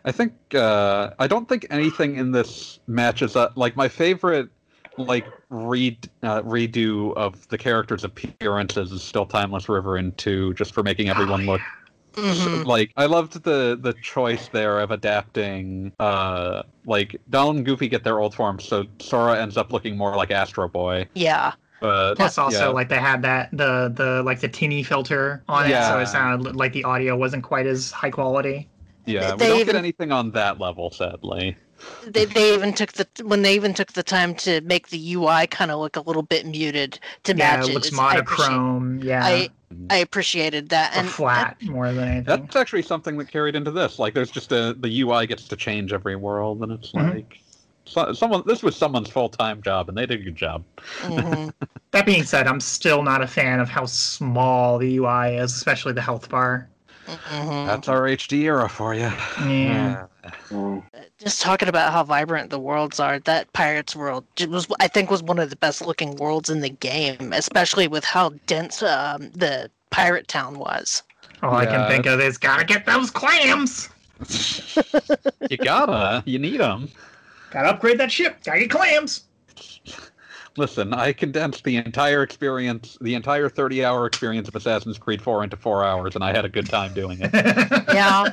[0.04, 3.56] I think uh, I don't think anything in this matches up.
[3.56, 4.50] Like my favorite,
[4.98, 10.74] like read uh, redo of the characters' appearances is still Timeless River in two, just
[10.74, 11.60] for making everyone look
[12.14, 12.64] Mhm.
[12.66, 12.92] like.
[12.96, 15.92] I loved the the choice there of adapting.
[15.98, 20.16] Uh, like Donald and Goofy get their old forms, so Sora ends up looking more
[20.16, 21.06] like Astro Boy.
[21.14, 21.52] Yeah.
[21.80, 22.68] But Plus, also yeah.
[22.68, 26.54] like they had that the the like the tinny filter on it, so it sounded
[26.54, 28.68] like the audio wasn't quite as high quality.
[29.04, 31.56] yeah, we don't even- get anything on that level, sadly.
[32.08, 35.46] They, they even took the when they even took the time to make the UI
[35.46, 39.00] kind of look a little bit muted to Yeah, match it looks It's- I monochrome.
[39.02, 39.50] Yeah, I
[39.90, 42.24] I appreciated that or and flat more than anything.
[42.24, 43.98] That's actually something that carried into this.
[43.98, 47.14] Like, there's just a the UI gets to change every world, and it's Mhm.
[47.14, 47.38] like
[47.84, 48.42] so, someone.
[48.46, 50.64] This was someone's full time job, and they did a good job.
[51.00, 51.52] mhm.
[51.92, 55.92] That being said, I'm still not a fan of how small the UI is, especially
[55.92, 56.70] the health bar.
[57.06, 57.66] Mhm.
[57.66, 59.10] That's our HD era for you.
[59.46, 60.06] Yeah.
[60.50, 60.82] Mm.
[61.18, 65.20] just talking about how vibrant the worlds are that pirates world was i think was
[65.20, 69.68] one of the best looking worlds in the game especially with how dense um, the
[69.90, 71.02] pirate town was
[71.42, 73.88] All I can think of is gotta get those clams.
[75.50, 76.88] You gotta, you need them.
[77.50, 78.38] Gotta upgrade that ship.
[78.44, 79.24] Gotta get clams.
[80.56, 85.44] Listen, I condensed the entire experience, the entire 30 hour experience of Assassin's Creed 4
[85.44, 87.30] into four hours, and I had a good time doing it.
[87.94, 88.32] yeah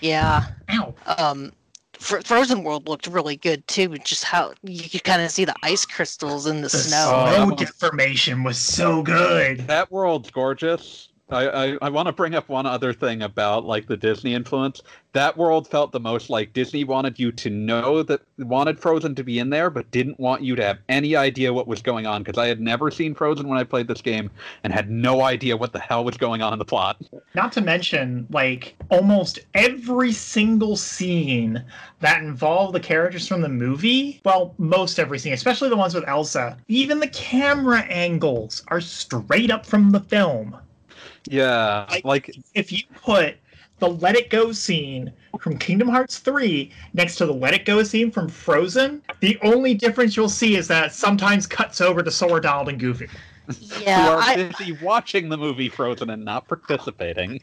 [0.00, 0.94] yeah Ow.
[1.18, 1.52] um
[2.00, 3.88] Frozen World looked really good too.
[3.98, 7.12] Just how you could kind of see the ice crystals in the, The snow.
[7.14, 9.66] Oh, snow that deformation was so good.
[9.66, 11.09] that world's gorgeous.
[11.32, 14.82] I, I, I want to bring up one other thing about like the Disney influence.
[15.12, 19.24] That world felt the most like Disney wanted you to know that wanted Frozen to
[19.24, 22.22] be in there, but didn't want you to have any idea what was going on
[22.22, 24.30] because I had never seen Frozen when I played this game
[24.64, 27.00] and had no idea what the hell was going on in the plot.
[27.34, 31.64] Not to mention, like almost every single scene
[32.00, 34.20] that involved the characters from the movie.
[34.24, 36.56] Well, most every scene, especially the ones with Elsa.
[36.68, 40.56] Even the camera angles are straight up from the film.
[41.28, 43.36] Yeah, Like- like if you put
[43.78, 47.82] the Let It Go scene from Kingdom Hearts 3 next to the Let It Go
[47.82, 52.10] scene from Frozen, the only difference you'll see is that it sometimes cuts over to
[52.10, 53.08] Sora, Donald, and Goofy.
[53.46, 57.40] who Yeah, are I, busy watching the movie Frozen and not participating.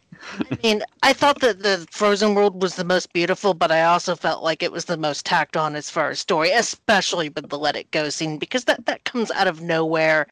[0.51, 4.15] I mean, I thought that the Frozen world was the most beautiful, but I also
[4.15, 7.57] felt like it was the most tacked on as far as story, especially with the
[7.57, 10.27] Let It Go scene, because that, that comes out of nowhere,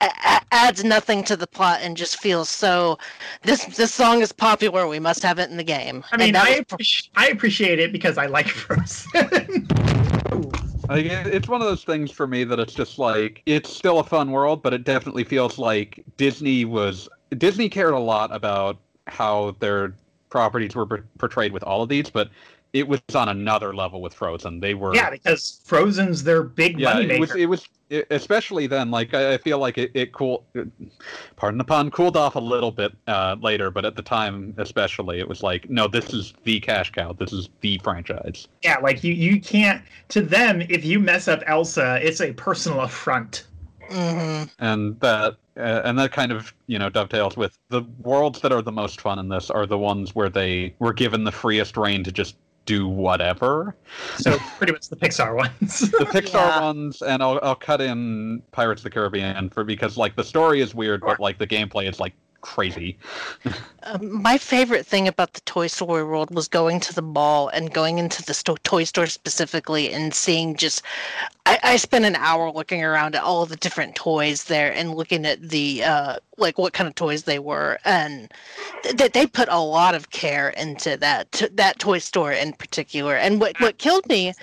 [0.00, 2.98] a- a- adds nothing to the plot, and just feels so.
[3.42, 4.86] This this song is popular.
[4.86, 6.04] We must have it in the game.
[6.12, 9.66] I mean, I, was- I appreciate it because I like Frozen.
[10.88, 14.04] Like it's one of those things for me that it's just like it's still a
[14.04, 17.08] fun world, but it definitely feels like Disney was
[17.38, 18.76] Disney cared a lot about
[19.06, 19.94] how their
[20.30, 20.86] properties were
[21.18, 22.30] portrayed with all of these, but
[22.72, 24.60] it was on another level with Frozen.
[24.60, 28.66] They were yeah, because Frozen's their big yeah, money it was it was it, especially
[28.66, 28.90] then.
[28.90, 30.46] Like I, I feel like it, it cool.
[31.36, 35.18] Pardon the pun, cooled off a little bit uh, later, but at the time, especially,
[35.18, 37.12] it was like, no, this is the cash cow.
[37.12, 38.46] This is the franchise.
[38.62, 39.82] Yeah, like you, you can't.
[40.10, 43.44] To them, if you mess up Elsa, it's a personal affront.
[43.90, 44.48] Mhm.
[44.60, 48.62] and that uh, and that kind of you know dovetails with the worlds that are
[48.62, 52.04] the most fun in this are the ones where they were given the freest reign
[52.04, 53.74] to just do whatever
[54.16, 55.80] So pretty much the Pixar ones.
[55.90, 56.60] the pixar Yeah.
[56.60, 60.60] ones and I'll, I'll cut in pirates of the caribbean for because like the story
[60.60, 62.96] is weird but like the gameplay is like crazy
[63.82, 67.72] Um, my favorite thing about the Toy Story world was going to the mall and
[67.72, 70.82] going into the sto- toy store specifically and seeing just.
[71.46, 75.24] I, I spent an hour looking around at all the different toys there and looking
[75.24, 78.30] at the uh, like what kind of toys they were, and
[78.84, 82.52] that th- they put a lot of care into that t- that toy store in
[82.52, 83.14] particular.
[83.16, 84.34] And what what killed me,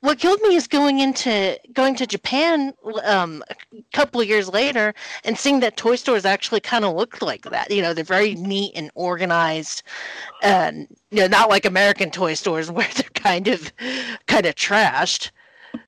[0.00, 2.72] what killed me is going into going to Japan
[3.04, 7.20] um, a couple of years later and seeing that toy stores actually kind of looked
[7.20, 7.70] like that.
[7.70, 9.82] You know, they're very neat and organized,
[10.42, 13.72] and you know, not like American toy stores where they're kind of
[14.26, 15.30] kind of trashed.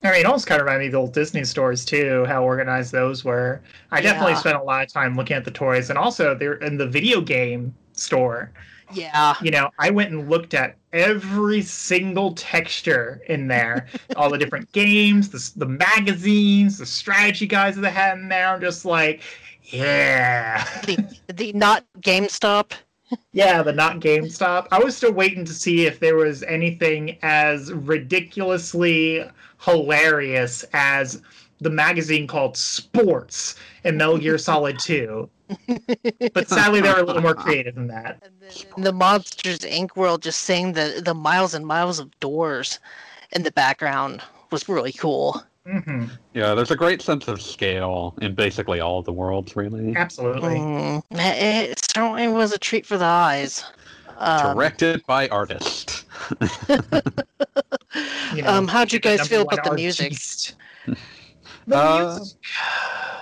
[0.02, 2.44] I mean, it almost kind of reminded me of the old Disney stores too, how
[2.44, 3.62] organized those were.
[3.90, 4.36] I definitely Yeah.
[4.36, 7.20] spent a lot of time looking at the toys, and also they're in the video
[7.20, 8.52] game store.
[8.90, 13.86] Yeah, You know, I went and looked at every single texture in there,
[14.16, 18.48] all the different games, the, the magazines, the strategy guides that they had in there.
[18.48, 19.22] I'm just like,
[19.68, 20.64] yeah.
[20.86, 20.98] the
[21.32, 22.72] the not GameStop.
[23.32, 24.68] Yeah, the not GameStop.
[24.70, 29.24] I was still waiting to see if there was anything as ridiculously
[29.60, 31.22] hilarious as
[31.60, 35.28] the magazine called Sports in Metal Gear Solid 2.
[36.34, 38.22] But sadly, they were a little more creative than that.
[38.22, 39.96] And then the Monsters Inc.
[39.96, 42.78] world, just seeing the the miles and miles of doors
[43.32, 45.42] in the background was really cool.
[45.68, 46.04] Hmm
[46.34, 50.56] yeah there's a great sense of scale in basically all of the worlds really Absolutely.
[50.56, 53.64] Mm, it it certainly was a treat for the eyes.
[54.18, 56.04] Um, directed by artist
[58.34, 60.14] You know, um, how'd you guys feel about the music?
[61.66, 62.38] The Uh, music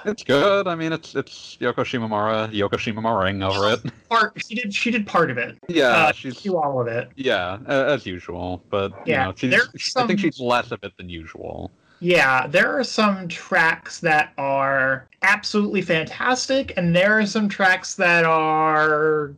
[0.05, 4.73] it's good i mean it's it's yoko shimomura yoko shimomura over it part, she did
[4.75, 5.59] she did part of it.
[5.69, 7.09] yeah Uh, she's Do all of it.
[7.17, 10.93] Yeah, as usual, but Yeah, you know, she's, there's I think she's less of it
[10.97, 11.71] than usual.
[12.01, 18.25] Yeah, there are some tracks that are absolutely fantastic, and there are some tracks that
[18.25, 19.33] are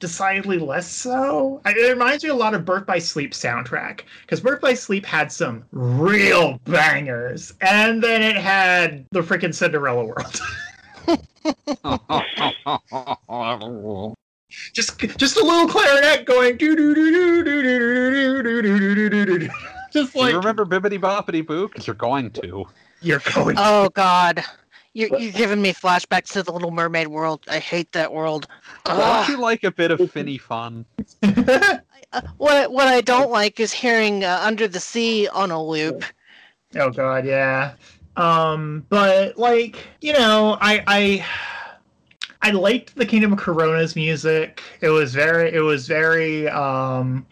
[0.00, 1.62] decidedly less so.
[1.64, 5.30] It reminds me a lot of Birth by Sleep soundtrack because Birth by Sleep had
[5.30, 10.40] some real bangers, and then it had the freaking Cinderella World.
[14.72, 19.10] just just a little clarinet going do do do do do do do do do
[19.10, 19.50] do do do
[19.94, 20.02] do.
[20.02, 21.68] Just Do you remember Bibbity Boppity Boo?
[21.68, 22.64] Because you're going to.
[23.00, 23.56] you're going.
[23.58, 24.44] Oh God,
[24.92, 27.40] you're you're giving me flashbacks to the Little Mermaid world.
[27.48, 28.46] I hate that world.
[28.84, 29.28] Don't Ugh.
[29.30, 30.84] you like a bit of Finny fun?
[32.12, 35.60] Uh, what I- what I don't like is hearing uh, Under the Sea on a
[35.60, 36.04] loop.
[36.76, 37.72] Oh god, yeah.
[38.16, 41.26] Um, but like, you know, I I
[42.42, 44.62] I liked the Kingdom of Corona's music.
[44.80, 47.26] It was very it was very um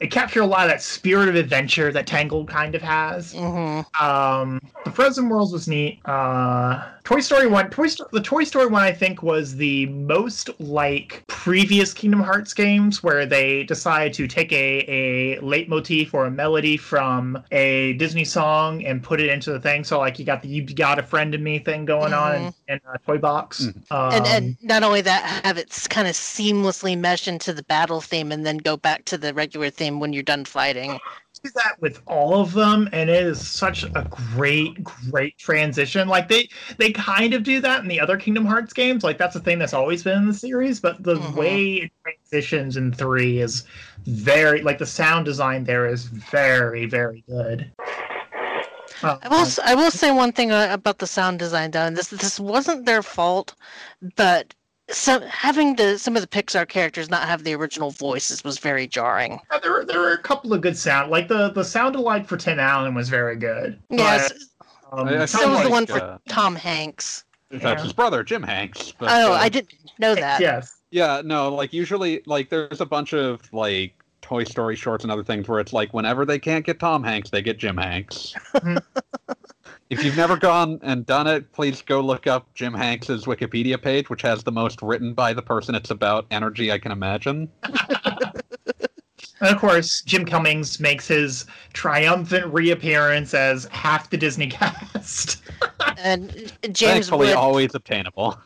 [0.00, 3.32] it captured a lot of that spirit of adventure that Tangled kind of has.
[3.32, 6.00] hmm Um, the Frozen Worlds was neat.
[6.04, 10.50] Uh, Toy Story one, Toy Story, the Toy Story one, I think was the most
[10.60, 16.30] like previous Kingdom Hearts games, where they decided to take a a leitmotif or a
[16.30, 19.84] melody from a Disney song and put it into the thing.
[19.84, 22.65] So like you got the "You Got a Friend in Me" thing going on in,
[22.68, 23.62] in uh, Toy Box.
[23.66, 23.92] Mhm.
[23.92, 28.00] Um, and and not only that, have it kind of seamlessly mesh into the battle
[28.00, 30.98] theme, and then go back to the regular theme when you're done fighting.
[31.42, 36.28] do that with all of them and it is such a great great transition like
[36.28, 36.48] they
[36.78, 39.58] they kind of do that in the other kingdom hearts games like that's a thing
[39.58, 41.34] that's always been in the series but the Mhm.
[41.34, 43.64] way it transitions in three is
[44.06, 47.70] very like the sound design there is very very good
[49.02, 51.96] I will s- I will say one thing uh, about the sound design though, and
[51.96, 53.54] this this wasn't their fault,
[54.16, 54.54] but
[54.88, 58.86] some having the some of the Pixar characters not have the original voices was very
[58.86, 59.40] jarring.
[59.50, 62.26] uh, there, were- there were a couple of good sound like the the sound alike
[62.26, 64.32] for tim allen was very good Yes,
[64.90, 67.24] but, um, I- I so feel was the one for uh, Tom Hanks.
[67.50, 67.82] That's Yeah.
[67.82, 68.92] his brother, Jim Hanks.
[68.98, 70.40] But, oh, uh, I didn't know that.
[70.40, 73.92] yes Yeah, no, like usually, like there's a bunch of like
[74.26, 77.30] Toy Story shorts and other things where it's like whenever they can't get Tom Hanks,
[77.30, 78.34] they get Jim Hanks.
[79.88, 84.10] If you've never gone and done it, please go look up Jim Hanks's Wikipedia page,
[84.10, 87.48] which has the most written by the person it's about energy I can imagine.
[89.40, 95.40] And of course, Jim Cummings makes his triumphant reappearance as half the Disney cast.
[95.98, 96.32] And
[96.62, 98.36] James Thankfully, Wood always obtainable.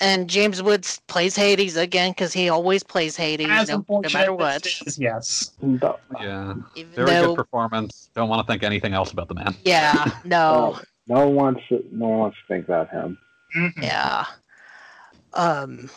[0.00, 4.32] And James Woods plays Hades again because he always plays Hades as no, no matter
[4.32, 4.98] as what.
[4.98, 5.52] yes.
[5.62, 8.10] The- Yeah, Even very though, good performance.
[8.14, 9.54] Don't want to think anything else about the man.
[9.64, 10.76] yeah, no.
[10.76, 13.18] Oh, no one wants to, no one wants to think about him.
[13.80, 14.24] Yeah.
[15.34, 15.90] Um.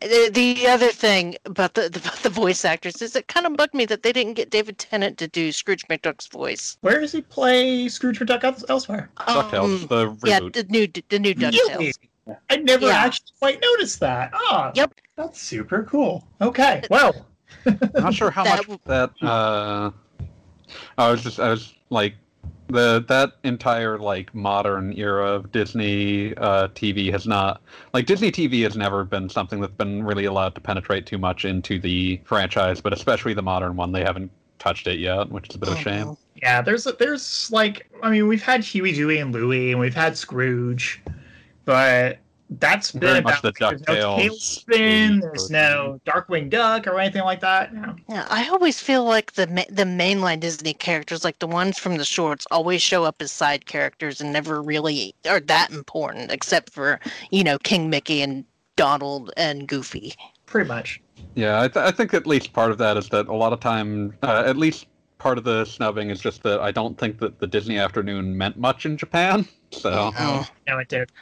[0.00, 3.74] The, the other thing about the, the the voice actors is it kind of bugged
[3.74, 6.78] me that they didn't get David Tennant to do Scrooge McDuck's voice.
[6.82, 9.10] Where does he play Scrooge McDuck else- elsewhere?
[9.16, 11.92] DuckTales, Um, the yeah, the new the new Really?
[12.28, 12.36] Ducktales.
[12.50, 12.96] I never Yeah.
[13.04, 14.30] actually quite noticed that.
[14.34, 14.92] Oh, Yep.
[15.16, 16.26] That's super cool.
[16.40, 17.26] Okay, well,
[17.66, 19.10] I'm not sure how That much that.
[19.20, 19.90] Uh,
[20.96, 22.14] I was just I was like
[22.68, 27.62] the that entire like modern era of Disney uh, TV has not
[27.94, 31.44] like Disney TV has never been something that's been really allowed to penetrate too much
[31.44, 34.30] into the franchise, but especially the modern one, they haven't
[34.60, 36.06] touched it yet, which is a bit of a shame.
[36.06, 36.16] Mhm.
[36.42, 40.16] yeah, there's there's like, I mean, we've had Huey, Dewey, and Louie, and we've had
[40.16, 41.00] Scrooge,
[41.68, 42.16] but
[42.48, 47.24] that's been Very much about the there's no Tailspin, there's no Darkwing Duck or anything
[47.24, 47.74] like that.
[47.74, 47.94] No.
[48.08, 51.98] Yeah, I always feel like the ma- the mainline Disney characters, like the ones from
[51.98, 56.72] the shorts, always show up as side characters and never really are that important, except
[56.72, 57.00] for
[57.30, 58.46] you know King Mickey and
[58.76, 60.14] Donald and Goofy.
[60.46, 61.02] Pretty much.
[61.34, 63.60] Yeah, I, th- I think at least part of that is that a lot of
[63.60, 64.86] time, uh, at least
[65.18, 68.56] part of the snubbing is just that I don't think that the Disney afternoon meant
[68.56, 69.46] much in Japan.
[69.70, 70.12] So.
[70.18, 70.46] Oh.
[70.66, 71.12] No, it did.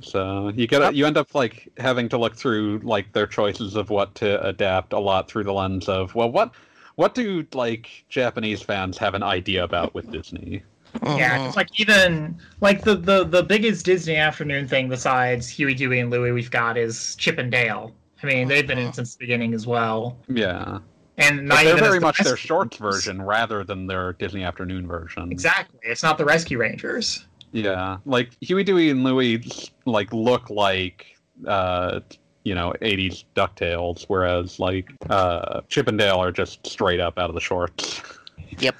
[0.00, 3.90] So you get you end up like having to look through like their choices of
[3.90, 6.52] what to adapt a lot through the lens of well what
[6.98, 10.64] what do like Japanese fans have an idea about with Disney?
[11.02, 11.52] Yeah, it's uh-huh.
[11.54, 16.32] like even like the, the the biggest Disney afternoon thing besides Huey, Dewey, and Louie
[16.32, 17.94] we've got is Chip and Dale.
[18.22, 18.94] I mean, they've been in uh-huh.
[18.94, 20.78] since the beginning as well, Yeah,
[21.18, 24.88] and but they're even very the much their shorts version rather than their Disney afternoon
[24.88, 25.30] version.
[25.30, 27.27] Exactly, it's not the Rescue Rangers.
[27.52, 29.42] Yeah, like Huey, Dewey, and Louie
[29.86, 31.06] like look like
[31.46, 32.00] uh
[32.44, 37.30] you know 80s Ducktales, whereas like uh Chip and Dale are just straight up out
[37.30, 38.02] of the shorts.
[38.60, 38.74] Yep.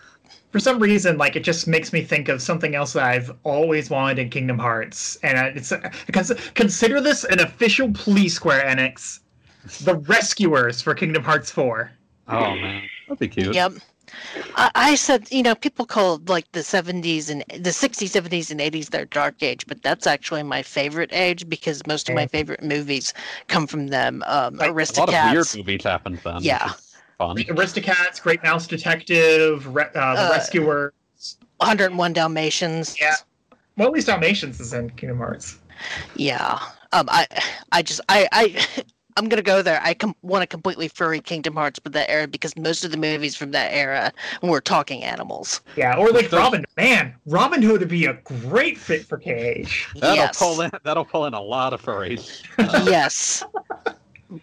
[0.50, 3.90] For some reason, like it just makes me think of something else that I've always
[3.90, 5.72] wanted in Kingdom Hearts, and it's
[6.06, 9.20] because consider this an official plea, Square Enix,
[9.84, 11.92] the Rescuers for Kingdom Hearts Four.
[12.28, 13.54] Oh man, that'd be cute.
[13.54, 13.74] Yep.
[14.56, 18.60] I, I said, you know, people call like the 70s and the 60s, 70s, and
[18.60, 22.62] 80s their dark age, but that's actually my favorite age because most of my favorite
[22.62, 23.14] movies
[23.48, 24.22] come from them.
[24.26, 26.42] Um, Like, A lot of weird movies happened then.
[26.42, 26.70] Yeah.
[26.72, 27.36] is Fun.
[27.36, 30.92] Aristocats, Great Mouse Detective, Re- uh, the Uh, Rescuer.
[31.58, 32.96] 101 Dalmatians.
[33.00, 33.16] Yeah.
[33.76, 35.58] Well, at least Dalmatians is in Kingdom Hearts.
[36.14, 36.58] Yeah.
[36.92, 37.26] Um, I,
[37.72, 38.66] I just, I, I,
[39.18, 39.80] I'm gonna go there.
[39.82, 42.96] I com- want to completely furry Kingdom Hearts with that era because most of the
[42.96, 44.12] movies from that era
[44.42, 45.60] were talking animals.
[45.76, 46.64] Yeah, or like Does- Robin.
[46.76, 49.88] Man, Robin Hood would be a great fit for KH.
[49.96, 50.38] That'll yes.
[50.38, 50.70] pull in.
[50.84, 52.44] That'll pull in a lot of furries.
[52.86, 53.42] yes.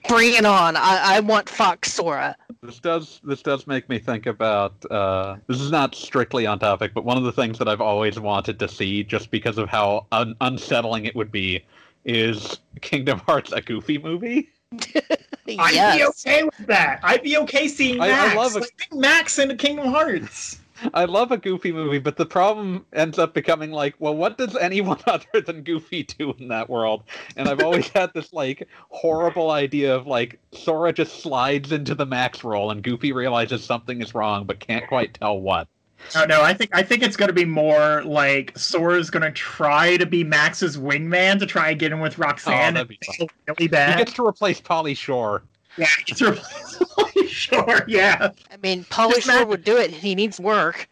[0.09, 0.75] Bring it on.
[0.75, 2.35] I, I want Fox Sora.
[2.61, 3.21] This does.
[3.23, 4.73] This does make me think about.
[4.91, 8.19] Uh, this is not strictly on topic, but one of the things that I've always
[8.19, 11.63] wanted to see, just because of how un- unsettling it would be,
[12.03, 14.49] is Kingdom Hearts a Goofy movie.
[15.47, 16.99] I'd be okay with that.
[17.03, 18.35] I'd be okay seeing I- I Max.
[18.35, 20.59] love a- like, Max into Kingdom Hearts.
[20.93, 24.57] I love a Goofy movie, but the problem ends up becoming like, well, what does
[24.57, 27.03] anyone other than Goofy do in that world?
[27.37, 32.05] And I've always had this like horrible idea of like Sora just slides into the
[32.05, 35.67] Max role and Goofy realizes something is wrong but can't quite tell what.
[36.13, 40.05] No, no, I think I think it's gonna be more like Sora's gonna try to
[40.05, 42.73] be Max's wingman to try and get him with Roxanne.
[42.73, 43.27] Oh, that'd be and fun.
[43.47, 45.43] it's really He gets to replace Pauly Shore.
[45.77, 46.83] Yeah, he gets replaced.
[47.29, 47.83] Shore.
[47.87, 48.29] yeah.
[48.51, 49.91] I mean, Pauly Shore would do it.
[49.91, 50.87] He needs work.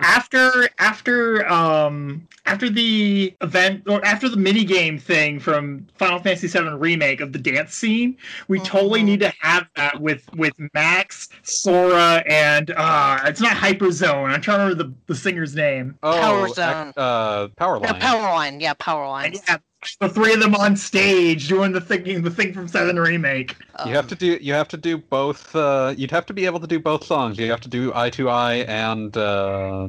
[0.00, 6.46] After after um after the event or after the mini game thing from Final Fantasy
[6.48, 8.16] VII remake of the dance scene,
[8.48, 9.04] we totally Mhm.
[9.04, 14.30] need to have that with with Max, Sora, and uh it's not Hyperzone.
[14.32, 15.96] I'm trying to remember the, the singer's name.
[16.02, 16.92] Oh, Power ac- Zone.
[16.96, 18.00] Uh, Power No, Line.
[18.00, 18.60] Powerline.
[18.60, 19.24] Yeah, Powerline.
[19.26, 19.58] And yeah,
[20.00, 23.56] the three of them on stage doing the thing the thing from Seven remake.
[23.86, 24.38] You have to do.
[24.40, 25.54] You have to do both.
[25.54, 27.38] Uh, you'd have to be able to do both songs.
[27.38, 29.88] You have to do "Eye to Eye" and uh,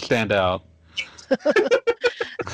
[0.00, 0.62] "Stand Out."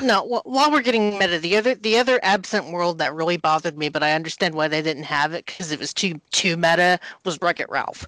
[0.03, 3.77] No, wh- while we're getting meta, the other the other absent world that really bothered
[3.77, 6.99] me, but I understand why they didn't have it because it was too too meta
[7.25, 8.07] was Wreck It Ralph.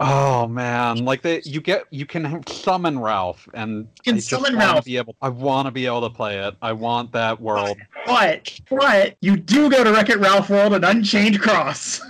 [0.00, 4.72] Oh man, like they, you get, you can summon Ralph, and can I summon wanna
[4.72, 4.84] Ralph.
[4.84, 6.56] Be able, I want to be able to play it.
[6.62, 7.78] I want that world.
[8.04, 12.00] But but you do go to Wreck It Ralph World and Unchained Cross.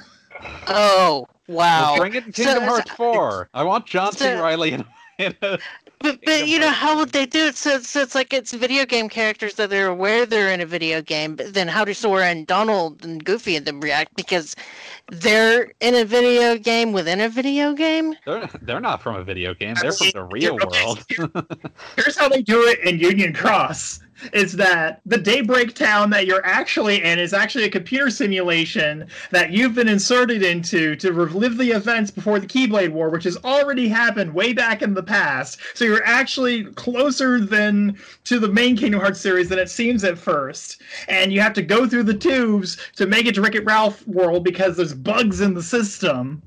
[0.66, 1.90] Oh wow!
[1.90, 3.50] Let's bring it in Kingdom so- Hearts 4.
[3.52, 4.32] I want John C.
[4.32, 4.84] Reilly in,
[5.18, 5.58] in a,
[6.02, 7.56] But, but you know how would they do it?
[7.56, 11.00] So, so it's like it's video game characters that they're aware they're in a video
[11.00, 11.36] game.
[11.36, 14.56] But then how do Sora and Donald and Goofy and them react because
[15.10, 18.16] they're in a video game within a video game?
[18.26, 19.76] they're, they're not from a video game.
[19.80, 21.04] They're from the real world.
[21.96, 24.00] Here's how they do it in Union Cross.
[24.32, 29.50] Is that the Daybreak town that you're actually in is actually a computer simulation that
[29.50, 33.88] you've been inserted into to relive the events before the Keyblade War, which has already
[33.88, 35.58] happened way back in the past.
[35.74, 40.18] So you're actually closer than to the main Kingdom Hearts series than it seems at
[40.18, 40.82] first.
[41.08, 44.06] And you have to go through the tubes to make it to Wreck It Ralph
[44.06, 46.42] world because there's bugs in the system.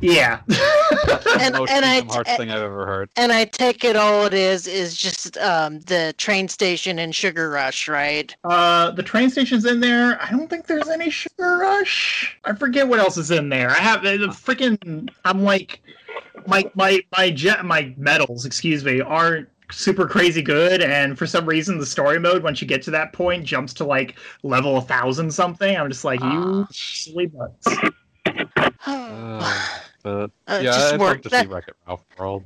[0.00, 0.40] Yeah.
[0.46, 3.10] the And- most and I- Kingdom Hearts thing I've ever heard.
[3.16, 7.50] And I take it all it is is just um, the train station and Sugar
[7.50, 8.34] Rush, right?
[8.44, 10.20] Uh, the train station's in there.
[10.22, 12.36] I don't think there's any Sugar Rush.
[12.44, 13.70] I forget what else is in there.
[13.70, 15.08] I have the freaking.
[15.24, 15.80] I'm like,
[16.46, 21.46] my my my jet my medals, excuse me, aren't super crazy good, and for some
[21.46, 24.82] reason the story mode once you get to that point jumps to like level a
[24.82, 25.76] thousand something.
[25.76, 27.66] I'm just like you silly butts.
[28.56, 29.68] Uh,
[30.02, 32.44] but Uh, yeah, just I'd work love to that- see Wreck It Ralph World.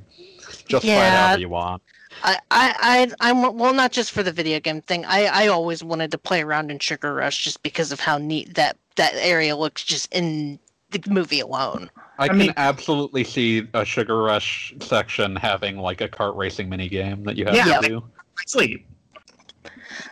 [0.67, 1.27] Just fight Yeah.
[1.27, 1.81] however you want.
[2.23, 5.05] I, I, I, I'm well, not just for the video game thing.
[5.05, 8.55] I, I always wanted to play around in Sugar Rush just because of how neat
[8.55, 10.57] that that area looks just in
[10.91, 11.89] the movie alone.
[12.17, 16.89] I, can mean- absolutely see a Sugar Rush section having like a kart racing mini
[16.89, 17.79] game that you have Yeah.
[17.79, 18.03] to do.
[18.47, 18.85] Sleep.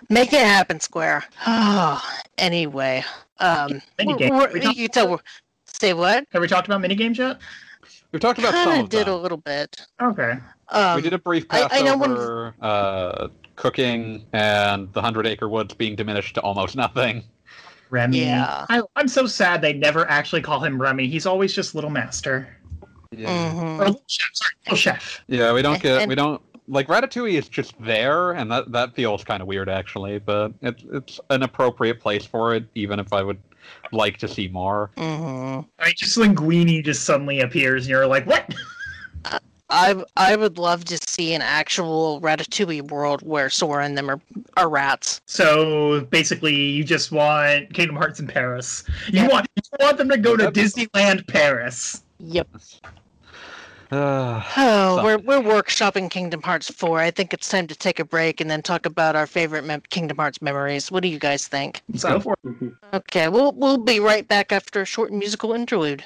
[0.10, 1.24] Make it happen, Square.
[1.48, 2.02] Oh,
[2.38, 3.04] anyway,
[3.40, 4.32] um, Minigame.
[4.32, 5.22] we're- We we're- talked you tell.
[5.80, 6.26] Say what?
[6.32, 7.38] Have we talked about minigames yet?
[8.12, 9.14] We've talked about some Kind of of did them.
[9.14, 9.86] a little bit.
[10.02, 10.34] Okay.
[10.70, 15.02] Um, we did a brief I- pass I know when- over uh, cooking and the
[15.02, 17.24] Hundred Acre Woods being diminished to almost nothing.
[17.90, 18.20] Remy.
[18.20, 18.66] Yeah.
[18.70, 21.08] I, I'm so sad they never actually call him Remy.
[21.08, 22.48] He's always just Little Master.
[23.14, 23.80] mhm.
[23.80, 24.30] Or Little Chef.
[24.34, 25.24] Sorry, Little Chef.
[25.28, 28.94] Yeah, we don't get and- we don't like Ratatouille is just there, and that that
[28.96, 30.20] feels kind of weird actually.
[30.20, 33.38] But it's it's an appropriate place for it, even if I would
[33.92, 34.92] like to see more.
[34.98, 35.66] Mhm.
[35.80, 38.54] I mean, just Linguini just suddenly appears, and you're like, what?
[39.70, 44.22] I I would love to see an actual Ratatouille world where Sora and them are,
[44.56, 45.20] are rats.
[45.26, 48.86] So basically, you just want Kingdom Hearts in Paris.
[49.08, 49.28] You Yeah.
[49.28, 52.02] want you want them to go to Disneyland Paris.
[52.20, 52.48] Yep.
[53.92, 57.00] Uh, Oh, So- we're we're workshopping Kingdom Hearts 4.
[57.00, 59.84] I think it's time to take a break and then talk about our favorite mem-
[59.90, 60.92] Kingdom Hearts memories.
[60.92, 61.82] What do you guys think?
[61.90, 62.74] Let's go for it.
[62.94, 66.04] Okay, we'll we'll be right back after a short musical interlude.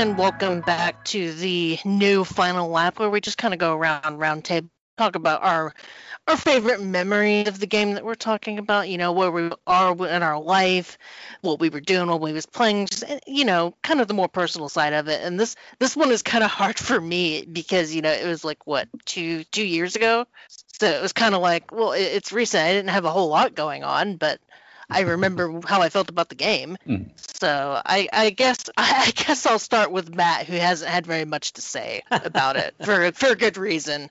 [0.00, 4.16] And welcome back to the new final lap where we just kind of go around
[4.16, 5.74] round table, talk about our
[6.26, 9.92] our favorite memory of the game that we're talking about, you know, where we are
[10.06, 10.96] in our life,
[11.42, 14.14] what we were doing while we was playing, just eh, you know, kind of the
[14.14, 15.20] more personal side of it.
[15.22, 18.42] And this this one is kind of hard for me because, you know, it was
[18.42, 20.26] like what, 2 2 years ago.
[20.80, 22.64] So it was kind of like, well, it, it's recent.
[22.64, 24.40] I didn't have a whole lot going on, but
[24.90, 26.76] I remember how I felt about the game.
[26.86, 27.10] Mm.
[27.16, 31.52] So I, I guess I guess I'll start with Matt, who hasn't had very much
[31.54, 34.10] to say about it for for good reason.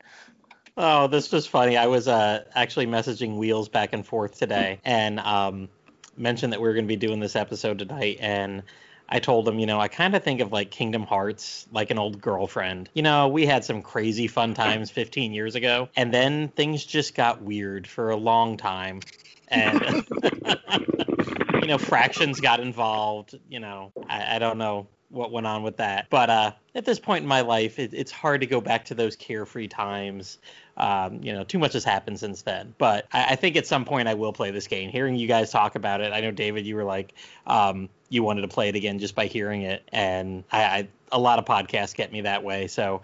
[0.82, 1.76] Oh, this was funny.
[1.76, 5.68] I was uh, actually messaging Wheels back and forth today and um,
[6.16, 8.18] mentioned that we were going to be doing this episode tonight.
[8.22, 8.64] And
[9.10, 11.98] I told him, you know, I kind of think of like Kingdom Hearts like an
[11.98, 12.90] old girlfriend.
[12.94, 17.16] You know, we had some crazy fun times 15 years ago, and then things just
[17.16, 19.02] got weird for a long time.
[19.50, 20.06] And,
[21.62, 23.38] you know, fractions got involved.
[23.50, 26.08] You know, I, I don't know what went on with that.
[26.10, 28.96] But uh, at this point in my life, it, it's hard to go back to
[28.96, 30.38] those carefree times.
[30.78, 32.74] Um, you know, too much has happened since then.
[32.78, 34.90] But I, I, think at some point I will play this game.
[34.90, 37.16] Hearing you guys talk about it, I know David, you were like,
[37.48, 41.20] um, you wanted to play it again just by hearing it, and I, I a
[41.20, 42.68] lot of podcasts get me that way.
[42.68, 43.02] So.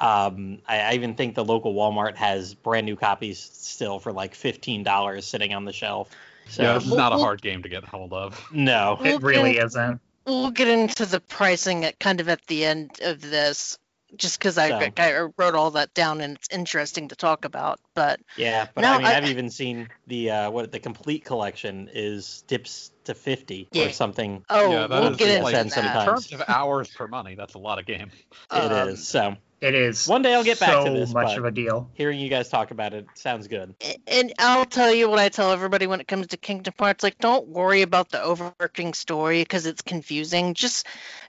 [0.00, 4.34] Um, I, I, even think the local Walmart has brand new copies still for like
[4.34, 6.10] fifteen dollars sitting on the shelf.
[6.48, 8.42] So, yeah, this is not a hard game to get hold of.
[8.50, 12.98] No, it really isn't we'll get into the pricing at kind of at the end
[13.02, 13.78] of this
[14.16, 14.90] just because I, so.
[14.96, 17.78] I, wrote all that down and it's interesting to talk about.
[17.94, 21.24] But yeah, but no, I mean, I, have even seen the uh, what the complete
[21.24, 23.86] collection is dips to fifty yeah.
[23.86, 24.44] or something.
[24.50, 25.66] Oh, yeah, we'll get into like, that.
[25.66, 28.10] In terms of hours per money, that's a lot of game.
[28.52, 29.36] It um, is so.
[29.60, 30.08] It is.
[30.08, 31.12] One day I'll get back to this.
[31.12, 31.90] much of a deal.
[31.94, 33.74] Hearing you guys talk about it sounds good.
[34.06, 37.04] And I'll tell you what I tell everybody when it comes to Kingdom Hearts.
[37.04, 40.54] Like, don't worry about the overarching story because it's confusing.
[40.54, 40.86] Just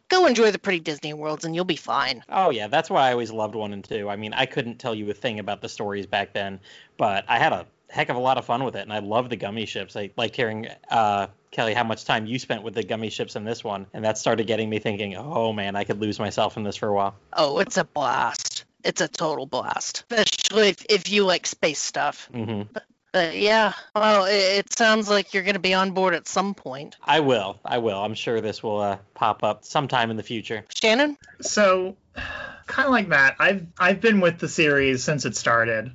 [0.07, 2.23] go enjoy the pretty Disney worlds and you'll be fine.
[2.29, 4.09] Oh yeah, that's why I always loved one and two.
[4.09, 6.61] I mean, I couldn't tell you a thing about the stories back then,
[6.97, 9.29] but I had a heck of a lot of fun with it, and I love
[9.29, 9.97] the gummy ships.
[9.97, 13.43] I like hearing uh, Kelly how much time you spent with the gummy ships in
[13.43, 16.63] this one, and that started getting me thinking, oh man, I could lose myself in
[16.63, 17.15] this for a while.
[17.33, 18.65] Oh, it's a blast!
[18.83, 22.29] It's a total blast, especially if, if you like space stuff.
[22.33, 22.71] Mm-hmm.
[22.73, 26.27] But, but yeah, well, it, it, sounds like you're going to be on board at
[26.27, 26.95] some point.
[27.03, 27.59] I will.
[27.65, 28.01] I will.
[28.01, 30.63] I'm sure this will uh, pop up sometime in the future.
[30.73, 31.17] Shannon.
[31.41, 31.97] So,
[32.65, 33.35] kind of like that.
[33.39, 35.91] I've I've been with the series since it started.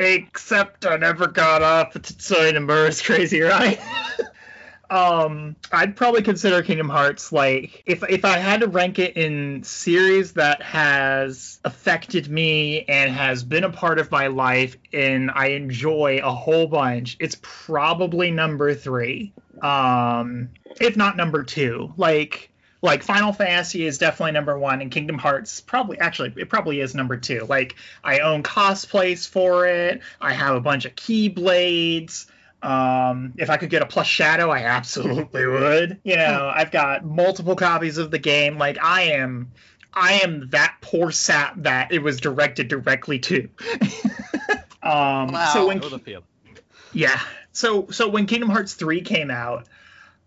[0.00, 3.78] Except I never got off the Tetsuya Nomura's Crazy Ride.
[4.92, 9.64] um, I'd probably consider Kingdom Hearts like if if I had to rank it in
[9.64, 15.48] series that has affected me and has been a part of my life and I
[15.48, 19.32] enjoy a whole bunch, it's probably number three.
[19.62, 21.94] Um, if not number two.
[21.96, 22.50] Like
[22.82, 26.94] like Final Fantasy is definitely number one, and Kingdom Hearts probably actually it probably is
[26.94, 27.46] number two.
[27.48, 30.02] Like I own cosplays for it.
[30.20, 32.26] I have a bunch of keyblades.
[32.62, 36.00] Um, if I could get a plus shadow, I absolutely would.
[36.04, 38.56] You know, I've got multiple copies of the game.
[38.56, 39.50] Like I am,
[39.92, 43.48] I am that poor sap that it was directed directly to.
[44.82, 45.50] um, wow.
[45.52, 45.82] So when,
[46.92, 47.20] yeah,
[47.52, 49.66] so so when Kingdom Hearts three came out,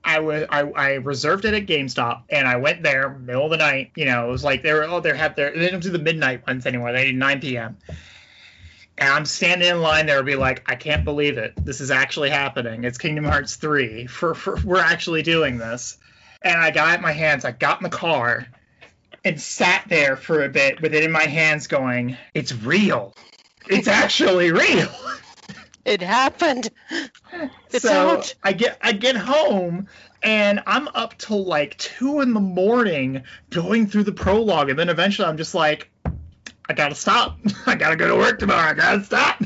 [0.03, 3.57] I was I, I reserved it at GameStop and I went there middle of the
[3.57, 3.91] night.
[3.95, 5.99] You know, it was like they were oh they have their they don't do the
[5.99, 6.91] midnight ones anymore.
[6.91, 7.78] They do 9 p.m.
[8.98, 11.54] And I'm standing in line there, and be like, I can't believe it.
[11.58, 12.84] This is actually happening.
[12.84, 14.08] It's Kingdom Hearts 3.
[14.08, 15.98] For, for we're actually doing this.
[16.42, 17.44] And I got it in my hands.
[17.44, 18.48] I got in the car
[19.24, 23.16] and sat there for a bit with it in my hands, going, "It's real.
[23.68, 24.90] It's actually real."
[25.86, 26.72] It happened.
[27.70, 28.34] It's so out.
[28.44, 29.88] I get I get home
[30.24, 34.90] and I'm up till like two in the morning going through the prologue, and then
[34.90, 35.92] eventually I'm just like,
[36.68, 37.38] I gotta stop.
[37.66, 38.70] I gotta go to work tomorrow.
[38.70, 39.42] I gotta stop.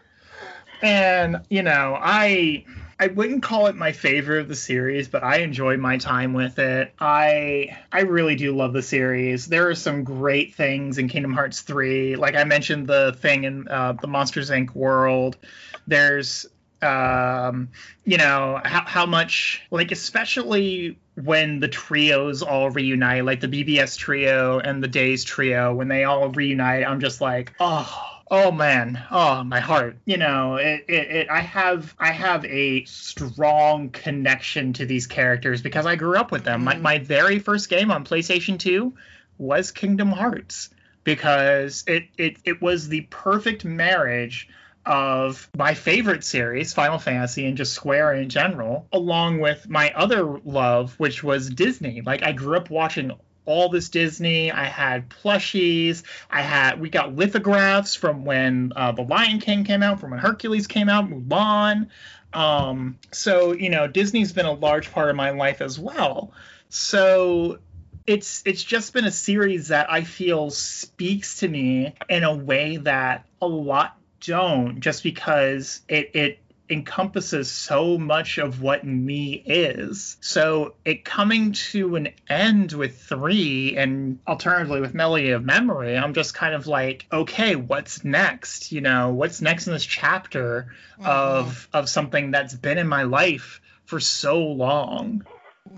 [0.82, 2.64] and you know, I
[2.98, 6.58] I wouldn't call it my favorite of the series, but I enjoy my time with
[6.58, 6.92] it.
[6.98, 9.46] I I really do love the series.
[9.46, 12.16] There are some great things in Kingdom Hearts 3.
[12.16, 14.74] Like I mentioned the thing in uh, the Monsters Inc.
[14.74, 15.38] world.
[15.86, 16.46] There's
[16.82, 17.68] um,
[18.04, 23.98] you know how, how much like especially when the trios all reunite like the bbs
[23.98, 29.02] trio and the days trio when they all reunite i'm just like oh oh man
[29.10, 34.72] oh my heart you know it, it, it, i have i have a strong connection
[34.72, 36.64] to these characters because i grew up with them.
[36.64, 38.94] My, my very first game on playstation 2
[39.38, 40.70] was kingdom hearts
[41.04, 44.48] because it, it it was the perfect marriage
[44.86, 50.24] of my favorite series, Final Fantasy, and just Square in general, along with my other
[50.44, 52.00] love, which was Disney.
[52.00, 53.12] Like I grew up watching
[53.44, 54.50] all this Disney.
[54.50, 56.02] I had plushies.
[56.30, 60.20] I had we got lithographs from when uh, The Lion King came out, from when
[60.20, 61.88] Hercules came out, Mulan.
[62.32, 66.32] Um, so you know, Disney's been a large part of my life as well.
[66.68, 67.58] So
[68.06, 72.78] it's it's just been a series that I feel speaks to me in a way
[72.78, 76.38] that a lot don't, just because it it
[76.68, 80.16] encompasses so much of what me is.
[80.20, 86.14] So it coming to an end with three and alternatively with Melody of Memory, I'm
[86.14, 88.70] just kind of like, okay, what's next?
[88.70, 91.06] You know, what's next in this chapter Mhm.
[91.06, 95.24] of of something that's been in my life for so long.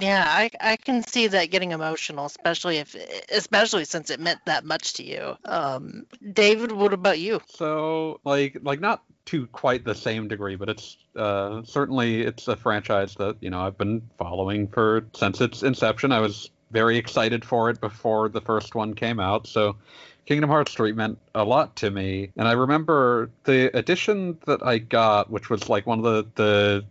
[0.00, 2.94] Yeah, I I can see that getting emotional, especially if
[3.30, 5.36] especially since it meant that much to you.
[5.44, 7.40] Um, David, what about you?
[7.48, 12.56] So like like not to quite the same degree, but it's uh, certainly it's a
[12.56, 16.12] franchise that you know I've been following for since its inception.
[16.12, 19.46] I was very excited for it before the first one came out.
[19.46, 19.76] So
[20.24, 24.78] Kingdom Hearts 3 meant a lot to me, and I remember the edition that I
[24.78, 26.84] got, which was like one of the the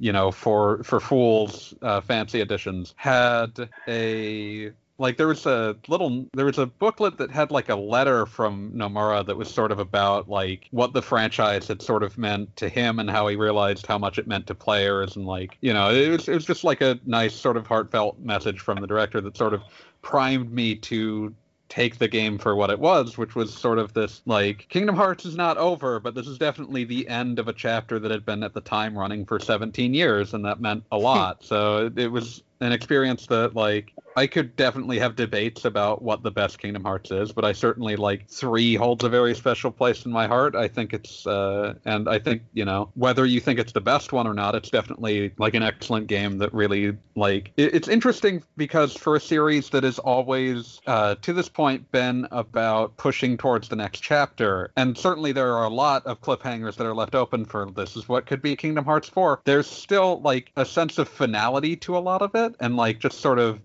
[0.00, 6.26] you know for for fools uh, fancy editions, had a like there was a little
[6.34, 9.78] there was a booklet that had like a letter from Nomura that was sort of
[9.78, 13.86] about like what the franchise had sort of meant to him and how he realized
[13.86, 16.64] how much it meant to players and like you know it was it was just
[16.64, 19.62] like a nice sort of heartfelt message from the director that sort of
[20.02, 21.34] primed me to
[21.70, 25.24] take the game for what it was, which was sort of this like Kingdom Hearts
[25.24, 28.42] is not over, but this is definitely the end of a chapter that had been
[28.42, 31.42] at the time running for 17 years, and that meant a lot.
[31.42, 36.30] so it, was an experience that like I could definitely have debates about what the
[36.30, 40.12] best Kingdom Hearts is, but I certainly like three holds a very special place in
[40.12, 40.54] my heart.
[40.54, 44.12] I think it's uh and I think, you know, whether you think it's the best
[44.12, 48.42] one or not, it's definitely like an excellent game that really like it, it's interesting
[48.56, 53.68] because for a series that has always uh to this point been about pushing towards
[53.68, 57.44] the next chapter, and certainly there are a lot of cliffhangers that are left open
[57.44, 59.40] for this is what could be Kingdom Hearts 4.
[59.44, 63.20] There's still like a sense of finality to a lot of it and like just
[63.20, 63.60] sort of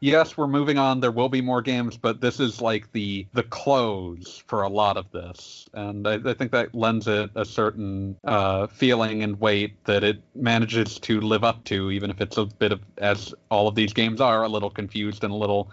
[0.00, 3.42] yes we're moving on there will be more games but this is like the the
[3.44, 5.68] close for a lot of this.
[5.74, 10.22] And i, I think that lends it a certain uh, feeling and weight that it
[10.34, 13.92] manages to live up to even if it's a bit of as all of these
[13.92, 15.70] games are a little confused and a little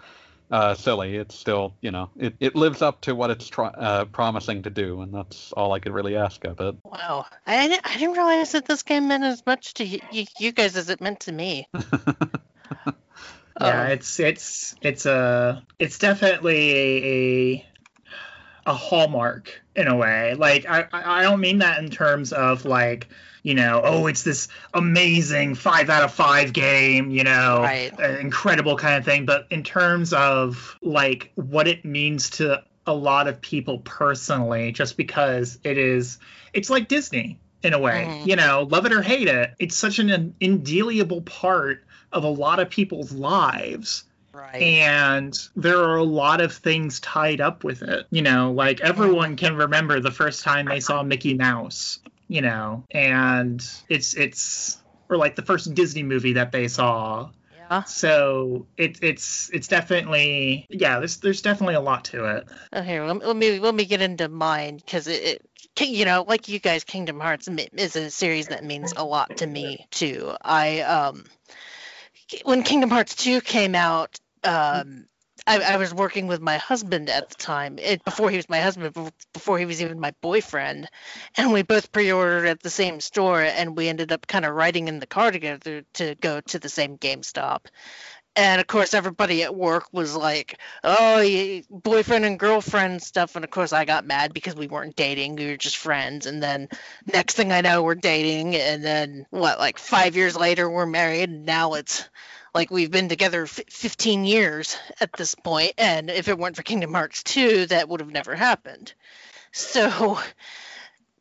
[0.52, 1.16] uh, silly.
[1.16, 4.70] It's still you know it, it lives up to what it's try, uh, promising to
[4.70, 6.76] do and that's all i could really ask of it.
[6.84, 10.26] Wow, I didn't, I didn't realize that this game meant as much to you, you,
[10.38, 11.66] you guys as it meant to me.
[13.60, 17.66] Yeah, Um, it's it's it's a it's definitely a, a
[18.66, 20.34] a hallmark in a way.
[20.34, 23.08] Like I I don't mean that in terms of like
[23.42, 27.92] you know oh it's this amazing five out of five game you know Right.
[28.20, 33.28] incredible kind of thing, but in terms of like what it means to a lot
[33.28, 36.18] of people personally, just because it is
[36.52, 38.06] it's like Disney in a way.
[38.08, 38.26] Mhm.
[38.26, 42.58] You know, love it or hate it, it's such an indelible part of a lot
[42.60, 44.62] of people's lives right.
[44.62, 49.36] and there are a lot of things tied up with it you know like everyone
[49.36, 51.98] can remember the first time they saw mickey mouse
[52.28, 57.82] you know and it's it's or like the first disney movie that they saw yeah.
[57.84, 63.04] so it, it's it's definitely yeah there's there's definitely a lot to it Oh, here,
[63.04, 65.42] let me let me, let me get into mine because it,
[65.78, 69.36] it, you know, like you guys, Kingdom Hearts is a series that means a lot
[69.36, 70.32] to me too.
[70.40, 71.26] I um,
[72.44, 75.06] when Kingdom Hearts two came out, um,
[75.46, 77.78] I, I was working with my husband at the time.
[77.78, 80.88] It, before he was my husband, before he was even my boyfriend,
[81.36, 84.88] and we both pre-ordered at the same store, and we ended up kind of riding
[84.88, 87.66] in the car together to go to the same GameStop.
[88.34, 93.50] And of course, everybody at work was like, "Oh, boyfriend and girlfriend stuff." And of
[93.50, 96.24] course, I got mad because we weren't dating; we were just friends.
[96.26, 96.68] And then,
[97.12, 98.56] next thing I know, we're dating.
[98.56, 99.58] And then, what?
[99.58, 101.28] Like five years later, we're married.
[101.28, 102.08] And now it's
[102.54, 105.34] like we've been together f- 15 years at this.
[105.78, 108.94] And if it weren't for Kingdom Hearts 2, that would have never happened.
[109.52, 110.18] So,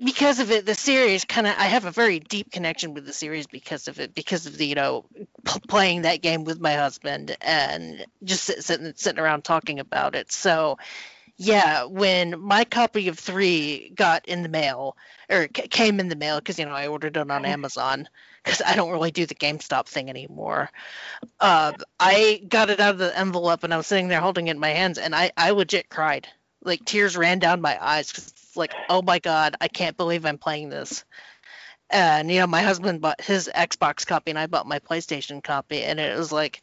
[0.04, 3.14] because of it, the series kind of I have a very deep connection with the
[3.14, 5.06] series because of it, because of the you know
[5.46, 10.16] p- playing that game with my husband and just sit, sitting sitting around talking about
[10.16, 10.32] it.
[10.32, 10.78] So,
[11.44, 14.96] yeah, when my copy of three got in the mail
[15.30, 18.08] or c- came in the mail because you know I ordered it on Amazon
[18.44, 20.70] because I don't really do the GameStop thing anymore.
[21.40, 24.52] Uh, I got it out of the envelope and I was sitting there holding it
[24.52, 26.28] in my hands and I I legit cried.
[26.64, 30.40] Like tears ran down my eyes because like oh my god I can't believe I'm
[30.40, 31.06] playing this.
[31.90, 35.84] And you know my husband bought his Xbox copy and I bought my PlayStation copy
[35.84, 36.62] and it was like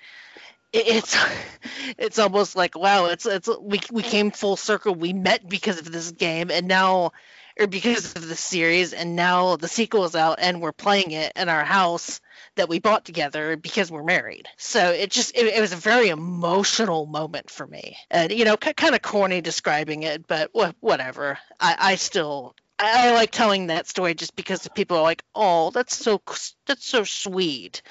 [0.72, 1.16] it's
[1.98, 4.94] it's almost like wow it's it's we we came full circle.
[4.94, 7.12] We met because of this game and now
[7.58, 11.32] or because of the series and now the sequel is out and we're playing it
[11.34, 12.20] in our house
[12.54, 14.46] that we bought together because we're married.
[14.56, 17.96] So it just it, it was a very emotional moment for me.
[18.10, 21.38] And you know k- kind of corny describing it but wha- whatever.
[21.60, 25.70] I i still I I like telling that story just because people are like, "Oh,
[25.70, 26.22] that's so
[26.66, 27.82] that's so sweet,"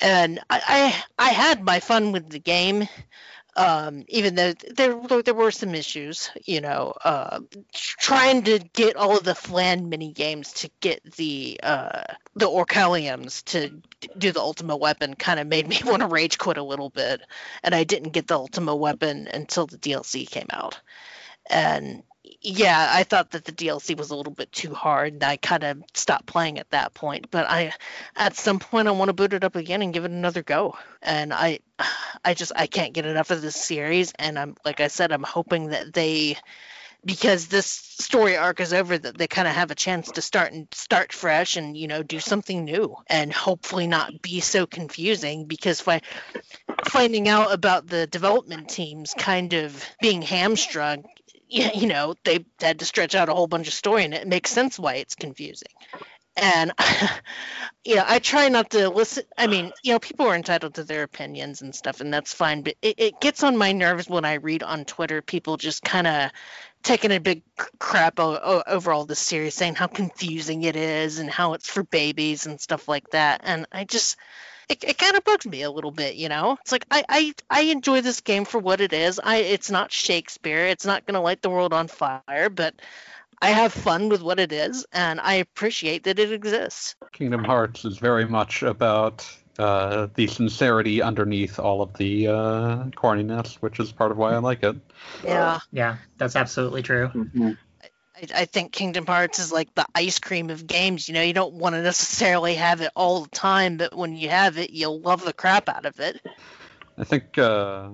[0.00, 0.60] and I,
[1.18, 2.88] I I had my fun with the game,
[3.56, 6.30] um, even though there there were some issues.
[6.44, 7.40] You know, uh,
[7.72, 12.04] trying to get all of the Flan mini games to get the uh,
[12.34, 13.80] the Orichalcums to
[14.18, 17.22] do the Ultima Weapon kind of made me want to rage quit a little bit,
[17.62, 20.80] and I didn't get the Ultima Weapon until the DLC came out,
[21.48, 22.02] and
[22.44, 25.64] yeah, I thought that the DLC was a little bit too hard, and I kind
[25.64, 27.30] of stopped playing at that point.
[27.30, 27.72] But I,
[28.14, 30.76] at some point, I want to boot it up again and give it another go.
[31.00, 31.60] And I,
[32.24, 35.22] I just I can't get enough of this series, and I'm like I said, I'm
[35.22, 36.36] hoping that they,
[37.02, 40.52] because this story arc is over, that they kind of have a chance to start
[40.52, 45.46] and start fresh and you know do something new, and hopefully not be so confusing.
[45.46, 46.02] Because fi-
[46.88, 51.04] finding out about the development teams kind of being hamstrung
[51.48, 54.50] you know, they had to stretch out a whole bunch of story, and it makes
[54.50, 55.68] sense why it's confusing.
[56.36, 56.72] And
[57.84, 59.24] you know, I try not to listen.
[59.38, 62.62] I mean, you know, people are entitled to their opinions and stuff, and that's fine.
[62.62, 66.06] But it, it gets on my nerves when I read on Twitter people just kind
[66.06, 66.30] of
[66.82, 67.42] taking a big
[67.78, 72.46] crap over all this series, saying how confusing it is and how it's for babies
[72.46, 73.40] and stuff like that.
[73.44, 74.16] And I just
[74.68, 76.56] it, it kind of bugs me a little bit, you know.
[76.60, 79.20] It's like I, I I enjoy this game for what it is.
[79.22, 80.66] I it's not Shakespeare.
[80.66, 82.74] It's not going to light the world on fire, but
[83.40, 86.96] I have fun with what it is, and I appreciate that it exists.
[87.12, 89.28] Kingdom Hearts is very much about
[89.58, 94.38] uh, the sincerity underneath all of the uh, corniness, which is part of why I
[94.38, 94.76] like it.
[95.22, 97.08] Yeah, Yeah, that's absolutely true.
[97.14, 97.56] Mhm.
[98.16, 101.08] I, I think Kingdom Hearts is like the ice cream of games.
[101.08, 104.28] You know, you don't want to necessarily have it all the time, but when you
[104.28, 106.20] have it, you'll love the crap out of it.
[106.96, 107.88] I think uh,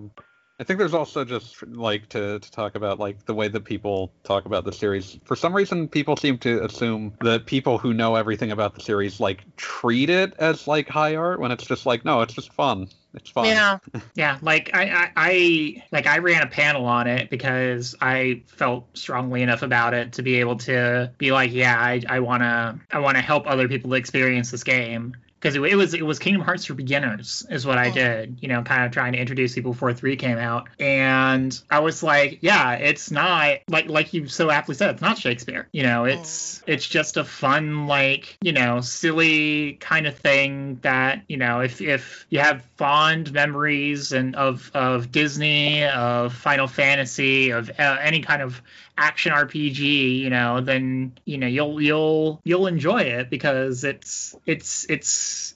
[0.61, 4.13] I think there's also just like to, to talk about like the way that people
[4.25, 5.19] talk about the series.
[5.25, 9.21] For some reason, people seem to assume that people who know everything about the series
[9.21, 12.89] like treat it as like high art when it's just like no, it's just fun.
[13.15, 13.47] It's fun.
[13.47, 13.79] Yeah,
[14.15, 18.99] Yeah, like I, I, I like I ran a panel on it because I felt
[18.99, 22.99] strongly enough about it to be able to be like, yeah, I, I wanna I
[22.99, 25.17] wanna help other people experience this game.
[25.41, 27.93] Because it, it was it was Kingdom Hearts for beginners is what I Oh.
[27.93, 31.79] did, you know, kind of trying to introduce people before three came out, and I
[31.81, 35.83] was like, yeah, it's not like like you so aptly said, it's not Shakespeare, you
[35.83, 41.39] know, it's it's just a fun like you know silly kind of thing that you
[41.39, 47.71] know if if you have fond memories and of of Disney, of Final Fantasy, of
[47.79, 48.61] uh, any kind of
[48.99, 54.85] action RPG, you know, then you know you'll you'll you'll enjoy it because it's it's
[54.91, 55.09] it's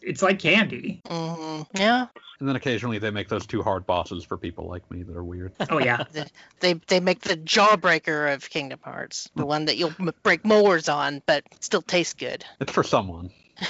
[0.02, 1.02] it's like candy.
[1.06, 2.06] hmm yeah.
[2.40, 5.24] And then occasionally they make those two hard bosses for people like me that are
[5.24, 5.52] weird.
[5.70, 6.04] Oh yeah,
[6.60, 11.22] They they make the jawbreaker of Kingdom Hearts, the one that you'll break molars on,
[11.26, 12.44] but still tastes good.
[12.60, 13.30] It's for someone.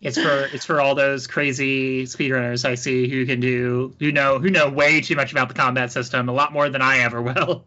[0.00, 4.38] it's for it's for all those crazy speedrunners I see who can do who know
[4.38, 7.20] who know way too much about the combat system, a lot more than I ever
[7.22, 7.66] will.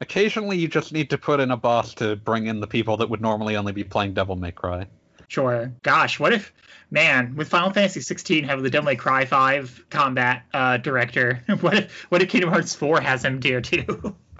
[0.00, 3.08] Occasionally you just need to put in a boss to bring in the people that
[3.10, 4.86] would normally only be playing Devil May Cry.
[5.30, 5.72] Sure.
[5.84, 6.52] Gosh, what if,
[6.90, 11.74] man, with Final Fantasy 16 having the Devil May Cry 5 combat uh, director, what
[11.74, 13.84] if what if Kingdom Hearts 4 has him there too?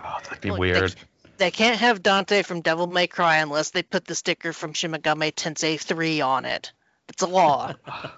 [0.02, 0.94] Oh, that'd be Look, weird.
[1.38, 4.90] They can't have Dante from Devil May Cry unless they put the sticker from Shin
[4.90, 6.72] Megami Tensei 3 on it.
[7.08, 7.72] It's a law.
[7.86, 8.12] Well,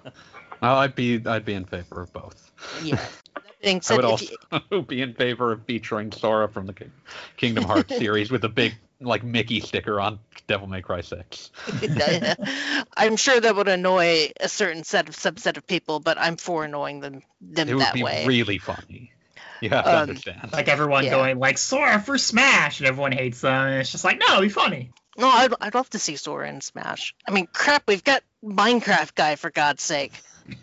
[0.75, 2.51] I'd be I'd be in favor of both.
[2.81, 3.05] yeah.
[3.63, 4.25] That being I would also
[4.71, 6.91] you, be in favor of featuring Sora from the King-
[7.37, 8.75] Kingdom Hearts series with a big
[9.05, 11.51] like Mickey sticker on Devil May Cry 6.
[12.97, 16.63] I'm sure that would annoy a certain set of subset of people, but I'm for
[16.65, 18.25] annoying them them It would that be way.
[18.25, 19.11] really funny.
[19.61, 20.49] You have to Um, understand.
[20.51, 21.11] Like everyone Yeah.
[21.11, 24.43] going like Sora for Smash, and everyone hates them, and it's just like, no, it'd
[24.43, 24.91] be funny.
[25.17, 27.13] No, I'd, I'd love to see Sora in Smash.
[27.27, 30.11] I mean, crap, we've got Minecraft guy for God's sake.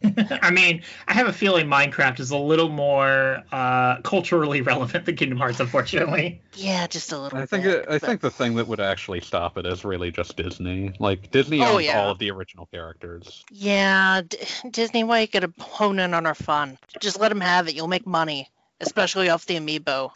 [0.43, 5.16] I mean, I have a feeling Minecraft is a little more uh, culturally relevant than
[5.16, 6.40] Kingdom Hearts, unfortunately.
[6.55, 7.39] Yeah, just a little.
[7.39, 9.85] I think bit, it, I but- think the thing that would actually stop it is
[9.85, 10.93] really just Disney.
[10.98, 12.01] Like Disney Oh, yeah.
[12.02, 13.44] all of the original characters.
[13.51, 14.39] Yeah, D-
[14.70, 16.78] Disney, why you gotta hone on our fun?
[17.01, 17.74] Just let them have it.
[17.74, 18.48] You'll make money,
[18.81, 20.11] especially off the amiibo.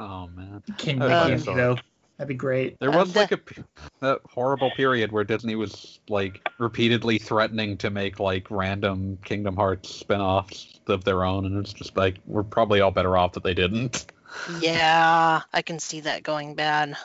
[0.00, 0.62] Oh man.
[0.76, 1.56] Kingdom can I'm you sorry.
[1.56, 1.76] though?
[2.16, 2.78] That'd be great.
[2.78, 3.40] There Um, was the- like a
[4.00, 9.92] that horrible period where Disney was like repeatedly threatening to make like random Kingdom Hearts
[9.92, 13.54] spin-offs of their own, and it's just like we're probably all better off that they
[13.54, 14.06] didn't.
[14.60, 16.96] Yeah, I can see that going bad.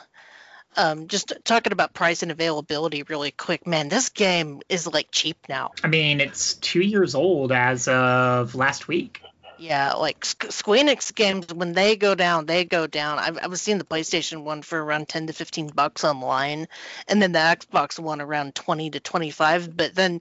[0.76, 3.88] Um, just talking about price and availability really quick, man.
[3.88, 5.72] This game is like cheap now.
[5.82, 9.22] I mean, it's two years old as of last week.
[9.60, 13.18] Yeah, like Squ- Square Enix games when they go down, they go down.
[13.18, 16.66] I've, I was seeing the PlayStation one for around ten to fifteen bucks online,
[17.06, 19.76] and then the Xbox one around twenty to twenty-five.
[19.76, 20.20] But then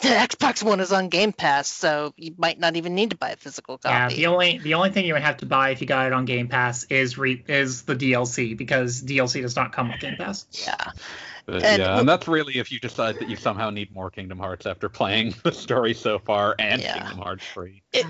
[0.00, 3.30] the Xbox one is on Game Pass, so you might not even need to buy
[3.30, 4.14] a physical copy.
[4.14, 6.12] Yeah, the only the only thing you would have to buy if you got it
[6.12, 10.16] on Game Pass is re- is the DLC because DLC does not come with Game
[10.16, 10.46] Pass.
[10.52, 10.92] yeah.
[11.48, 14.38] But, And- yeah, and that's really if you decide that you somehow need more Kingdom
[14.38, 16.98] Hearts after playing the story so far and Yeah.
[16.98, 17.82] Kingdom Hearts 3.
[17.94, 18.06] And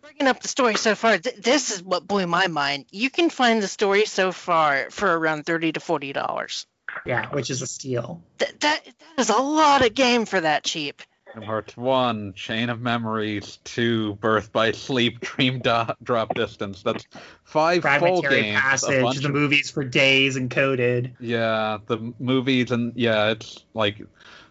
[0.00, 2.86] bringing up the story so far, th- this is what blew my mind.
[2.90, 6.66] You can find the story so far for around thirty to forty dollars.
[7.04, 8.22] Yeah, which is a steal.
[8.38, 11.02] Th- that that is a lot of game for that cheap.
[11.38, 16.82] Kingdom Hearts 1, Chain of Memories, 2, Birth by Sleep, Dream Do- Drop Distance.
[16.82, 17.06] That's
[17.44, 18.60] five full games.
[18.60, 21.12] Passage, the of- movies for days encoded.
[21.20, 24.02] Yeah, the movies and yeah, it's like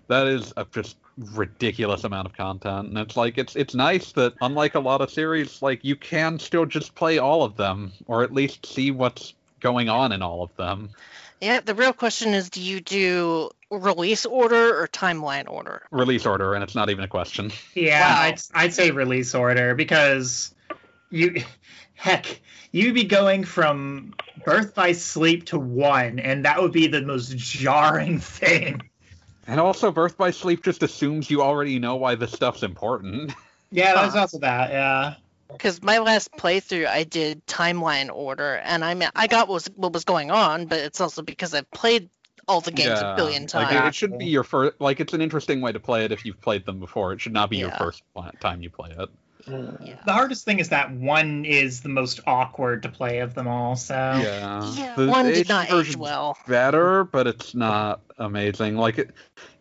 [0.07, 4.35] that is a just ridiculous amount of content, and it's like it's it's nice that
[4.39, 8.23] unlike a lot of series, like you can still just play all of them or
[8.23, 10.89] at least see what's going on in all of them.
[11.41, 15.83] Yeah, the real question is do you do release order or timeline order?
[15.91, 17.51] Release order, and it's not even a question.
[17.75, 18.21] Yeah, Wow.
[18.21, 20.53] I'd, I'd say release order because
[21.11, 21.43] you,
[21.95, 22.41] heck,
[22.71, 24.13] you'd be going from
[24.45, 28.81] Birth by Sleep to one, and that would be the most jarring thing.
[29.45, 33.31] And also, Birth by Sleep just assumes you already know why this stuff's important.
[33.71, 34.21] Yeah, that's Huh.
[34.21, 34.71] also that.
[34.71, 35.15] Yeah.
[35.51, 39.69] Because my last playthrough, I did timeline order, and I mean, I got what was,
[39.75, 42.09] what was going on, but it's also because I've played
[42.47, 43.71] all the games a billion Like, times.
[43.73, 44.79] it, it should be your first.
[44.79, 47.13] Like, it's an interesting way to play it if you've played them before.
[47.13, 48.03] It should not be your first
[48.39, 49.09] time you play it.
[49.45, 49.95] Yeah.
[50.05, 53.75] The hardest thing is that one is the most awkward to play of them all.
[53.75, 54.73] So Yeah.
[54.75, 56.37] Yeah, The one did not age well.
[56.47, 58.77] better, but it's not amazing.
[58.77, 59.11] Like it,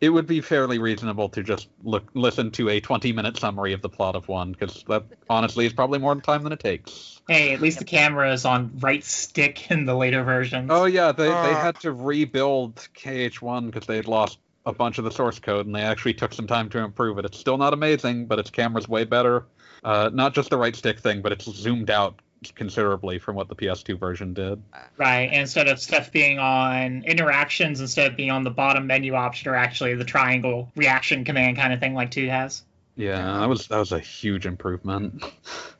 [0.00, 3.88] it would be fairly reasonable to just look listen to a 20-minute summary of the
[3.88, 7.20] plot of one, because that honestly is probably more time than it takes.
[7.28, 10.68] hey, at least the camera is on right stick in the later versions.
[10.72, 11.60] Oh yeah, they they Uh.
[11.60, 15.74] had to rebuild KH1 because they had lost a bunch of the source code, and
[15.74, 17.24] they actually took some time to improve it.
[17.24, 19.44] It's still not amazing, but its camera's way better.
[19.86, 22.20] Uh, not just the right stick thing, but it's zoomed out
[22.56, 24.60] considerably from what the PS2 version did.
[24.96, 25.28] Right.
[25.30, 29.48] And instead of stuff being on interactions, instead of being on the bottom menu option,
[29.48, 32.64] or actually the triangle reaction command kind of thing like two has.
[32.96, 35.22] Yeah, that was that was a huge improvement.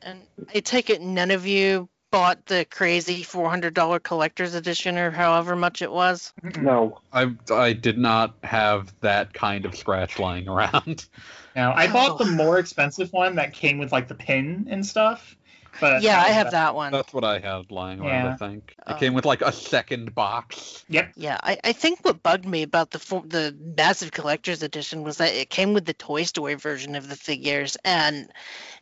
[0.01, 0.21] And
[0.55, 5.81] I take it none of you bought the crazy $400 collector's edition or however much
[5.81, 6.33] it was.
[6.59, 6.99] No.
[7.11, 11.05] I I did not have that kind of scratch lying around.
[11.55, 12.23] No, I bought Oh.
[12.23, 15.35] the more expensive one that came with like the pin and stuff.
[15.79, 16.91] But yeah, I have that one.
[16.91, 18.09] That's what I had lying around.
[18.25, 18.33] Yeah.
[18.33, 18.93] I think it Oh.
[18.95, 20.83] came with like a second box.
[20.89, 21.13] Yep.
[21.15, 25.33] Yeah, I, I think what bugged me about the the massive collector's edition was that
[25.33, 28.29] it came with the Toy Story version of the figures, and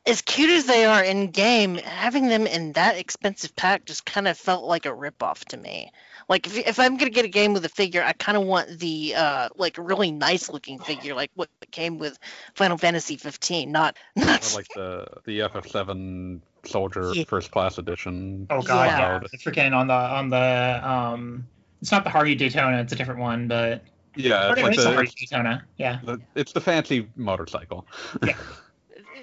[0.05, 4.27] as cute as they are in game, having them in that expensive pack just kind
[4.27, 5.91] of felt like a ripoff to me.
[6.29, 8.79] Like if, if I'm gonna get a game with a figure, I kind of want
[8.79, 12.17] the uh like really nice looking figure, like what came with
[12.55, 17.23] Final Fantasy 15, not not Or like the the FF7 Soldier Yeah.
[17.25, 18.47] First Class Edition.
[18.49, 18.99] Oh god, Yeah.
[19.13, 19.19] yeah.
[19.31, 21.47] The freaking on the on the um
[21.81, 23.83] it's not the Hardy Daytona, it's a different one, but
[24.15, 25.63] Yeah, it's like it's the the, Hardy Daytona.
[25.77, 25.99] Yeah.
[26.03, 27.87] the it's the fancy motorcycle.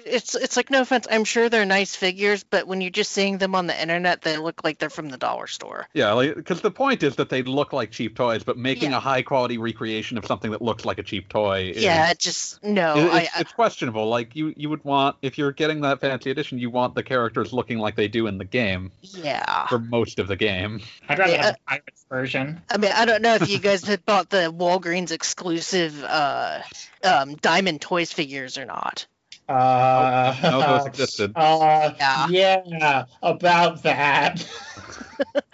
[0.05, 3.37] it's it's like no offense, I'm sure they're nice figures, but when you're just seeing
[3.37, 5.87] them on the internet, they look like they're from the dollar store.
[5.93, 8.97] Yeah, like because the point is that they look like cheap toys, but making Yeah.
[8.97, 12.19] a high quality recreation of something that looks like a cheap toy is Yeah, it
[12.19, 12.97] just no.
[12.97, 14.07] it- I, it's, it's questionable.
[14.07, 17.53] Like you, you would want if you're getting that fancy edition, you want the characters
[17.53, 19.67] looking like they do in the game yeah.
[19.67, 20.81] for most of the game.
[21.09, 21.45] I'd rather Yeah.
[21.45, 22.61] have the Pirates version.
[22.69, 26.59] I mean, I don't know if you guys had bought the Walgreens exclusive uh,
[27.03, 29.05] um, Diamond Toys figures or not.
[29.49, 31.33] Uh, No, those existed.
[31.35, 32.27] Uh, Yeah.
[32.27, 34.47] yeah, about that.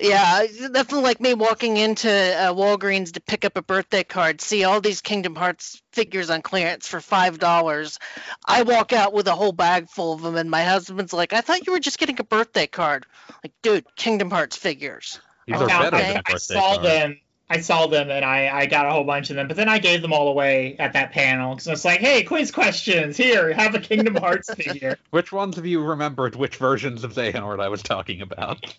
[0.00, 4.40] yeah, it's definitely like me walking into uh, Walgreens to pick up a birthday card,
[4.40, 7.98] see all these Kingdom Hearts figures on clearance for five dollars.
[8.46, 11.40] I walk out with a whole bag full of them, and my husband's like, "I
[11.40, 13.06] thought you were just getting a birthday card."
[13.42, 15.20] Like, dude, Kingdom Hearts figures.
[15.46, 16.82] These are Now, better than I, a I birthday saw card.
[16.84, 17.20] them.
[17.54, 19.78] I saw them and I, I got a whole bunch of them, but then I
[19.78, 23.52] gave them all away at that panel because it's like, hey, quiz questions here.
[23.52, 24.98] Have a Kingdom Hearts figure.
[25.10, 28.74] Which ones of you remembered which versions of Xehanort I was talking about?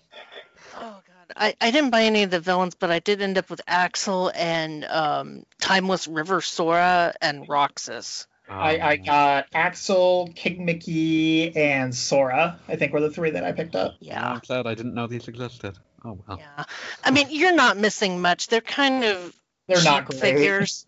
[0.77, 3.49] Oh god, I, I didn't buy any of the villains, but I did end up
[3.49, 8.27] with Axel and um, Timeless River Sora and Roxas.
[8.49, 12.59] I, I Um, got Axel, King Mickey, and Sora.
[12.67, 13.95] I think were the three that I picked up.
[13.99, 14.33] Yeah.
[14.33, 15.77] I'm sad I didn't know these existed.
[16.05, 16.37] Oh well.
[16.39, 16.63] Yeah.
[17.03, 18.47] I mean, you're not missing much.
[18.47, 19.33] They're kind of
[19.67, 20.35] They're not cheap great.
[20.35, 20.85] figures.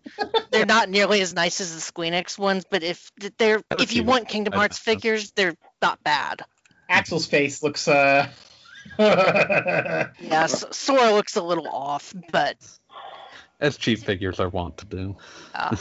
[0.52, 4.28] they're not nearly as nice as the Squeenix ones, but if they're if you want
[4.28, 6.42] Kingdom Hearts got figures, they're not bad.
[6.88, 8.28] Axel's face looks uh
[8.98, 10.10] Yeah,
[10.44, 12.56] S- Sora looks a little off, but
[13.60, 15.16] As cheap figures are wont to do.
[15.54, 15.76] uh,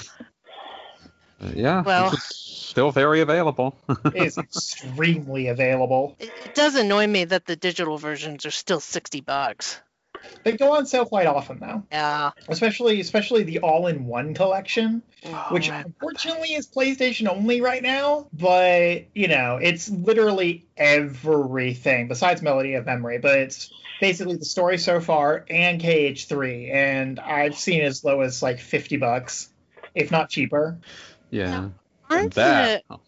[1.53, 1.81] yeah.
[1.83, 2.46] Well- this is
[2.77, 3.75] still very available.
[4.05, 6.15] it is extremely available.
[6.19, 9.79] it, it does annoy me that the digital versions are still sixty bucks.
[10.43, 11.81] They go on sale quite often though.
[11.91, 12.31] Yeah.
[12.47, 19.05] Especially especially the all-in-one collection, oh, which Oh, unfortunately is PlayStation only right now, but
[19.15, 24.99] you know, it's literally everything besides Melody of Memory, but it's basically the story so
[24.99, 29.49] far and KH3 and I've seen as low as like 50 bucks,
[29.95, 30.77] if not cheaper.
[31.31, 31.69] yeah.
[32.09, 32.83] And aren't that.
[32.87, 32.99] the oh,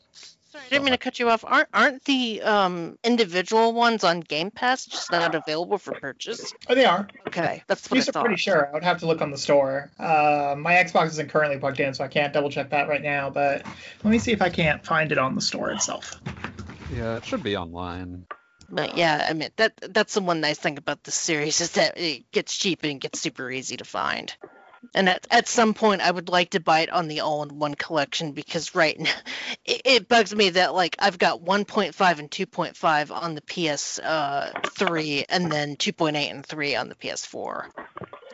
[0.51, 1.43] sorry, I didn't mean to cut you off.
[1.45, 6.53] Aren't aren't the um individual ones on Game Pass just not available for purchase?
[6.67, 7.07] Oh, they are.
[7.27, 8.25] Okay, that's what I These are thought.
[8.25, 8.67] pretty sure.
[8.69, 9.89] I would have to look on the store.
[9.99, 13.29] Uh, my Xbox isn't currently plugged in, so I can't double check that right now.
[13.29, 13.65] But
[14.03, 16.19] let me see if I can't find it on the store itself.
[16.93, 18.25] yeah, it should be online.
[18.71, 21.97] But yeah, I mean that that's the one nice thing about this series is that
[21.97, 24.31] it gets cheap and gets super easy to find.
[24.95, 28.31] And at, at some point, I would like to buy it on the all-in-one collection
[28.31, 29.11] because right now,
[29.65, 34.51] it, it bugs me that like I've got 1.5 and 2.5 on the PS uh,
[34.71, 37.65] 3, and then 2.8 and 3 on the PS4.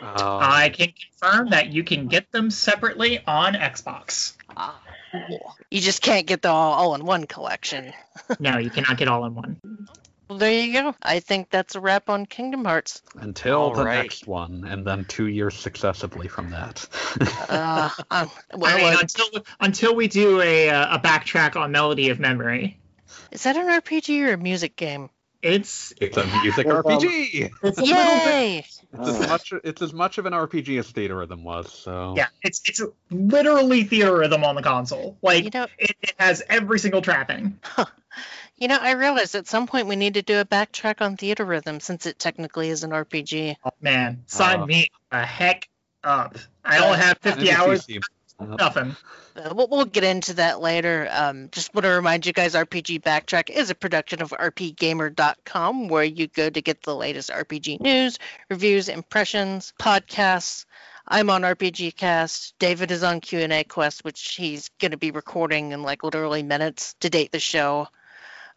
[0.02, 4.34] Oh, I can confirm that you can get them separately on Xbox.
[4.56, 4.80] Ah,
[5.12, 5.56] cool.
[5.72, 7.94] You just can't get the all-in-one collection.
[8.40, 9.60] No, you cannot get all in one.
[10.28, 10.96] Well, there you go.
[11.04, 13.04] I think that's a wrap on Kingdom Hearts.
[13.16, 14.04] until All the right.
[14.04, 16.88] next one, and then two years successively from that.
[17.48, 21.72] Uh, um, well, I mean, uh, until until we do a uh, a backtrack on
[21.72, 22.80] Melody of Memory,
[23.32, 25.10] is that an RPG or a music game?
[25.46, 27.52] it's it's a music Well, um, RPG.
[27.62, 28.66] it's a little bit Yay!
[28.94, 31.72] It's as much it's as much of an RPG as Theatrhythm was.
[31.72, 32.82] So yeah, it's it's
[33.12, 35.18] literally Theatrhythm on the console.
[35.22, 37.60] Like You know, it, it has every single trapping.
[38.58, 41.82] You know, I realized at some point we need to do a backtrack on Theatrhythm
[41.82, 43.58] since it technically is an RPG.
[43.66, 45.68] Oh, man, sign Uh, me a heck
[46.04, 46.38] up.
[46.64, 48.02] I only have 50 it's hours, PC.
[48.40, 48.96] nothing.
[49.36, 51.10] Uh, we'll, we'll get into that later.
[51.12, 56.06] Um, just want to remind you guys, RPG Backtrack is a production of RPGamer.com, where
[56.06, 58.20] you go to get the latest RPG news,
[58.50, 60.66] reviews, impressions, podcasts.
[61.08, 62.58] I'm on RPG Cast.
[62.58, 66.96] David is on Q&A Quest, which he's going to be recording in like literally minutes
[67.02, 67.90] to date the show.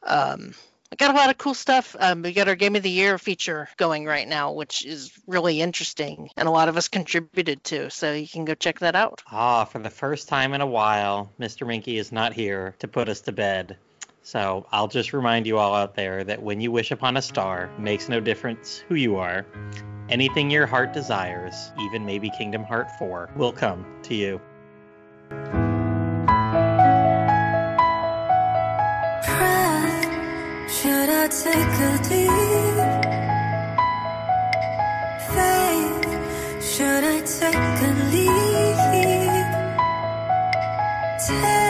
[0.09, 0.55] Um,
[0.91, 1.95] we got a lot of cool stuff.
[1.99, 5.61] Um, we got our Game of the Year feature going right now, which is really
[5.61, 7.91] interesting, and a lot of us contributed to.
[7.91, 9.23] So you can go check that out.
[9.31, 11.67] Ah, for the first time in a while, Mr.
[11.67, 13.77] Moehnke is not here to put us to bed.
[14.23, 17.71] So I'll just remind you all out there that when you wish upon a star,
[17.79, 19.47] makes no difference who you are.
[20.09, 24.41] Anything your heart desires, even maybe Kingdom Heart 4, will come to you.
[31.29, 32.81] I take a leap?
[35.35, 36.03] Faith,
[36.65, 39.51] should I take a leap?
[41.27, 41.68] Taste,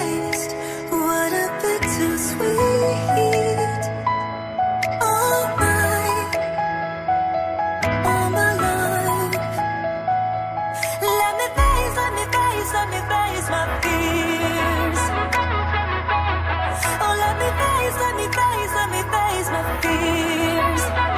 [18.38, 21.17] face, let me face, my fears.